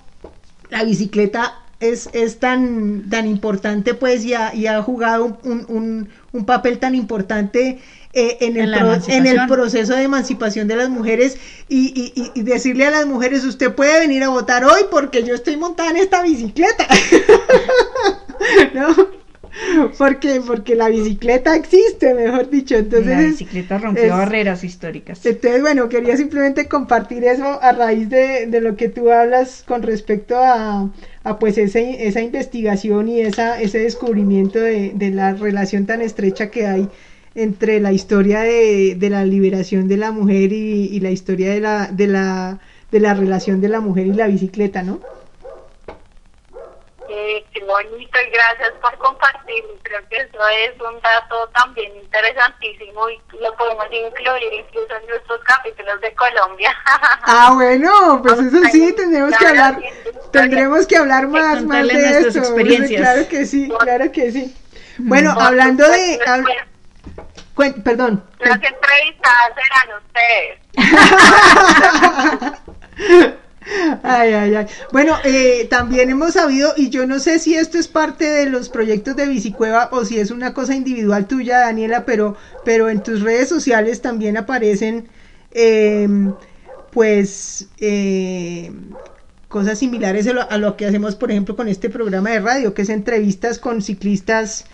la 0.69 0.85
bicicleta 0.85 1.63
es, 1.81 2.09
es 2.13 2.39
tan, 2.39 3.09
tan 3.11 3.27
importante, 3.27 3.95
pues, 3.95 4.25
y 4.25 4.35
ha, 4.35 4.55
y 4.55 4.67
ha 4.67 4.83
jugado 4.83 5.39
un, 5.43 5.67
un, 5.69 6.09
un, 6.33 6.45
papel 6.47 6.79
tan 6.79 6.95
importante 6.95 7.79
eh, 8.13 8.39
en, 8.41 8.57
el 8.57 8.73
en, 9.09 9.27
el 9.27 9.47
proceso 9.47 9.95
de 9.95 10.03
emancipación 10.03 10.69
de 10.69 10.77
las 10.77 10.89
mujeres 10.89 11.37
y, 11.69 12.13
y, 12.15 12.31
y, 12.35 12.43
decirle 12.43 12.87
a 12.87 12.91
las 12.91 13.07
mujeres, 13.07 13.45
usted 13.45 13.75
puede 13.75 14.01
venir 14.01 14.23
a 14.25 14.31
votar 14.31 14.65
hoy 14.65 14.83
porque 14.91 15.23
yo 15.23 15.35
estoy 15.35 15.57
montada 15.57 15.91
en 15.91 15.99
esta 15.99 16.23
bicicleta. 16.23 16.87
¿No? 18.75 19.26
Porque 19.99 20.41
porque 20.47 20.75
la 20.75 20.89
bicicleta 20.89 21.57
existe, 21.57 22.15
mejor 22.15 22.51
dicho. 22.51 22.77
Entonces, 22.77 23.09
la 23.09 23.21
bicicleta 23.21 23.79
rompió 23.79 24.09
barreras 24.11 24.65
históricas. 24.65 25.25
Entonces, 25.25 25.63
bueno, 25.63 25.89
quería 25.89 26.17
simplemente 26.17 26.69
compartir 26.69 27.25
eso 27.25 27.63
a 27.63 27.73
raíz 27.73 28.09
de, 28.09 28.47
de 28.47 28.61
lo 28.61 28.77
que 28.77 28.89
tú 28.89 29.11
hablas 29.11 29.65
con 29.67 29.83
respecto 29.83 30.37
a, 30.37 30.91
a 31.25 31.39
pues 31.39 31.59
ese, 31.59 32.07
esa 32.07 32.21
investigación 32.21 33.09
y 33.09 33.21
esa, 33.21 33.61
ese 33.61 33.79
descubrimiento 33.79 34.59
de, 34.59 34.93
de 34.95 35.11
la 35.11 35.35
relación 35.35 35.87
tan 35.87 36.03
estrecha 36.03 36.51
que 36.51 36.67
hay 36.67 36.89
entre 37.35 37.81
la 37.81 37.93
historia 37.93 38.41
de, 38.41 38.95
de 38.97 39.11
la 39.11 39.25
liberación 39.25 39.89
de 39.89 39.99
la 39.99 40.11
mujer 40.11 40.53
y, 40.53 40.89
y, 40.91 41.01
la 41.01 41.11
historia 41.11 41.53
de 41.53 41.61
la, 41.61 41.89
de 41.93 42.07
la 42.07 42.61
de 42.91 43.01
la 43.01 43.15
relación 43.15 43.61
de 43.61 43.69
la 43.69 43.81
mujer 43.81 44.07
y 44.07 44.13
la 44.13 44.29
bicicleta, 44.29 44.83
¿no? 44.83 45.01
Bonito 47.67 48.19
y 48.27 48.31
gracias 48.31 48.73
por 48.81 48.97
compartir. 48.99 49.65
Creo 49.83 50.01
que 50.09 50.17
eso 50.19 50.39
es 50.49 50.81
un 50.81 51.01
dato 51.01 51.49
también 51.49 51.97
interesantísimo 51.97 53.11
y 53.11 53.21
lo 53.41 53.55
podemos 53.57 53.87
incluir 53.91 54.53
incluso 54.53 54.95
en 54.95 55.07
nuestros 55.09 55.41
capítulos 55.45 56.01
de 56.01 56.15
Colombia. 56.15 56.75
Ah, 57.29 57.51
bueno, 57.55 58.23
pues 58.23 58.39
eso 58.39 58.59
sí, 58.71 58.93
tendremos 58.93 59.37
que 59.37 59.47
hablar, 59.49 59.81
tendremos 60.31 60.87
que 60.87 60.97
hablar 60.97 61.27
más, 61.27 61.65
más 61.65 61.89
de 61.89 62.21
eso. 62.21 62.39
Experiencias. 62.39 63.01
Claro 63.01 63.29
que 63.29 63.45
sí, 63.45 63.69
claro 63.81 64.13
que 64.13 64.31
sí. 64.31 64.57
Bueno, 64.99 65.33
hablando 65.33 65.89
de... 65.89 66.21
perdón. 67.83 68.25
Las 68.39 68.61
entrevistadas 68.63 69.53
serán 69.57 69.89
ustedes. 70.05 70.61
Ay, 74.03 74.33
ay, 74.33 74.55
ay. 74.55 74.67
Bueno, 74.93 75.17
eh, 75.25 75.67
también 75.69 76.09
hemos 76.11 76.35
sabido, 76.35 76.73
y 76.77 76.89
yo 76.91 77.07
no 77.07 77.19
sé 77.19 77.39
si 77.39 77.55
esto 77.57 77.79
es 77.79 77.89
parte 77.89 78.25
de 78.25 78.47
los 78.47 78.69
proyectos 78.69 79.17
de 79.17 79.27
Bicicueva 79.27 79.89
o 79.93 80.05
si 80.05 80.19
es 80.21 80.31
una 80.31 80.55
cosa 80.55 80.75
individual 80.77 81.27
tuya, 81.27 81.59
Daniela, 81.61 82.05
pero, 82.05 82.37
pero 82.65 82.89
en 82.89 83.03
tus 83.03 83.23
redes 83.23 83.49
sociales 83.49 84.03
también 84.03 84.37
aparecen, 84.37 85.09
eh, 85.51 86.09
pues, 86.91 87.69
eh, 87.79 88.73
cosas 89.49 89.79
similares 89.79 90.27
a 90.29 90.33
lo, 90.33 90.51
a 90.51 90.59
lo 90.59 90.77
que 90.77 90.87
hacemos, 90.87 91.17
por 91.17 91.31
ejemplo, 91.31 91.57
con 91.57 91.69
este 91.69 91.91
programa 91.91 92.31
de 92.31 92.41
radio, 92.41 92.75
que 92.75 92.83
es 92.83 92.89
entrevistas 92.89 93.59
con 93.59 93.83
ciclistas 93.83 94.65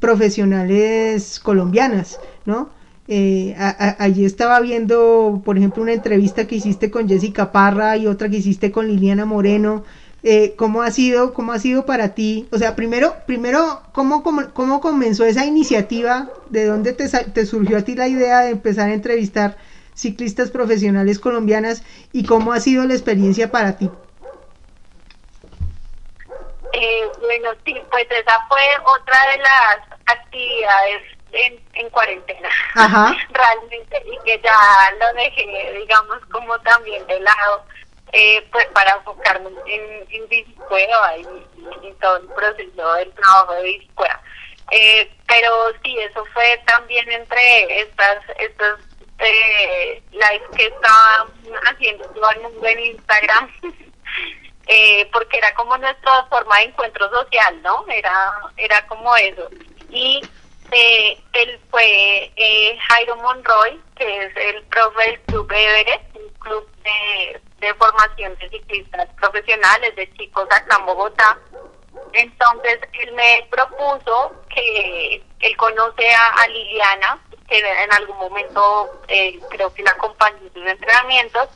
profesionales 0.00 1.40
colombianas, 1.40 2.20
¿no? 2.44 2.70
Eh, 3.08 3.54
allí 3.98 4.24
estaba 4.24 4.60
viendo, 4.60 5.42
por 5.44 5.58
ejemplo, 5.58 5.82
una 5.82 5.92
entrevista 5.92 6.46
que 6.46 6.56
hiciste 6.56 6.90
con 6.90 7.08
Jessica 7.08 7.50
Parra 7.50 7.96
y 7.96 8.06
otra 8.06 8.28
que 8.28 8.36
hiciste 8.36 8.70
con 8.70 8.86
Liliana 8.86 9.24
Moreno. 9.24 9.84
Eh, 10.24 10.54
¿Cómo 10.56 10.82
ha 10.82 10.90
sido, 10.92 11.34
cómo 11.34 11.52
ha 11.52 11.58
sido 11.58 11.84
para 11.84 12.14
ti? 12.14 12.48
O 12.52 12.58
sea, 12.58 12.76
primero, 12.76 13.16
primero, 13.26 13.82
¿cómo, 13.92 14.22
cómo, 14.22 14.80
comenzó 14.80 15.24
esa 15.24 15.44
iniciativa? 15.44 16.30
¿De 16.48 16.64
dónde 16.66 16.92
te, 16.92 17.08
te, 17.08 17.44
surgió 17.44 17.78
a 17.78 17.82
ti 17.82 17.96
la 17.96 18.06
idea 18.06 18.40
de 18.40 18.50
empezar 18.50 18.88
a 18.88 18.94
entrevistar 18.94 19.56
ciclistas 19.94 20.50
profesionales 20.50 21.18
colombianas? 21.18 21.82
¿Y 22.12 22.24
cómo 22.24 22.52
ha 22.52 22.60
sido 22.60 22.86
la 22.86 22.94
experiencia 22.94 23.50
para 23.50 23.76
ti? 23.76 23.90
Eh, 26.72 27.02
bueno, 27.20 27.50
sí, 27.64 27.74
pues 27.90 28.06
esa 28.08 28.46
fue 28.48 28.60
otra 28.84 29.16
de 29.32 29.38
las 29.38 29.98
actividades 30.06 31.02
en, 31.32 31.61
en 31.74 31.90
cuarentena, 31.90 32.48
realmente, 33.30 34.02
y 34.06 34.18
que 34.24 34.40
ya 34.42 34.94
lo 34.98 35.12
dejé, 35.14 35.72
digamos, 35.78 36.18
como 36.30 36.58
también 36.60 37.06
de 37.06 37.20
lado, 37.20 37.64
eh, 38.12 38.46
pues 38.52 38.66
para 38.68 38.92
enfocarme 38.92 39.50
en, 39.66 40.06
en 40.10 40.26
y, 40.30 40.44
todo 42.00 42.16
el 42.16 42.26
proceso 42.28 42.94
del 42.94 43.12
trabajo 43.12 43.54
de 43.54 43.62
Bicicueva. 43.62 44.20
Eh, 44.70 45.10
pero 45.26 45.50
sí, 45.82 45.96
eso 45.98 46.24
fue 46.32 46.60
también 46.66 47.10
entre 47.10 47.80
estas, 47.80 48.18
estas 48.38 48.80
eh, 49.18 50.02
lives 50.10 50.42
que 50.56 50.66
estaba 50.66 51.26
haciendo 51.70 52.04
todo 52.08 52.30
el 52.30 52.40
mundo 52.42 52.66
en 52.66 52.80
Instagram. 52.80 53.50
Eh, 54.68 55.10
porque 55.12 55.38
era 55.38 55.52
como 55.54 55.76
nuestra 55.76 56.24
forma 56.26 56.58
de 56.58 56.66
encuentro 56.66 57.10
social, 57.10 57.60
¿no? 57.62 57.84
Era, 57.88 58.32
era 58.56 58.86
como 58.86 59.14
eso. 59.16 59.48
Y 59.90 60.22
eh, 60.72 61.18
él 61.32 61.60
fue 61.70 62.32
eh, 62.36 62.78
Jairo 62.88 63.16
Monroy, 63.16 63.80
que 63.94 64.24
es 64.24 64.36
el 64.36 64.62
profe 64.64 65.06
del 65.06 65.20
Club 65.22 65.52
Everest, 65.52 66.16
un 66.16 66.28
club 66.40 66.68
de, 66.82 67.40
de 67.60 67.74
formación 67.74 68.36
de 68.36 68.48
ciclistas 68.50 69.08
profesionales, 69.20 69.94
de 69.96 70.12
chicos 70.14 70.46
acá 70.50 70.76
en 70.78 70.86
Bogotá. 70.86 71.38
Entonces 72.12 72.78
él 73.00 73.12
me 73.12 73.46
propuso 73.50 74.34
que 74.54 75.22
él 75.40 75.56
conoce 75.56 76.14
a, 76.14 76.46
Liliana, 76.48 77.18
que 77.48 77.58
en 77.58 77.92
algún 77.92 78.18
momento 78.18 79.02
eh, 79.08 79.38
creo 79.50 79.72
que 79.72 79.82
la 79.82 79.90
acompañó 79.90 80.38
en 80.38 80.52
sus 80.52 80.66
entrenamientos, 80.66 81.48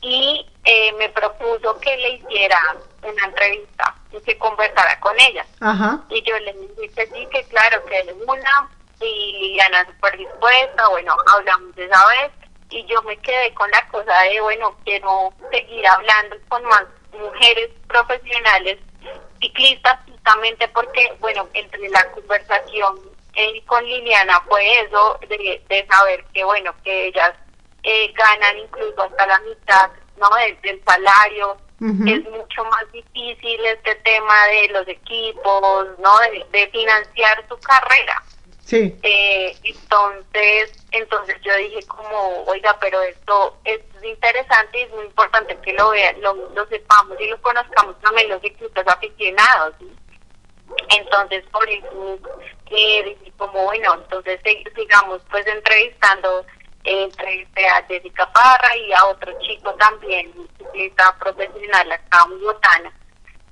y 0.00 0.46
eh, 0.64 0.92
me 0.94 1.08
propuso 1.08 1.78
que 1.80 1.96
le 1.96 2.10
hiciera 2.10 2.76
una 3.02 3.24
entrevista 3.24 3.94
y 4.12 4.20
que 4.20 4.38
conversara 4.38 4.98
con 5.00 5.18
ella. 5.20 5.44
Y 6.08 6.22
yo 6.22 6.38
le 6.38 6.52
dije 6.52 7.06
sí, 7.12 7.28
que 7.30 7.44
claro, 7.44 7.84
que 7.86 8.00
él 8.00 8.08
es 8.08 8.16
una, 8.26 8.70
y 9.00 9.32
Liliana 9.32 9.86
súper 9.86 10.16
dispuesta, 10.16 10.88
bueno, 10.88 11.16
hablamos 11.32 11.74
de 11.76 11.84
esa 11.84 12.06
vez, 12.08 12.32
y 12.70 12.84
yo 12.86 13.02
me 13.02 13.16
quedé 13.18 13.54
con 13.54 13.70
la 13.70 13.86
cosa 13.88 14.22
de, 14.22 14.40
bueno, 14.40 14.76
quiero 14.84 15.32
seguir 15.50 15.86
hablando 15.86 16.36
con 16.48 16.64
más 16.64 16.84
mujeres 17.12 17.70
profesionales 17.86 18.78
ciclistas, 19.40 19.98
justamente 20.06 20.68
porque, 20.68 21.16
bueno, 21.20 21.48
entre 21.54 21.88
la 21.88 22.10
conversación 22.10 22.98
eh, 23.34 23.62
con 23.66 23.84
Liliana 23.84 24.40
fue 24.48 24.80
eso, 24.80 25.18
de, 25.28 25.62
de 25.68 25.86
saber 25.86 26.24
que, 26.34 26.44
bueno, 26.44 26.74
que 26.82 27.06
ellas 27.06 27.34
eh, 27.82 28.12
ganan 28.12 28.58
incluso 28.58 29.02
hasta 29.02 29.26
la 29.26 29.38
mitad 29.40 29.90
no 30.16 30.28
del, 30.36 30.82
salario 30.84 31.56
es 31.80 32.24
mucho 32.30 32.64
más 32.64 32.90
difícil 32.92 33.64
este 33.64 33.94
tema 33.96 34.46
de 34.48 34.68
los 34.68 34.88
equipos 34.88 35.86
no 35.98 36.18
de, 36.50 36.68
financiar 36.68 37.44
su 37.48 37.56
carrera 37.58 38.22
Sí. 38.64 38.94
Eh, 39.02 39.56
entonces, 39.64 40.86
entonces 40.90 41.36
yo 41.40 41.56
dije 41.56 41.86
como, 41.86 42.44
oiga, 42.44 42.76
pero 42.78 43.00
esto 43.00 43.56
es 43.64 43.80
interesante 44.02 44.78
y 44.78 44.82
es 44.82 44.90
muy 44.90 45.06
importante 45.06 45.56
que 45.62 45.72
lo 45.72 45.88
vean, 45.88 46.20
lo, 46.20 46.34
lo 46.50 46.66
sepamos 46.66 47.18
y 47.18 47.28
lo 47.28 47.40
conozcamos 47.40 47.98
también 48.00 48.28
los 48.28 48.42
ciclistas 48.42 48.86
aficionados. 48.86 49.74
¿sí? 49.78 49.90
Entonces, 50.90 51.44
por 51.50 51.68
eso, 51.68 52.18
eh, 52.70 53.02
dije 53.04 53.32
como, 53.36 53.64
bueno, 53.64 53.94
entonces 53.94 54.40
eh, 54.44 54.64
sigamos 54.74 55.22
pues 55.30 55.46
entrevistando, 55.46 56.44
eh, 56.84 57.04
entrevisté 57.04 57.66
a 57.68 57.84
Jessica 57.86 58.30
Parra 58.32 58.76
y 58.76 58.92
a 58.92 59.04
otro 59.06 59.32
chico 59.40 59.74
también, 59.74 60.32
ciclista 60.58 61.16
profesional 61.18 61.92
acá 61.92 62.24
en 62.26 62.38
Bogotá. 62.40 62.70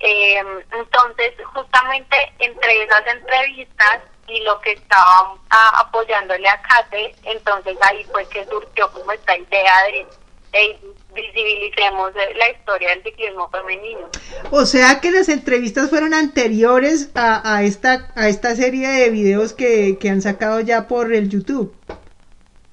Eh, 0.01 0.43
entonces, 0.73 1.33
justamente 1.55 2.17
entre 2.39 2.85
esas 2.85 3.07
entrevistas 3.07 4.01
y 4.29 4.41
lo 4.43 4.61
que 4.61 4.73
estaba 4.73 5.35
a- 5.51 5.81
apoyándole 5.81 6.49
a 6.49 6.61
Kate, 6.63 7.15
entonces 7.25 7.77
ahí 7.81 8.05
fue 8.13 8.29
que 8.29 8.45
surgió 8.45 8.91
como 8.93 9.13
esta 9.13 9.37
idea 9.39 9.73
de, 9.85 10.07
de 10.53 10.79
visibilicemos 11.15 12.13
la 12.15 12.51
historia 12.51 12.91
del 12.91 13.03
ciclismo 13.05 13.49
femenino. 13.51 14.09
O 14.51 14.67
sea 14.67 15.01
que 15.01 15.11
las 15.11 15.29
entrevistas 15.29 15.89
fueron 15.91 16.13
anteriores 16.13 17.11
a, 17.15 17.57
a 17.57 17.63
esta 17.63 18.09
a 18.17 18.29
esta 18.29 18.55
serie 18.55 18.89
de 18.89 19.11
videos 19.11 19.53
que, 19.55 19.97
que 19.99 20.11
han 20.11 20.21
sacado 20.21 20.61
ya 20.61 20.89
por 20.89 21.15
el 21.15 21.31
YouTube. 21.31 21.75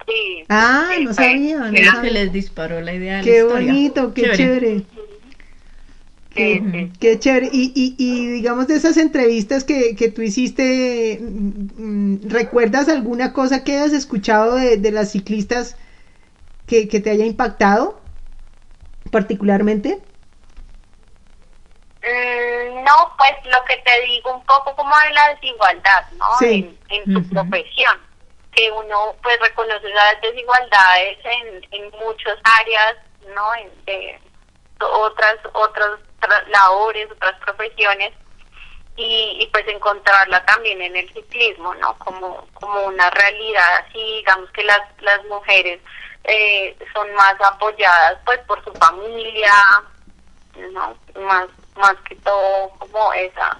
Sí, 0.06 0.46
Ah, 0.48 0.84
sí, 0.88 1.04
no 1.04 1.12
sabía, 1.14 1.70
no 1.70 1.84
sabía. 1.84 2.10
les 2.12 2.32
disparó 2.32 2.80
la 2.80 2.94
idea 2.94 3.16
de 3.16 3.22
la 3.24 3.24
Qué 3.24 3.42
bonito, 3.44 4.14
qué 4.14 4.30
chévere. 4.30 4.86
sí, 6.34 6.60
Ujú. 6.60 6.70
sí. 6.72 6.92
Qué 6.98 7.18
chévere. 7.18 7.48
Y, 7.52 7.72
y, 7.74 7.94
y 7.98 8.26
digamos 8.28 8.66
de 8.66 8.76
esas 8.76 8.96
entrevistas 8.96 9.64
que, 9.64 9.94
que 9.96 10.10
tú 10.10 10.22
hiciste, 10.22 11.18
mm, 11.20 12.28
¿recuerdas 12.28 12.88
alguna 12.88 13.32
cosa 13.32 13.62
que 13.64 13.76
hayas 13.78 13.92
escuchado 13.92 14.56
de, 14.56 14.76
de 14.76 14.90
las 14.90 15.12
ciclistas 15.12 15.76
que, 16.66 16.88
que 16.88 17.00
te 17.00 17.10
haya 17.10 17.26
impactado 17.26 18.00
particularmente? 19.10 20.02
Mm, 22.02 22.84
No, 22.84 23.12
pues 23.16 23.32
lo 23.44 23.64
que 23.66 23.76
te 23.78 24.00
digo 24.06 24.34
un 24.34 24.44
poco 24.44 24.74
como 24.76 24.94
de 25.08 25.14
la 25.14 25.28
desigualdad, 25.34 26.04
¿no? 26.12 26.26
Sí. 26.38 26.52
En, 26.52 26.78
en 26.88 27.08
tu 27.12 27.20
Ujú. 27.20 27.28
profesión, 27.28 27.96
que 28.54 28.70
uno 28.70 29.14
pues 29.22 29.38
reconoce 29.40 29.88
las 29.88 30.20
desigualdades 30.20 31.18
en, 31.24 31.66
en 31.70 31.90
muchas 31.98 32.38
áreas, 32.60 32.96
¿no? 33.34 33.54
En 33.54 34.20
otras 34.80 35.36
otras 35.52 35.98
tra- 36.20 36.46
labores, 36.48 37.10
otras 37.10 37.38
profesiones 37.40 38.12
y, 38.96 39.38
y 39.40 39.46
pues 39.52 39.66
encontrarla 39.68 40.44
también 40.44 40.80
en 40.82 40.94
el 40.96 41.12
ciclismo, 41.12 41.74
¿no? 41.74 41.96
Como 41.98 42.46
como 42.54 42.82
una 42.84 43.10
realidad 43.10 43.84
así, 43.86 43.98
digamos 44.18 44.50
que 44.50 44.64
las 44.64 44.80
las 45.00 45.24
mujeres 45.24 45.80
eh, 46.24 46.76
son 46.92 47.12
más 47.14 47.34
apoyadas 47.40 48.18
pues 48.24 48.38
por 48.40 48.62
su 48.64 48.72
familia, 48.74 49.52
no 50.72 50.96
más 51.20 51.46
más 51.76 51.94
que 52.08 52.14
todo 52.16 52.68
como 52.78 53.12
esa 53.14 53.58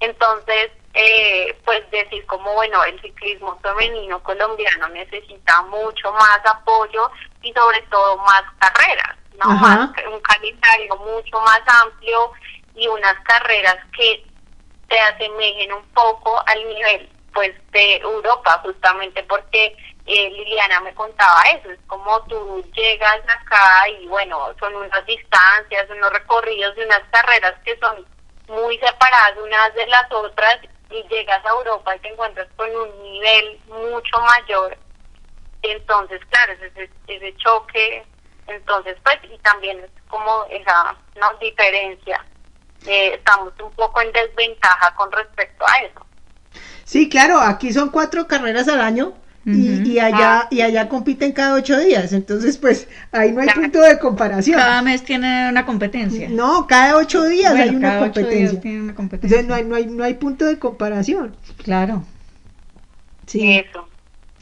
entonces 0.00 0.70
eh, 0.94 1.56
pues 1.64 1.90
decir 1.90 2.24
como 2.26 2.52
bueno 2.54 2.84
el 2.84 3.00
ciclismo 3.00 3.58
femenino 3.60 4.22
colombiano 4.22 4.88
necesita 4.88 5.62
mucho 5.62 6.12
más 6.12 6.40
apoyo 6.44 7.10
y 7.42 7.52
sobre 7.52 7.80
todo 7.90 8.18
más 8.18 8.42
carreras 8.58 9.16
no 9.42 9.50
Ajá. 9.52 9.56
más 9.56 9.90
un 10.12 10.20
calendario 10.20 10.96
mucho 10.96 11.40
más 11.40 11.62
amplio 11.66 12.32
y 12.74 12.86
unas 12.88 13.14
carreras 13.24 13.78
que 13.96 14.24
se 14.90 15.00
asemejen 15.00 15.72
un 15.72 15.84
poco 15.94 16.42
al 16.46 16.68
nivel 16.68 17.08
pues 17.32 17.52
de 17.70 17.96
Europa 17.96 18.60
justamente 18.62 19.22
porque 19.22 19.74
eh, 20.04 20.30
Liliana 20.30 20.80
me 20.80 20.92
contaba 20.94 21.40
eso 21.54 21.70
es 21.70 21.78
como 21.86 22.20
tú 22.24 22.62
llegas 22.74 23.20
acá 23.28 23.88
y 23.88 24.06
bueno 24.08 24.48
son 24.60 24.76
unas 24.76 25.06
distancias 25.06 25.88
unos 25.88 26.12
recorridos 26.12 26.76
y 26.76 26.82
unas 26.82 27.02
carreras 27.10 27.54
que 27.64 27.78
son 27.78 28.06
muy 28.48 28.76
separadas 28.78 29.38
unas 29.42 29.74
de 29.74 29.86
las 29.86 30.12
otras 30.12 30.58
y 30.92 31.02
llegas 31.08 31.44
a 31.44 31.50
Europa 31.50 31.96
y 31.96 32.00
te 32.00 32.08
encuentras 32.08 32.48
con 32.56 32.68
un 32.74 33.02
nivel 33.02 33.58
mucho 33.66 34.18
mayor 34.20 34.76
entonces 35.62 36.20
claro 36.30 36.52
es 36.52 36.62
ese, 36.62 36.90
ese 37.06 37.36
choque 37.36 38.04
entonces 38.46 38.96
pues 39.02 39.18
y 39.24 39.38
también 39.38 39.80
es 39.80 39.90
como 40.08 40.44
esa 40.50 40.96
no 41.18 41.32
diferencia. 41.40 42.24
Eh, 42.86 43.14
estamos 43.14 43.52
un 43.62 43.72
poco 43.72 44.00
en 44.00 44.12
desventaja 44.12 44.94
con 44.94 45.10
respecto 45.12 45.64
a 45.66 45.78
eso. 45.84 46.06
Sí, 46.84 47.08
claro, 47.08 47.40
aquí 47.40 47.72
son 47.72 47.90
cuatro 47.90 48.26
carreras 48.26 48.68
al 48.68 48.80
año 48.80 49.14
y, 49.44 49.82
y 49.90 49.98
allá 49.98 50.40
Ah. 50.42 50.48
y 50.50 50.60
allá 50.60 50.88
compiten 50.88 51.32
cada 51.32 51.54
ocho 51.54 51.78
días, 51.78 52.12
entonces 52.12 52.58
pues 52.58 52.86
ahí 53.10 53.32
no 53.32 53.40
hay 53.40 53.48
punto 53.48 53.80
de 53.80 53.98
comparación. 53.98 54.58
Cada 54.58 54.82
mes 54.82 55.02
tiene 55.02 55.48
una 55.50 55.66
competencia. 55.66 56.28
No, 56.28 56.66
cada 56.66 56.96
ocho 56.96 57.24
días 57.24 57.52
Bueno, 57.52 57.70
hay 57.70 57.76
una 57.76 57.88
cada 57.88 58.02
ocho 58.02 58.20
días 58.20 58.50
competencia. 58.52 58.60
tiene 58.60 58.82
una 58.82 58.94
competencia. 58.94 59.40
Entonces 59.40 59.48
no 59.48 59.54
hay, 59.54 59.64
no 59.64 59.74
hay, 59.90 59.96
no 59.96 60.04
hay 60.04 60.14
punto 60.14 60.44
de 60.46 60.58
comparación. 60.58 61.34
Claro. 61.64 62.04
Sí. 63.26 63.58
eso 63.58 63.88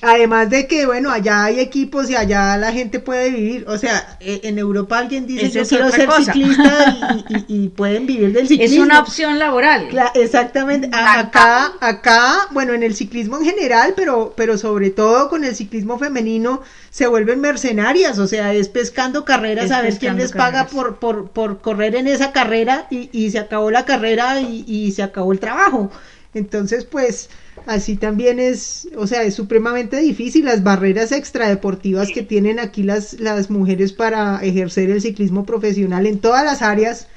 Además 0.03 0.49
de 0.49 0.67
que, 0.67 0.87
bueno, 0.87 1.11
allá 1.11 1.45
hay 1.45 1.61
equipos 1.61 2.09
y 2.09 2.17
allá 2.17 2.57
la 2.57 2.73
gente 2.73 3.01
puede 3.01 3.29
vivir. 3.31 3.67
O 3.69 3.77
sea, 3.77 4.17
e- 4.21 4.41
en 4.45 4.59
Europa 4.59 4.97
alguien 4.99 5.27
dice 5.27 5.45
Eso 5.47 5.55
yo 5.57 5.61
es 5.63 5.69
quiero 5.69 5.91
ser 5.91 6.07
cosa". 6.07 6.33
ciclista 6.33 6.99
y, 7.29 7.35
y- 7.55 7.65
y 7.65 7.69
pueden 7.69 8.07
vivir 8.07 8.33
del 8.33 8.45
Es 8.45 8.49
ciclismo. 8.49 8.83
una 8.85 9.01
opción 9.01 9.39
laboral. 9.39 9.89
Exactamente. 10.15 10.89
A- 10.93 11.19
acá, 11.21 11.73
acá, 11.81 12.35
bueno, 12.51 12.73
en 12.73 12.83
el 12.83 12.95
ciclismo 12.95 13.37
en 13.39 13.45
general, 13.45 13.93
pero, 13.95 14.33
pero 14.37 14.57
sobre 14.57 14.89
todo 14.89 15.29
con 15.29 15.45
el 15.45 15.55
ciclismo 15.55 15.99
femenino, 15.99 16.63
se 16.89 17.07
vuelven 17.07 17.41
mercenarias. 17.43 18.19
O 18.19 18.27
sea, 18.27 18.55
es 18.55 18.71
pescando 18.71 19.27
carreras 19.27 19.67
Es 19.67 19.71
a 19.73 19.83
ver 19.83 19.99
quién 19.99 20.17
les 20.17 20.33
paga 20.33 20.67
por, 20.67 20.97
por, 20.99 21.29
por 21.31 21.61
correr 21.61 21.95
en 21.95 22.07
esa 22.09 22.33
carrera 22.33 22.87
y, 22.91 23.11
y 23.13 23.31
se 23.33 23.39
acabó 23.39 23.71
la 23.71 23.85
carrera 23.85 24.41
y, 24.41 24.65
y 24.67 24.93
se 24.93 25.03
acabó 25.03 25.33
el 25.33 25.41
trabajo. 25.41 25.91
Entonces, 26.33 26.85
pues, 26.85 27.29
así 27.67 27.97
también 27.97 28.39
es, 28.39 28.89
o 28.97 29.07
sea, 29.07 29.23
es 29.23 29.35
supremamente 29.35 29.97
difícil 29.99 30.45
las 30.45 30.63
barreras 30.63 31.13
extradeportivas 31.13 32.11
que 32.13 32.23
tienen 32.23 32.59
aquí 32.59 32.83
las, 32.83 33.15
las 33.15 33.51
mujeres 33.51 33.93
para 33.93 34.41
ejercer 34.43 34.91
el 34.91 35.01
ciclismo 35.01 35.47
profesional 35.47 36.07
en 36.07 36.21
todas 36.21 36.45
las 36.45 36.63
áreas. 36.63 37.09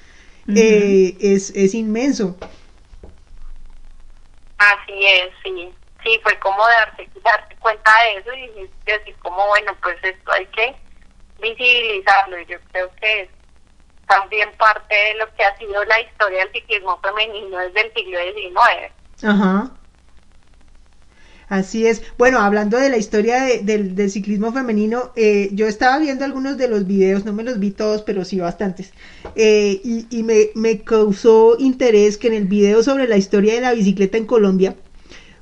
Eh, 0.47 1.15
es, 1.21 1.51
es 1.55 1.73
inmenso. 1.73 2.37
Así 4.57 5.05
es, 5.05 5.29
sí. 5.43 5.69
Sí, 6.03 6.19
fue 6.21 6.37
como 6.39 6.61
darte, 6.67 7.09
darte 7.23 7.55
cuenta 7.57 7.91
de 8.03 8.19
eso 8.19 8.33
y 8.33 8.69
decir 8.85 9.15
como, 9.21 9.47
bueno, 9.47 9.71
pues 9.81 9.95
esto 10.03 10.31
hay 10.33 10.45
que 10.47 10.75
visibilizarlo 11.41 12.39
y 12.39 12.45
yo 12.45 12.57
creo 12.71 12.91
que 12.99 13.21
es 13.21 13.29
también 14.07 14.51
parte 14.57 14.93
de 14.93 15.15
lo 15.15 15.33
que 15.33 15.43
ha 15.43 15.57
sido 15.57 15.83
la 15.85 16.01
historia 16.01 16.39
del 16.39 16.51
ciclismo 16.51 16.99
femenino 17.01 17.57
desde 17.57 17.81
el 17.87 17.93
siglo 17.93 18.19
XIX. 18.19 18.93
Ajá. 19.23 19.71
Así 21.49 21.85
es. 21.85 22.01
Bueno, 22.17 22.39
hablando 22.39 22.77
de 22.77 22.89
la 22.89 22.97
historia 22.97 23.43
de- 23.43 23.59
del, 23.59 24.09
ciclismo 24.09 24.51
femenino, 24.51 25.11
eh, 25.15 25.49
yo 25.53 25.67
estaba 25.67 25.99
viendo 25.99 26.25
algunos 26.25 26.57
de 26.57 26.67
los 26.67 26.87
videos, 26.87 27.25
no 27.25 27.33
me 27.33 27.43
los 27.43 27.59
vi 27.59 27.71
todos, 27.71 28.01
pero 28.01 28.25
sí 28.25 28.39
bastantes. 28.39 28.91
Eh, 29.35 29.79
y 29.83 30.23
me 30.55 30.81
causó 30.81 31.55
interés 31.59 32.17
que 32.17 32.27
en 32.27 32.33
el 32.33 32.45
video 32.45 32.83
sobre 32.83 33.07
la 33.07 33.17
historia 33.17 33.53
de 33.53 33.61
la 33.61 33.73
bicicleta 33.73 34.17
en 34.17 34.25
Colombia, 34.25 34.75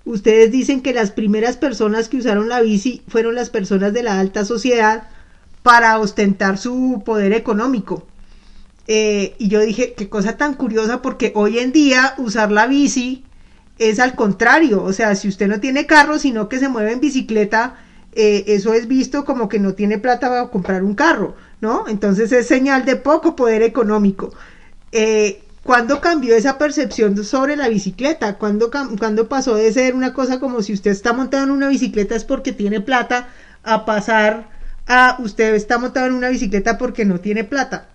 ustedes 0.05 0.51
dicen 0.51 0.81
que 0.81 0.93
las 0.93 1.11
primeras 1.11 1.57
personas 1.57 2.09
que 2.09 2.17
usaron 2.17 2.49
la 2.49 2.61
bici 2.61 3.03
fueron 3.07 3.35
las 3.35 3.49
personas 3.49 3.93
de 3.93 4.03
la 4.03 4.19
alta 4.19 4.45
sociedad 4.45 5.03
para 5.63 5.99
ostentar 5.99 6.57
su 6.57 7.03
poder 7.05 7.33
económico. 7.33 8.05
Eh, 8.87 9.35
y 9.37 9.47
yo 9.47 9.59
dije, 9.61 9.93
qué 9.95 10.09
cosa 10.09 10.35
tan 10.37 10.55
curiosa, 10.55 11.01
porque 11.01 11.31
hoy 11.35 11.59
en 11.59 11.71
día 11.71 12.15
usar 12.17 12.51
la 12.51 12.65
bici 12.67 13.23
es 13.81 13.99
al 13.99 14.13
contrario, 14.13 14.83
o 14.83 14.93
sea, 14.93 15.15
si 15.15 15.27
usted 15.27 15.47
no 15.47 15.59
tiene 15.59 15.87
carro, 15.87 16.19
sino 16.19 16.47
que 16.47 16.59
se 16.59 16.69
mueve 16.69 16.91
en 16.91 16.99
bicicleta, 16.99 17.77
eh, 18.13 18.43
eso 18.45 18.75
es 18.75 18.87
visto 18.87 19.25
como 19.25 19.49
que 19.49 19.57
no 19.57 19.73
tiene 19.73 19.97
plata 19.97 20.29
para 20.29 20.47
comprar 20.49 20.83
un 20.83 20.93
carro, 20.93 21.35
¿no? 21.61 21.87
Entonces 21.87 22.31
es 22.31 22.45
señal 22.45 22.85
de 22.85 22.95
poco 22.95 23.35
poder 23.35 23.63
económico. 23.63 24.35
Eh, 24.91 25.41
¿Cuándo 25.63 25.99
cambió 25.99 26.35
esa 26.35 26.59
percepción 26.59 27.23
sobre 27.23 27.55
la 27.55 27.69
bicicleta? 27.69 28.37
¿Cuándo, 28.37 28.69
cuándo 28.99 29.27
pasó 29.27 29.55
de 29.55 29.73
ser 29.73 29.95
una 29.95 30.13
cosa 30.13 30.39
como 30.39 30.61
si 30.61 30.73
usted 30.73 30.91
está 30.91 31.13
montado 31.13 31.45
en 31.45 31.51
una 31.51 31.67
bicicleta 31.67 32.15
es 32.15 32.23
porque 32.23 32.51
tiene 32.51 32.81
plata 32.81 33.29
a 33.63 33.85
pasar 33.85 34.47
a 34.87 35.17
usted 35.19 35.55
está 35.55 35.79
montado 35.79 36.05
en 36.05 36.13
una 36.13 36.29
bicicleta 36.29 36.77
porque 36.77 37.03
no 37.03 37.19
tiene 37.19 37.43
plata? 37.45 37.87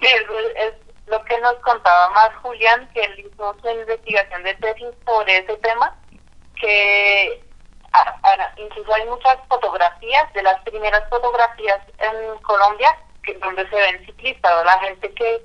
Eso 0.00 0.32
es 0.68 0.83
lo 1.06 1.22
que 1.24 1.38
nos 1.40 1.54
contaba 1.56 2.10
más 2.10 2.30
Julián, 2.42 2.88
que 2.94 3.02
él 3.02 3.20
hizo 3.20 3.56
su 3.60 3.68
investigación 3.68 4.42
de 4.42 4.54
tesis 4.54 4.88
sobre 5.04 5.38
ese 5.38 5.56
tema, 5.58 5.94
que 6.60 7.44
para- 8.22 8.52
incluso 8.56 8.94
hay 8.94 9.04
muchas 9.06 9.36
fotografías, 9.48 10.32
de 10.32 10.42
las 10.42 10.60
primeras 10.62 11.02
fotografías 11.08 11.78
en 11.98 12.38
Colombia, 12.42 12.96
que 13.22 13.34
donde 13.34 13.68
se 13.68 13.76
ven 13.76 14.04
ciclistas, 14.06 14.52
o 14.52 14.64
la 14.64 14.78
gente 14.80 15.12
que 15.14 15.42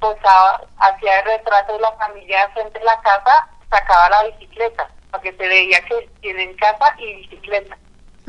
posaba, 0.00 0.60
hacía 0.78 1.20
el 1.20 1.24
retrato 1.26 1.72
de 1.74 1.80
la 1.80 1.92
familia 1.92 2.48
frente 2.50 2.78
a 2.80 2.84
la 2.84 3.00
casa, 3.00 3.48
sacaba 3.70 4.10
la 4.10 4.24
bicicleta, 4.24 4.88
porque 5.10 5.32
se 5.32 5.48
veía 5.48 5.80
que 5.84 6.08
tienen 6.20 6.54
casa 6.56 6.94
y 6.98 7.14
bicicleta. 7.22 7.76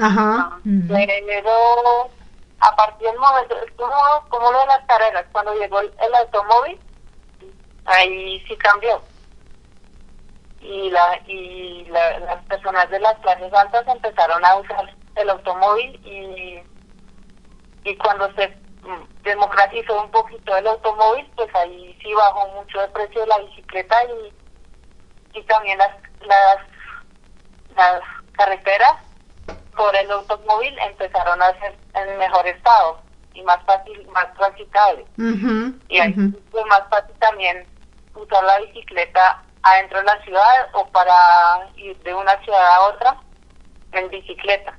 Ajá. 0.01 0.57
Pero 0.87 2.09
a 2.61 2.75
partir 2.75 3.07
del 3.07 3.17
momento, 3.19 3.55
como, 3.77 3.93
como 4.29 4.51
lo 4.51 4.59
de 4.59 4.65
las 4.67 4.85
carreras, 4.85 5.25
cuando 5.31 5.53
llegó 5.55 5.79
el, 5.79 6.15
automóvil, 6.15 6.79
ahí 7.85 8.39
sí 8.47 8.55
cambió. 8.57 9.01
Y, 10.61 10.89
la, 10.89 11.17
y 11.25 11.85
la- 11.85 12.19
las 12.19 12.43
personas 12.45 12.89
de 12.89 12.99
las 12.99 13.17
clases 13.19 13.53
altas 13.53 13.87
empezaron 13.87 14.43
a 14.43 14.55
usar 14.57 14.93
el 15.15 15.29
automóvil 15.29 15.95
y, 16.05 16.61
y 17.89 17.95
cuando 17.97 18.31
se 18.33 18.57
democratizó 19.23 20.01
un 20.01 20.11
poquito 20.11 20.55
el 20.57 20.67
automóvil, 20.67 21.29
pues 21.35 21.53
ahí 21.55 21.97
sí 22.01 22.13
bajó 22.13 22.47
mucho 22.49 22.81
el 22.83 22.91
precio 22.91 23.21
de 23.21 23.27
la 23.27 23.37
bicicleta 23.39 23.95
y, 24.05 24.33
y 25.39 25.43
también 25.43 25.77
las, 25.77 25.91
las, 26.21 26.57
las 27.75 28.01
carreteras 28.33 28.95
por 29.79 29.95
el 29.95 30.11
automóvil 30.11 30.77
empezaron 30.79 31.41
a 31.41 31.57
ser 31.61 31.73
en 31.95 32.17
mejor 32.17 32.45
estado 32.45 32.99
y 33.33 33.41
más 33.43 33.63
fácil, 33.65 34.05
más 34.09 34.27
transitable. 34.33 35.05
Y 35.87 35.99
ahí 35.99 36.13
fue 36.51 36.65
más 36.65 36.81
fácil 36.89 37.15
también 37.19 37.65
usar 38.13 38.43
la 38.43 38.59
bicicleta 38.59 39.41
adentro 39.63 39.99
de 39.99 40.03
la 40.03 40.21
ciudad 40.25 40.67
o 40.73 40.85
para 40.89 41.15
ir 41.77 41.97
de 41.99 42.13
una 42.13 42.37
ciudad 42.43 42.67
a 42.75 42.81
otra 42.87 43.15
en 43.93 44.09
bicicleta. 44.09 44.77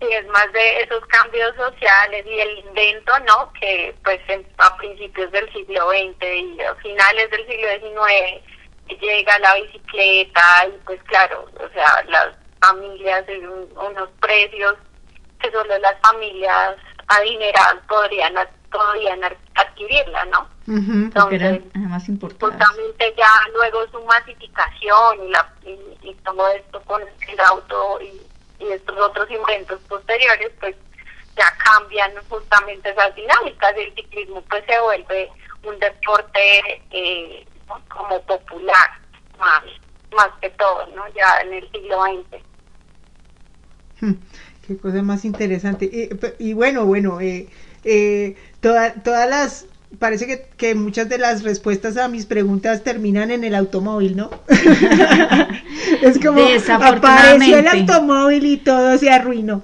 Sí, 0.00 0.06
es 0.08 0.26
más 0.28 0.52
de 0.52 0.82
esos 0.82 1.04
cambios 1.06 1.56
sociales 1.56 2.24
y 2.26 2.38
el 2.38 2.58
invento, 2.60 3.12
¿no? 3.26 3.52
Que 3.54 3.92
pues 4.04 4.20
en- 4.28 4.46
a 4.58 4.76
principios 4.76 5.32
del 5.32 5.52
siglo 5.52 5.88
XX 5.90 6.22
y 6.22 6.60
a 6.60 6.74
finales 6.76 7.28
del 7.28 7.44
siglo 7.48 7.68
XIX 7.80 9.00
llega 9.00 9.38
la 9.40 9.54
bicicleta 9.54 10.66
y 10.68 10.78
pues 10.84 11.02
claro, 11.04 11.46
o 11.58 11.68
sea, 11.72 12.04
las 12.06 12.36
familias 12.68 13.28
en 13.28 13.48
un- 13.48 13.68
unos 13.76 14.08
precios 14.20 14.74
que 15.40 15.50
solo 15.50 15.76
las 15.78 15.98
familias 16.00 16.76
adineradas 17.08 17.76
podrían, 17.88 18.34
podrían 18.70 19.22
ad- 19.24 19.32
adquirirla, 19.54 20.24
¿no? 20.26 20.48
Porque 21.12 21.36
eran 21.36 21.54
Entonces, 21.54 21.72
además 21.76 22.08
importadas. 22.08 22.58
justamente 22.68 23.14
ya 23.16 23.28
luego 23.52 23.86
su 23.88 24.02
masificación 24.04 25.24
y, 25.26 25.28
la, 25.30 25.52
y, 25.64 25.78
y 26.08 26.14
todo 26.24 26.48
esto 26.48 26.80
con 26.82 27.02
el 27.02 27.40
auto 27.40 27.98
y, 28.00 28.20
y 28.64 28.72
estos 28.72 28.98
otros 28.98 29.30
inventos 29.30 29.78
posteriores, 29.88 30.50
pues 30.60 30.74
ya 31.36 31.52
cambian 31.62 32.12
justamente 32.30 32.90
esas 32.90 33.14
dinámicas 33.14 33.74
y 33.76 33.80
el 33.80 33.94
ciclismo 33.94 34.40
pues 34.48 34.64
se 34.66 34.80
vuelve 34.80 35.30
un 35.64 35.78
deporte 35.78 36.82
eh, 36.90 37.46
como 37.88 38.22
popular 38.22 38.90
más, 39.38 39.62
más 40.16 40.28
que 40.40 40.48
todo, 40.50 40.86
¿no? 40.94 41.06
Ya 41.14 41.40
en 41.42 41.52
el 41.54 41.70
siglo 41.72 42.02
XX. 42.04 42.42
Qué 44.66 44.76
cosa 44.78 45.02
más 45.02 45.24
interesante. 45.24 46.08
Y, 46.38 46.52
bueno, 46.54 46.86
bueno, 46.86 47.20
eh, 47.20 47.48
eh, 47.84 48.34
toda- 48.60 48.94
todas 48.94 49.28
las, 49.28 49.66
parece 49.98 50.26
que, 50.26 50.46
que 50.56 50.74
muchas 50.74 51.08
de 51.10 51.18
las 51.18 51.42
respuestas 51.42 51.98
a 51.98 52.08
mis 52.08 52.24
preguntas 52.24 52.82
terminan 52.82 53.30
en 53.30 53.44
el 53.44 53.54
automóvil, 53.54 54.16
¿no? 54.16 54.30
es 56.02 56.18
como 56.18 56.40
apareció 56.82 57.58
el 57.58 57.68
automóvil 57.68 58.46
y 58.46 58.56
todo 58.56 58.96
se 58.98 59.10
arruinó. 59.10 59.62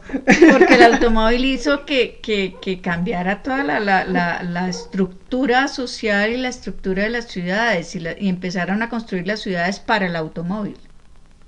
Porque 0.53 0.75
el 0.75 0.83
automóvil 0.95 1.45
hizo 1.47 1.85
que, 1.87 2.21
que, 2.23 2.59
que 2.61 2.81
cambiara 2.81 3.43
toda 3.43 3.65
la, 3.65 3.81
la, 3.81 4.05
la, 4.05 4.43
la 4.43 4.69
estructura 4.69 5.69
social 5.69 6.31
y 6.31 6.37
la 6.37 6.49
estructura 6.49 7.05
de 7.05 7.11
las 7.11 7.27
ciudades 7.29 7.95
y, 7.97 8.03
y 8.19 8.29
empezaron 8.29 8.83
a 8.83 8.89
construir 8.91 9.27
las 9.27 9.41
ciudades 9.41 9.81
para 9.81 10.07
el 10.07 10.17
automóvil. 10.17 10.77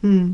Mm, 0.03 0.32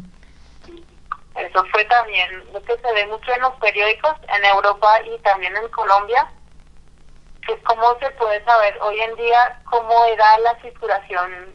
Eso 1.38 1.64
fue 1.72 1.84
también 1.84 2.44
lo 2.52 2.62
que 2.64 2.76
se 2.78 2.92
ve 2.92 3.06
mucho 3.06 3.32
en 3.32 3.40
los 3.42 3.54
periódicos 3.56 4.14
en 4.28 4.44
Europa 4.44 5.00
y 5.04 5.16
también 5.20 5.56
en 5.56 5.68
Colombia, 5.68 6.28
que 7.46 7.52
es 7.52 7.60
cómo 7.64 7.96
se 8.00 8.10
puede 8.12 8.42
saber 8.44 8.76
hoy 8.80 9.00
en 9.00 9.14
día 9.16 9.60
cómo 9.70 10.04
era 10.06 10.38
la 10.38 10.60
circulación, 10.60 11.54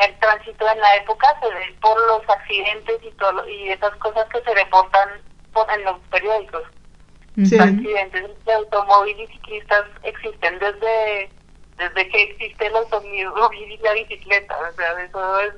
el 0.00 0.18
tránsito 0.18 0.68
en 0.68 0.80
la 0.80 0.96
época, 0.96 1.34
se 1.40 1.48
ve 1.48 1.76
por 1.80 1.98
los 2.08 2.28
accidentes 2.28 2.98
y 3.02 3.10
todo, 3.12 3.32
lo- 3.32 3.48
y 3.48 3.70
esas 3.70 3.94
cosas 3.96 4.26
que 4.28 4.40
se 4.42 4.54
reportan 4.54 5.08
por- 5.52 5.70
en 5.70 5.84
los 5.84 5.98
periódicos. 6.10 6.62
Sí. 7.44 7.56
Los 7.56 7.66
accidentes 7.68 8.44
de 8.44 8.52
automóvil 8.52 9.18
y 9.20 9.26
ciclistas 9.28 9.84
existen 10.02 10.58
desde 10.58 11.30
desde 11.78 12.08
que 12.10 12.22
existe 12.22 12.66
el 12.66 12.76
automóvil 12.76 13.72
y 13.72 13.78
la 13.78 13.94
bicicleta, 13.94 14.56
o 14.58 14.72
sea, 14.74 14.92
eso 15.02 15.40
es, 15.40 15.54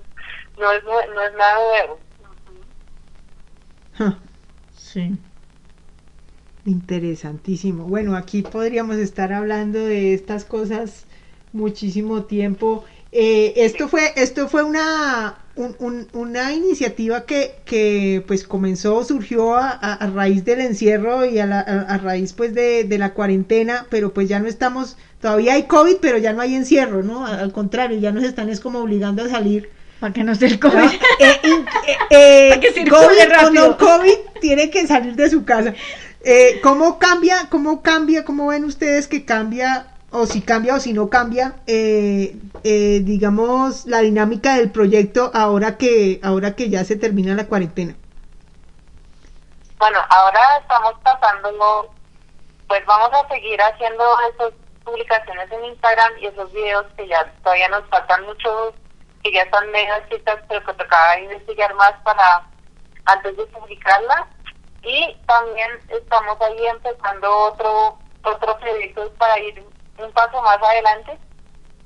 no 0.56 0.70
es 0.72 0.84
no 0.84 1.20
es 1.20 1.32
nada 1.34 1.54
nuevo. 1.56 2.00
Sí. 4.70 5.18
Interesantísimo. 6.64 7.84
Bueno, 7.84 8.16
aquí 8.16 8.42
podríamos 8.42 8.96
estar 8.96 9.32
hablando 9.34 9.78
de 9.84 10.14
estas 10.14 10.44
cosas 10.46 11.04
muchísimo 11.52 12.24
tiempo. 12.24 12.84
Eh, 13.12 13.52
esto 13.56 13.86
fue, 13.86 14.12
esto 14.16 14.48
fue 14.48 14.62
una, 14.64 15.44
un- 15.56 15.76
un- 15.78 16.08
una 16.14 16.52
iniciativa 16.54 17.26
que, 17.26 17.56
que 17.66 18.24
pues 18.26 18.44
comenzó, 18.46 19.04
surgió 19.04 19.54
a, 19.56 19.68
a- 19.70 19.92
a 19.94 20.06
raíz 20.10 20.44
del 20.46 20.60
encierro 20.62 21.26
y 21.26 21.38
a, 21.38 21.46
la- 21.46 21.60
a 21.60 21.98
raíz 21.98 22.32
pues 22.32 22.54
de, 22.54 22.84
de 22.84 22.98
la 22.98 23.12
cuarentena, 23.12 23.86
pero 23.90 24.14
pues 24.14 24.28
ya 24.28 24.40
no 24.40 24.48
estamos, 24.48 24.96
todavía 25.20 25.52
hay 25.54 25.64
COVID, 25.64 25.96
pero 26.00 26.16
ya 26.18 26.32
no 26.32 26.40
hay 26.40 26.54
encierro, 26.54 27.02
¿no? 27.02 27.26
Al 27.26 27.52
contrario, 27.52 27.98
ya 27.98 28.10
nos 28.10 28.24
están 28.24 28.48
es 28.48 28.60
como 28.60 28.78
obligando 28.80 29.22
a 29.22 29.28
salir. 29.28 29.68
Para 30.00 30.12
que 30.12 30.24
no 30.24 30.34
se 30.34 30.46
el 30.46 30.60
¿no? 30.60 30.70
COVID. 30.70 30.90
Eh, 31.20 31.40
in- 31.44 31.66
eh, 31.86 31.96
eh, 32.10 32.46
Para 32.50 32.60
que 32.60 32.72
circule 32.72 33.00
COVID 33.06 33.20
o 33.20 33.28
rápido. 33.30 33.50
no 33.68 33.78
COVID 33.78 34.18
tiene 34.40 34.70
que 34.70 34.86
salir 34.86 35.14
de 35.14 35.30
su 35.30 35.44
casa. 35.44 35.74
Eh, 36.22 36.60
¿Cómo 36.62 36.98
cambia, 36.98 37.48
cómo 37.50 37.82
cambia, 37.82 38.24
cómo 38.24 38.46
ven 38.48 38.64
ustedes 38.64 39.08
que 39.08 39.24
cambia, 39.24 39.88
o 40.10 40.26
si 40.26 40.40
cambia 40.42 40.74
o 40.76 40.80
si 40.80 40.92
no 40.92 41.10
cambia, 41.10 41.56
eh, 41.66 42.36
eh, 42.62 43.00
digamos, 43.02 43.84
la 43.86 43.98
dinámica 44.00 44.56
del 44.56 44.70
proyecto 44.70 45.30
ahora 45.34 45.76
que, 45.76 46.20
ahora 46.22 46.54
que 46.56 46.70
ya 46.70 46.84
se 46.84 46.96
termina 46.96 47.34
la 47.34 47.46
cuarentena? 47.46 47.94
Bueno, 49.78 49.98
ahora 50.08 50.40
estamos 50.62 50.94
pasando, 51.02 51.92
pues 52.68 52.84
vamos 52.86 53.10
a 53.12 53.28
seguir 53.28 53.60
haciendo 53.60 54.04
esas 54.32 54.52
publicaciones 54.84 55.50
en 55.52 55.64
Instagram 55.66 56.12
y 56.22 56.26
esos 56.26 56.50
videos 56.52 56.86
que 56.96 57.06
ya 57.08 57.30
todavía 57.42 57.68
nos 57.68 57.84
faltan 57.90 58.24
muchos, 58.24 58.74
que 59.24 59.32
ya 59.32 59.42
están 59.42 59.70
medio 59.70 59.94
escritas, 59.96 60.38
pero 60.48 60.64
que 60.64 60.74
tocaba 60.74 61.18
investigar 61.18 61.74
más 61.74 61.92
para 62.04 62.42
antes 63.06 63.36
de 63.36 63.46
publicarlas. 63.46 64.26
Y 64.82 65.16
también 65.26 65.70
estamos 65.88 66.38
ahí 66.42 66.66
empezando 66.66 67.34
otro 67.34 67.98
otro 68.22 68.58
proyecto 68.58 69.10
para 69.18 69.38
ir 69.38 69.62
un 69.98 70.12
paso 70.12 70.40
más 70.42 70.58
adelante 70.62 71.18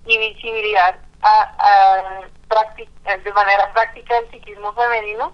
y 0.06 0.18
visibilizar 0.18 0.98
a, 1.22 1.42
a 1.58 2.20
prácti- 2.48 2.88
de 3.24 3.32
manera 3.32 3.72
práctica 3.72 4.16
el 4.18 4.30
ciclismo 4.30 4.72
femenino 4.72 5.32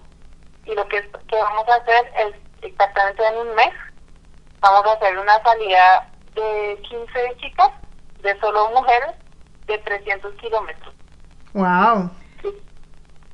y 0.65 0.73
lo 0.73 0.87
que, 0.87 1.07
que 1.27 1.35
vamos 1.35 1.67
a 1.69 1.75
hacer 1.75 2.11
es 2.17 2.33
exactamente 2.63 3.23
en 3.27 3.37
un 3.37 3.53
mes 3.53 3.71
vamos 4.61 4.83
a 4.87 4.93
hacer 4.93 5.15
una 5.17 5.39
salida 5.43 6.09
de 6.33 6.79
15 6.89 7.35
chicas 7.37 7.69
de 8.21 8.39
solo 8.39 8.69
mujeres 8.71 9.11
de 9.67 9.77
300 9.77 10.33
kilómetros 10.41 10.94
Wow. 11.55 12.11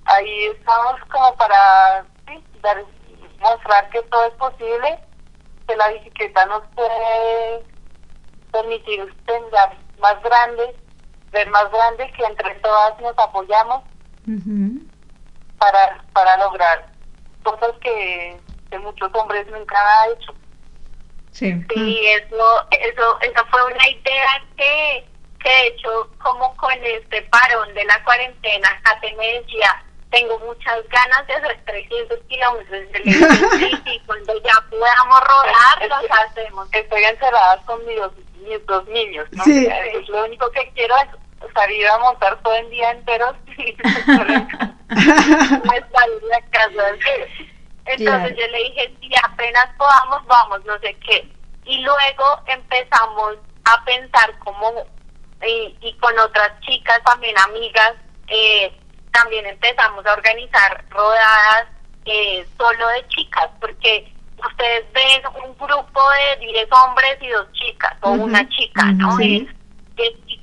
ahí 0.05 0.45
estamos 0.55 0.99
como 1.11 1.35
para 1.37 2.05
sí, 2.27 2.43
dar, 2.61 2.83
mostrar 3.39 3.89
que 3.89 3.99
todo 4.03 4.25
es 4.25 4.33
posible 4.33 4.99
que 5.67 5.75
la 5.75 5.87
bicicleta 5.89 6.45
nos 6.45 6.61
puede 6.75 7.65
permitir 8.51 9.11
pensar 9.25 9.75
más 9.99 10.21
grande 10.21 10.75
ver 11.31 11.49
más 11.49 11.71
grande 11.71 12.11
que 12.15 12.23
entre 12.23 12.53
todas 12.59 12.99
nos 13.01 13.17
apoyamos 13.17 13.83
Ujú. 14.27 14.81
para 15.57 16.03
para 16.13 16.37
lograr 16.37 16.89
cosas 17.43 17.71
que, 17.81 18.39
que 18.69 18.77
muchos 18.77 19.09
hombres 19.15 19.47
nunca 19.47 20.03
han 20.03 20.11
hecho 20.11 20.35
Sí. 21.31 21.53
Sí, 21.73 22.05
eso, 22.07 22.67
eso, 22.71 23.21
esa 23.21 23.45
fue 23.45 23.63
una 23.65 23.89
idea 23.89 24.27
que, 24.57 25.09
que 25.43 25.49
de 25.49 25.67
hecho, 25.67 26.09
como 26.19 26.55
con 26.57 26.73
este 26.83 27.21
parón 27.23 27.73
de 27.73 27.83
la 27.85 28.03
cuarentena, 28.03 28.69
Kate 28.83 29.15
me 29.15 29.39
decía, 29.39 29.83
tengo 30.11 30.37
muchas 30.39 30.77
ganas 30.89 31.27
de 31.27 31.33
hacer 31.33 31.59
300 31.65 32.19
kilómetros 32.27 32.91
de 32.91 32.99
bici 33.57 33.81
y 33.85 33.99
cuando 34.01 34.33
ya 34.43 34.53
podamos 34.69 35.21
rodar, 35.21 35.89
los 35.89 36.11
hacemos. 36.11 36.67
estoy 36.73 37.03
encerrada 37.03 37.57
con 37.65 37.85
mis 37.85 37.97
dos, 37.97 38.11
mis 38.47 38.65
dos 38.65 38.87
niños, 38.87 39.27
¿no? 39.31 39.43
Sí. 39.43 39.67
Es 39.67 40.07
lo 40.09 40.25
único 40.25 40.49
que 40.51 40.69
quiero 40.73 40.95
es 40.97 41.53
salir 41.53 41.87
a 41.87 41.97
montar 41.99 42.39
todo 42.41 42.55
el 42.55 42.69
día 42.69 42.91
entero 42.91 43.33
estar 44.91 46.09
en 46.09 46.27
la 46.29 46.41
casa. 46.51 46.95
Entonces 47.85 48.37
yo 48.37 48.47
le 48.47 48.57
dije, 48.57 48.95
si 48.99 49.09
apenas 49.23 49.67
podamos, 49.77 50.25
vamos, 50.27 50.63
no 50.65 50.77
sé 50.79 50.95
qué. 51.05 51.27
Y 51.65 51.79
luego 51.79 52.41
empezamos 52.47 53.37
a 53.65 53.83
pensar 53.85 54.37
cómo, 54.39 54.85
y, 55.47 55.75
y 55.81 55.93
con 55.97 56.17
otras 56.19 56.59
chicas 56.61 57.01
también 57.03 57.37
amigas, 57.37 57.93
eh, 58.27 58.71
también 59.11 59.45
empezamos 59.45 60.05
a 60.05 60.13
organizar 60.13 60.83
rodadas 60.89 61.67
eh, 62.05 62.45
solo 62.57 62.87
de 62.89 63.07
chicas, 63.09 63.49
porque 63.59 64.11
ustedes 64.37 64.85
ven 64.93 65.21
un 65.43 65.55
grupo 65.57 66.01
de 66.11 66.45
10 66.45 66.67
hombres 66.71 67.17
y 67.21 67.29
dos 67.29 67.51
chicas, 67.53 67.93
o 68.01 68.11
una 68.11 68.47
chica, 68.49 68.85
¿no? 68.93 69.19
y 69.21 69.47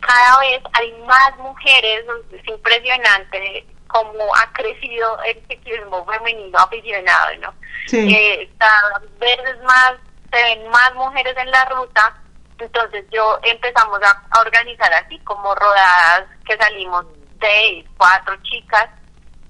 cada 0.00 0.38
vez 0.38 0.62
hay 0.74 0.92
más 1.06 1.36
mujeres, 1.38 2.04
es 2.32 2.46
impresionante 2.46 3.66
cómo 3.88 4.34
ha 4.36 4.52
crecido 4.52 5.18
el 5.24 5.42
ciclismo 5.48 6.06
femenino 6.06 6.58
aficionado, 6.58 7.36
¿no? 7.40 7.54
Eh, 7.92 8.48
cada 8.58 9.00
vez 9.18 9.62
más, 9.64 9.94
se 10.30 10.42
ven 10.42 10.68
más 10.68 10.94
mujeres 10.94 11.34
en 11.36 11.50
la 11.50 11.64
ruta, 11.64 12.16
entonces 12.58 13.04
yo 13.10 13.38
empezamos 13.42 14.00
a, 14.02 14.40
organizar 14.40 14.92
así 14.94 15.18
como 15.20 15.54
rodadas 15.54 16.24
que 16.46 16.56
salimos 16.56 17.06
de 17.40 17.84
cuatro 17.96 18.36
chicas 18.42 18.88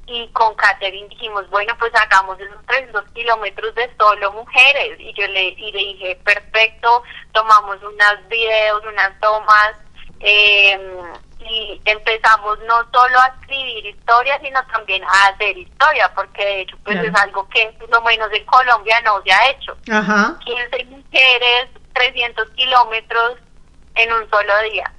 y 0.07 0.27
con 0.29 0.55
Catherine 0.55 1.09
dijimos, 1.09 1.49
bueno, 1.51 1.75
pues 1.79 1.93
hagamos 1.95 2.41
esos 2.41 2.65
300 2.67 3.05
kilómetros 3.13 3.75
de 3.75 3.95
solo 3.99 4.33
mujeres. 4.33 4.99
Y 4.99 5.13
yo 5.13 5.27
le, 5.27 5.49
y 5.49 5.71
le 5.71 5.79
dije, 5.79 6.21
perfecto, 6.25 7.03
tomamos 7.33 7.77
unos 7.83 8.29
videos, 8.31 8.83
unas 8.87 9.21
tomas, 9.21 9.75
eh, 10.21 10.81
y 11.41 11.81
empezamos 11.85 12.59
no 12.61 12.77
solo 12.93 13.19
a 13.21 13.27
escribir 13.41 13.87
historias, 13.87 14.41
sino 14.43 14.61
también 14.73 15.03
a 15.05 15.29
hacer 15.29 15.57
historia, 15.57 16.13
porque 16.15 16.45
de 16.45 16.61
hecho 16.63 16.77
pues 16.85 16.97
es 17.03 17.15
algo 17.15 17.49
que 17.49 17.67
por 17.79 17.89
lo 17.91 18.03
menos 18.03 18.29
en 18.33 18.45
Colombia 18.45 19.01
no 19.03 19.23
se 19.23 19.33
ha 19.33 19.51
hecho. 19.51 19.77
Ajá. 19.91 20.37
15 20.45 20.85
mujeres, 20.87 21.69
300 21.99 22.51
kilómetros 22.51 23.37
en 23.95 24.13
un 24.13 24.31
solo 24.31 24.53
día. 24.73 24.93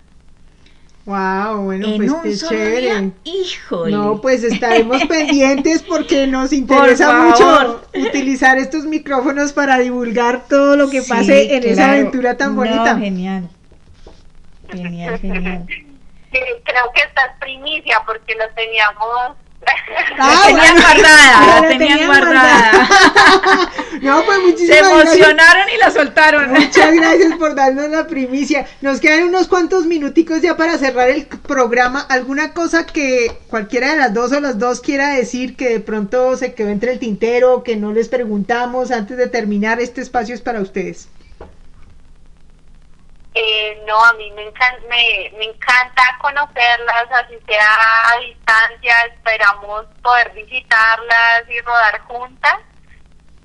Wow, 1.05 1.63
bueno, 1.63 1.87
pues 1.97 2.43
qué 2.43 2.47
chévere. 2.47 3.11
Híjole. 3.23 3.91
No, 3.91 4.21
pues 4.21 4.43
estaremos 4.43 5.03
pendientes 5.09 5.81
porque 5.81 6.27
nos 6.27 6.53
interesa 6.53 7.11
mucho 7.21 7.81
utilizar 7.95 8.57
estos 8.57 8.83
micrófonos 8.83 9.53
para 9.53 9.79
divulgar 9.79 10.45
todo 10.47 10.75
lo 10.75 10.89
que 10.89 11.01
pase 11.01 11.55
en 11.55 11.63
esa 11.63 11.93
aventura 11.93 12.37
tan 12.37 12.55
bonita. 12.55 12.95
Genial. 12.97 13.49
Genial, 14.71 15.17
genial. 15.17 15.65
creo 16.29 16.91
que 16.93 17.01
esta 17.01 17.25
es 17.25 17.39
primicia 17.39 18.03
porque 18.05 18.35
lo 18.35 18.47
teníamos 18.53 19.35
la 20.17 20.41
tenían 20.45 20.75
guardada, 20.75 21.61
la 21.61 21.67
tenían 21.67 22.07
guardada. 22.07 22.89
no, 24.01 24.23
pues 24.25 24.39
muchísimas 24.39 24.77
Se 24.77 24.79
emocionaron 24.79 25.69
y 25.73 25.77
la 25.77 25.91
soltaron. 25.91 26.51
Muchas 26.51 26.93
gracias 26.95 27.35
por 27.37 27.55
darnos 27.55 27.89
la 27.89 28.07
primicia. 28.07 28.67
Nos 28.81 28.99
quedan 28.99 29.23
unos 29.23 29.47
cuantos 29.47 29.85
minuticos 29.85 30.41
ya 30.41 30.57
para 30.57 30.77
cerrar 30.77 31.09
el 31.09 31.25
programa. 31.25 32.01
¿Alguna 32.01 32.53
cosa 32.53 32.85
que 32.85 33.31
cualquiera 33.47 33.91
de 33.91 33.97
las 33.97 34.13
dos 34.13 34.31
o 34.31 34.39
las 34.39 34.59
dos 34.59 34.81
quiera 34.81 35.09
decir 35.09 35.55
que 35.55 35.69
de 35.69 35.79
pronto 35.79 36.35
se 36.37 36.53
quedó 36.53 36.69
entre 36.69 36.93
el 36.93 36.99
tintero, 36.99 37.63
que 37.63 37.75
no 37.75 37.91
les 37.93 38.09
preguntamos 38.09 38.91
antes 38.91 39.17
de 39.17 39.27
terminar? 39.27 39.79
Este 39.79 40.01
espacio 40.01 40.35
es 40.35 40.41
para 40.41 40.61
ustedes. 40.61 41.07
Eh, 43.41 43.81
no, 43.87 44.03
a 44.03 44.11
mí 44.15 44.29
me 44.31 44.43
encanta, 44.43 44.81
me, 44.89 45.31
me 45.37 45.45
encanta 45.45 46.03
conocerlas, 46.21 47.09
así 47.09 47.39
sea 47.47 48.11
a 48.11 48.19
distancia, 48.19 48.93
esperamos 49.15 49.85
poder 50.03 50.29
visitarlas 50.31 51.43
y 51.47 51.61
rodar 51.61 52.01
juntas. 52.01 52.57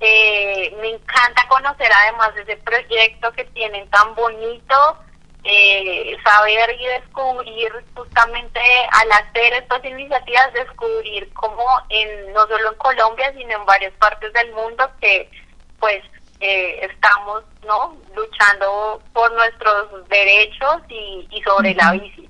Eh, 0.01 0.75
me 0.81 0.89
encanta 0.89 1.47
conocer 1.47 1.89
además 1.93 2.35
de 2.35 2.41
ese 2.41 2.57
proyecto 2.57 3.31
que 3.31 3.45
tienen 3.45 3.89
tan 3.89 4.13
bonito, 4.15 4.97
eh, 5.45 6.17
saber 6.25 6.75
y 6.77 6.87
descubrir 6.87 7.71
justamente 7.95 8.59
al 8.91 9.09
hacer 9.13 9.53
estas 9.53 9.85
iniciativas, 9.85 10.51
descubrir 10.51 11.31
cómo 11.35 11.65
en, 11.87 12.33
no 12.33 12.45
solo 12.47 12.73
en 12.73 12.77
Colombia, 12.79 13.31
sino 13.31 13.55
en 13.55 13.65
varias 13.65 13.93
partes 13.93 14.33
del 14.33 14.51
mundo 14.51 14.91
que 14.99 15.31
pues 15.79 16.03
eh, 16.47 16.85
estamos 16.91 17.43
no 17.65 17.97
luchando 18.15 19.01
por 19.13 19.33
nuestros 19.33 20.07
derechos 20.09 20.83
y, 20.89 21.41
sobre 21.43 21.73
la 21.73 21.93
bici. 21.93 22.29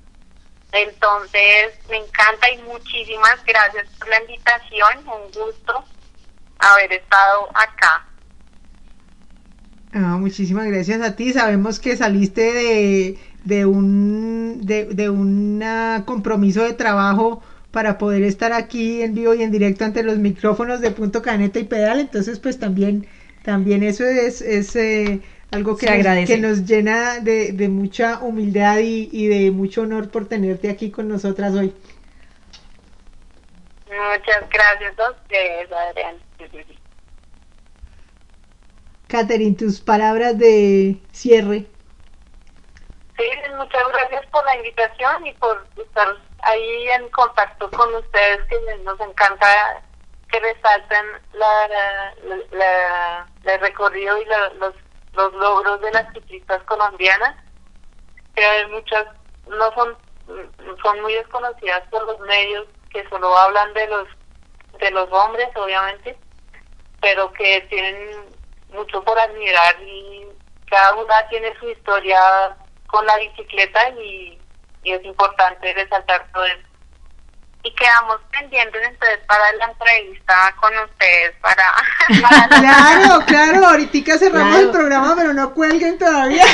Entonces, 0.72 1.78
me 1.90 1.98
encanta 1.98 2.50
y 2.50 2.62
muchísimas 2.62 3.44
gracias 3.44 3.86
por 3.98 4.08
la 4.08 4.20
invitación, 4.22 4.98
un 5.00 5.30
gusto 5.32 5.84
haber 6.58 6.92
estado 6.94 7.48
acá. 7.54 8.06
Ah, 9.92 10.16
muchísimas 10.18 10.66
gracias 10.66 11.02
a 11.02 11.14
ti. 11.14 11.34
Sabemos 11.34 11.78
que 11.78 11.94
saliste 11.96 12.52
de, 12.52 13.18
de 13.44 13.66
un 13.66 14.66
de, 14.66 14.86
de 14.86 15.10
un 15.10 15.62
compromiso 16.06 16.62
de 16.62 16.72
trabajo 16.72 17.42
para 17.70 17.98
poder 17.98 18.22
estar 18.22 18.54
aquí 18.54 19.02
en 19.02 19.14
vivo 19.14 19.34
y 19.34 19.42
en 19.42 19.50
directo 19.50 19.84
ante 19.84 20.02
los 20.02 20.16
micrófonos 20.16 20.80
de 20.80 20.90
Punto 20.90 21.20
Caneta 21.20 21.58
y 21.58 21.64
Pedal. 21.64 22.00
Entonces, 22.00 22.38
pues 22.38 22.58
también 22.58 23.06
también 23.46 23.84
eso 23.84 24.04
es, 24.04 24.42
es 24.42 24.74
eh, 24.74 25.20
algo 25.52 25.76
que 25.76 25.86
nos, 25.86 26.26
que 26.26 26.36
nos 26.36 26.64
llena 26.64 27.20
de, 27.20 27.52
de 27.52 27.68
mucha 27.68 28.18
humildad 28.18 28.78
y, 28.78 29.08
y, 29.12 29.28
de 29.28 29.52
mucho 29.52 29.82
honor 29.82 30.10
por 30.10 30.26
tenerte 30.26 30.68
aquí 30.68 30.90
con 30.90 31.06
nosotras 31.06 31.54
hoy. 31.54 31.72
Muchas 33.86 34.50
gracias 34.50 34.98
a 34.98 35.10
ustedes, 35.12 35.70
Adrián. 35.70 36.16
Catherine, 39.06 39.54
tus 39.54 39.80
palabras 39.80 40.36
de 40.36 40.96
cierre. 41.12 41.66
Sí, 43.16 43.24
muchas 43.56 43.82
gracias 43.92 44.26
por 44.32 44.44
la 44.44 44.56
invitación 44.56 45.24
y 45.24 45.32
por 45.34 45.64
estar 45.76 46.08
ahí 46.42 46.88
en 46.88 47.08
contacto 47.10 47.70
con 47.70 47.94
ustedes, 47.94 48.40
que 48.48 48.56
nos 48.82 49.00
encanta 49.00 49.46
resaltan 50.40 51.06
la, 51.32 51.68
la, 52.52 53.26
el 53.44 53.60
recorrido 53.60 54.20
y 54.20 54.24
los, 54.24 54.74
los 55.12 55.32
logros 55.34 55.80
de 55.80 55.90
las 55.92 56.12
ciclistas 56.12 56.62
colombianas. 56.64 57.36
Que 58.34 58.44
hay 58.44 58.66
muchas, 58.66 59.06
no 59.48 59.72
son, 59.72 59.96
son 60.82 61.00
muy 61.02 61.14
desconocidas 61.14 61.82
por 61.90 62.04
los 62.04 62.20
medios 62.20 62.66
que 62.90 63.08
solo 63.08 63.36
hablan 63.36 63.72
de 63.74 63.86
los, 63.86 64.08
de 64.78 64.90
los 64.90 65.10
hombres, 65.10 65.48
obviamente, 65.56 66.18
pero 67.00 67.32
que 67.32 67.62
tienen 67.70 68.26
mucho 68.70 69.02
por 69.04 69.18
admirar 69.18 69.80
y 69.82 70.26
cada 70.68 70.94
una 70.96 71.28
tiene 71.28 71.56
su 71.58 71.68
historia 71.68 72.56
con 72.88 73.06
la 73.06 73.16
bicicleta 73.18 73.88
y, 73.90 74.38
y 74.82 74.92
es 74.92 75.04
importante 75.04 75.72
resaltar 75.72 76.30
todo 76.32 76.44
eso 76.44 76.65
y 77.66 77.74
quedamos 77.74 78.20
pendientes 78.30 78.80
entonces 78.84 79.18
para 79.26 79.52
la 79.54 79.66
entrevista 79.66 80.54
con 80.60 80.72
ustedes 80.84 81.34
para, 81.40 82.48
claro 82.60 83.24
claro 83.26 83.66
ahorita 83.66 84.18
cerramos 84.18 84.60
el 84.60 84.70
programa 84.70 85.14
pero 85.16 85.32
no 85.32 85.52
cuelguen 85.52 85.98
todavía 85.98 86.44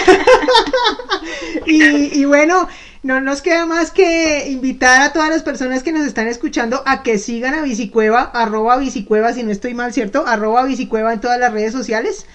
y, 1.67 2.21
y 2.21 2.25
bueno 2.25 2.69
no 3.03 3.21
nos 3.21 3.43
queda 3.43 3.67
más 3.67 3.91
que 3.91 4.49
invitar 4.49 5.03
a 5.03 5.13
todas 5.13 5.29
las 5.29 5.43
personas 5.43 5.83
que 5.83 5.93
nos 5.93 6.07
están 6.07 6.29
escuchando 6.29 6.83
a 6.87 7.03
que 7.03 7.19
sigan 7.19 7.53
a 7.55 7.63
Bicicueva, 7.63 8.31
arroba 8.33 8.77
Bicicueva, 8.77 9.33
si 9.33 9.43
no 9.43 9.51
estoy 9.51 9.75
mal, 9.75 9.93
¿cierto? 9.93 10.25
Arroba 10.25 10.65
Bicicueva 10.65 11.13
en 11.13 11.21
todas 11.21 11.41
las 11.41 11.53
redes 11.53 11.73
sociales. 11.73 12.27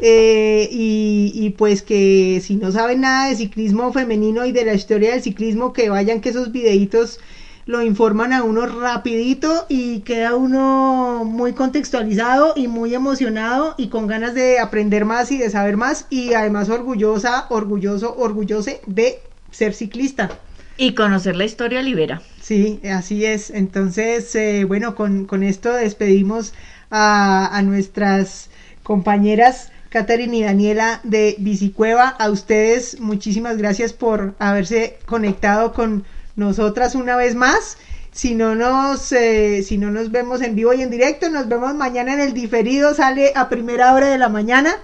Eh, 0.00 0.68
y, 0.72 1.30
y, 1.34 1.50
pues 1.50 1.82
que 1.82 2.40
si 2.44 2.56
no 2.56 2.72
saben 2.72 3.00
nada 3.00 3.28
de 3.28 3.36
ciclismo 3.36 3.92
femenino 3.92 4.44
y 4.44 4.50
de 4.50 4.64
la 4.64 4.74
historia 4.74 5.12
del 5.12 5.22
ciclismo, 5.22 5.72
que 5.72 5.88
vayan 5.88 6.20
que 6.20 6.30
esos 6.30 6.50
videitos 6.50 7.20
lo 7.68 7.82
informan 7.82 8.32
a 8.32 8.44
uno 8.44 8.64
rapidito 8.64 9.66
y 9.68 10.00
queda 10.00 10.34
uno 10.34 11.22
muy 11.26 11.52
contextualizado 11.52 12.54
y 12.56 12.66
muy 12.66 12.94
emocionado 12.94 13.74
y 13.76 13.88
con 13.88 14.06
ganas 14.06 14.32
de 14.34 14.58
aprender 14.58 15.04
más 15.04 15.30
y 15.32 15.36
de 15.36 15.50
saber 15.50 15.76
más 15.76 16.06
y 16.08 16.32
además 16.32 16.70
orgullosa, 16.70 17.44
orgulloso, 17.50 18.16
orgullose 18.16 18.80
de 18.86 19.20
ser 19.50 19.74
ciclista. 19.74 20.30
Y 20.78 20.94
conocer 20.94 21.36
la 21.36 21.44
historia 21.44 21.82
libera. 21.82 22.22
Sí, 22.40 22.80
así 22.90 23.26
es. 23.26 23.50
Entonces, 23.50 24.34
eh, 24.34 24.64
bueno, 24.64 24.94
con, 24.94 25.26
con, 25.26 25.42
esto 25.42 25.70
despedimos 25.74 26.54
a, 26.88 27.54
a 27.54 27.60
nuestras 27.60 28.48
compañeras. 28.82 29.72
Catherine 29.90 30.38
y 30.38 30.42
Daniela 30.42 31.00
de 31.02 31.36
Bicicueva, 31.38 32.08
a 32.08 32.30
ustedes 32.30 32.98
muchísimas 32.98 33.58
gracias 33.58 33.92
por 33.92 34.34
haberse 34.38 34.98
conectado 35.04 35.74
con 35.74 36.04
nosotras 36.38 36.94
una 36.94 37.16
vez 37.16 37.34
más. 37.34 37.76
Si 38.10 38.34
no 38.34 38.54
nos, 38.54 39.12
eh, 39.12 39.62
si 39.62 39.76
no 39.76 39.90
nos 39.90 40.10
vemos 40.10 40.40
en 40.40 40.54
vivo 40.54 40.72
y 40.72 40.82
en 40.82 40.90
directo, 40.90 41.28
nos 41.28 41.48
vemos 41.48 41.74
mañana 41.74 42.14
en 42.14 42.20
el 42.20 42.32
diferido, 42.32 42.94
sale 42.94 43.32
a 43.36 43.48
primera 43.48 43.92
hora 43.92 44.08
de 44.08 44.18
la 44.18 44.28
mañana. 44.28 44.76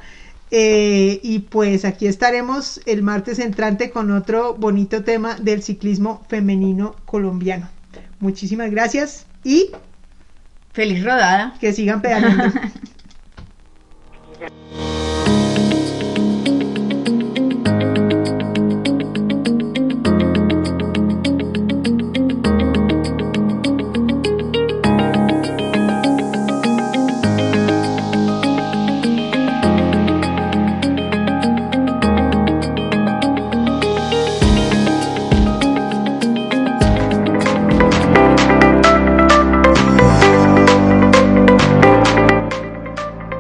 Eh, 0.51 1.21
y 1.23 1.41
pues 1.41 1.85
aquí 1.85 2.07
estaremos 2.07 2.81
el 2.87 3.03
martes 3.03 3.39
entrante 3.39 3.91
con 3.91 4.11
otro 4.11 4.55
bonito 4.55 5.03
tema 5.03 5.37
del 5.37 5.63
ciclismo 5.63 6.25
femenino 6.29 6.95
colombiano. 7.07 7.69
Muchísimas 8.21 8.71
gracias 8.71 9.27
y 9.43 9.71
feliz 10.73 11.03
rodada. 11.05 11.55
Que 11.61 11.73
sigan 11.73 12.03
pedaleando. 12.03 12.45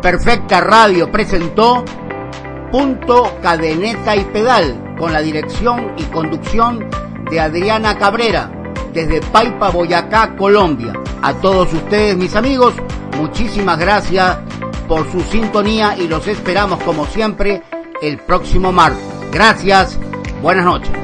Perfecta 0.04 0.60
Radio 0.60 1.10
presentó 1.10 1.82
Punto 2.70 3.38
Cadeneta 3.40 4.14
y 4.14 4.22
Pedal 4.24 4.96
con 4.98 5.14
la 5.14 5.22
dirección 5.22 5.94
y 5.96 6.02
conducción 6.02 6.90
de 7.30 7.40
Adriana 7.40 7.96
Cabrera 7.96 8.50
desde 8.92 9.22
Paipa, 9.22 9.70
Boyacá, 9.70 10.36
Colombia. 10.36 10.92
A 11.22 11.32
todos 11.32 11.72
ustedes, 11.72 12.18
mis 12.18 12.36
amigos, 12.36 12.74
muchísimas 13.16 13.78
gracias 13.78 14.36
por 14.86 15.10
su 15.10 15.20
sintonía 15.20 15.96
y 15.96 16.06
los 16.06 16.28
esperamos 16.28 16.82
como 16.82 17.06
siempre 17.06 17.62
el 18.02 18.18
próximo 18.18 18.72
martes. 18.72 19.02
Gracias, 19.32 19.98
buenas 20.42 20.66
noches. 20.66 21.03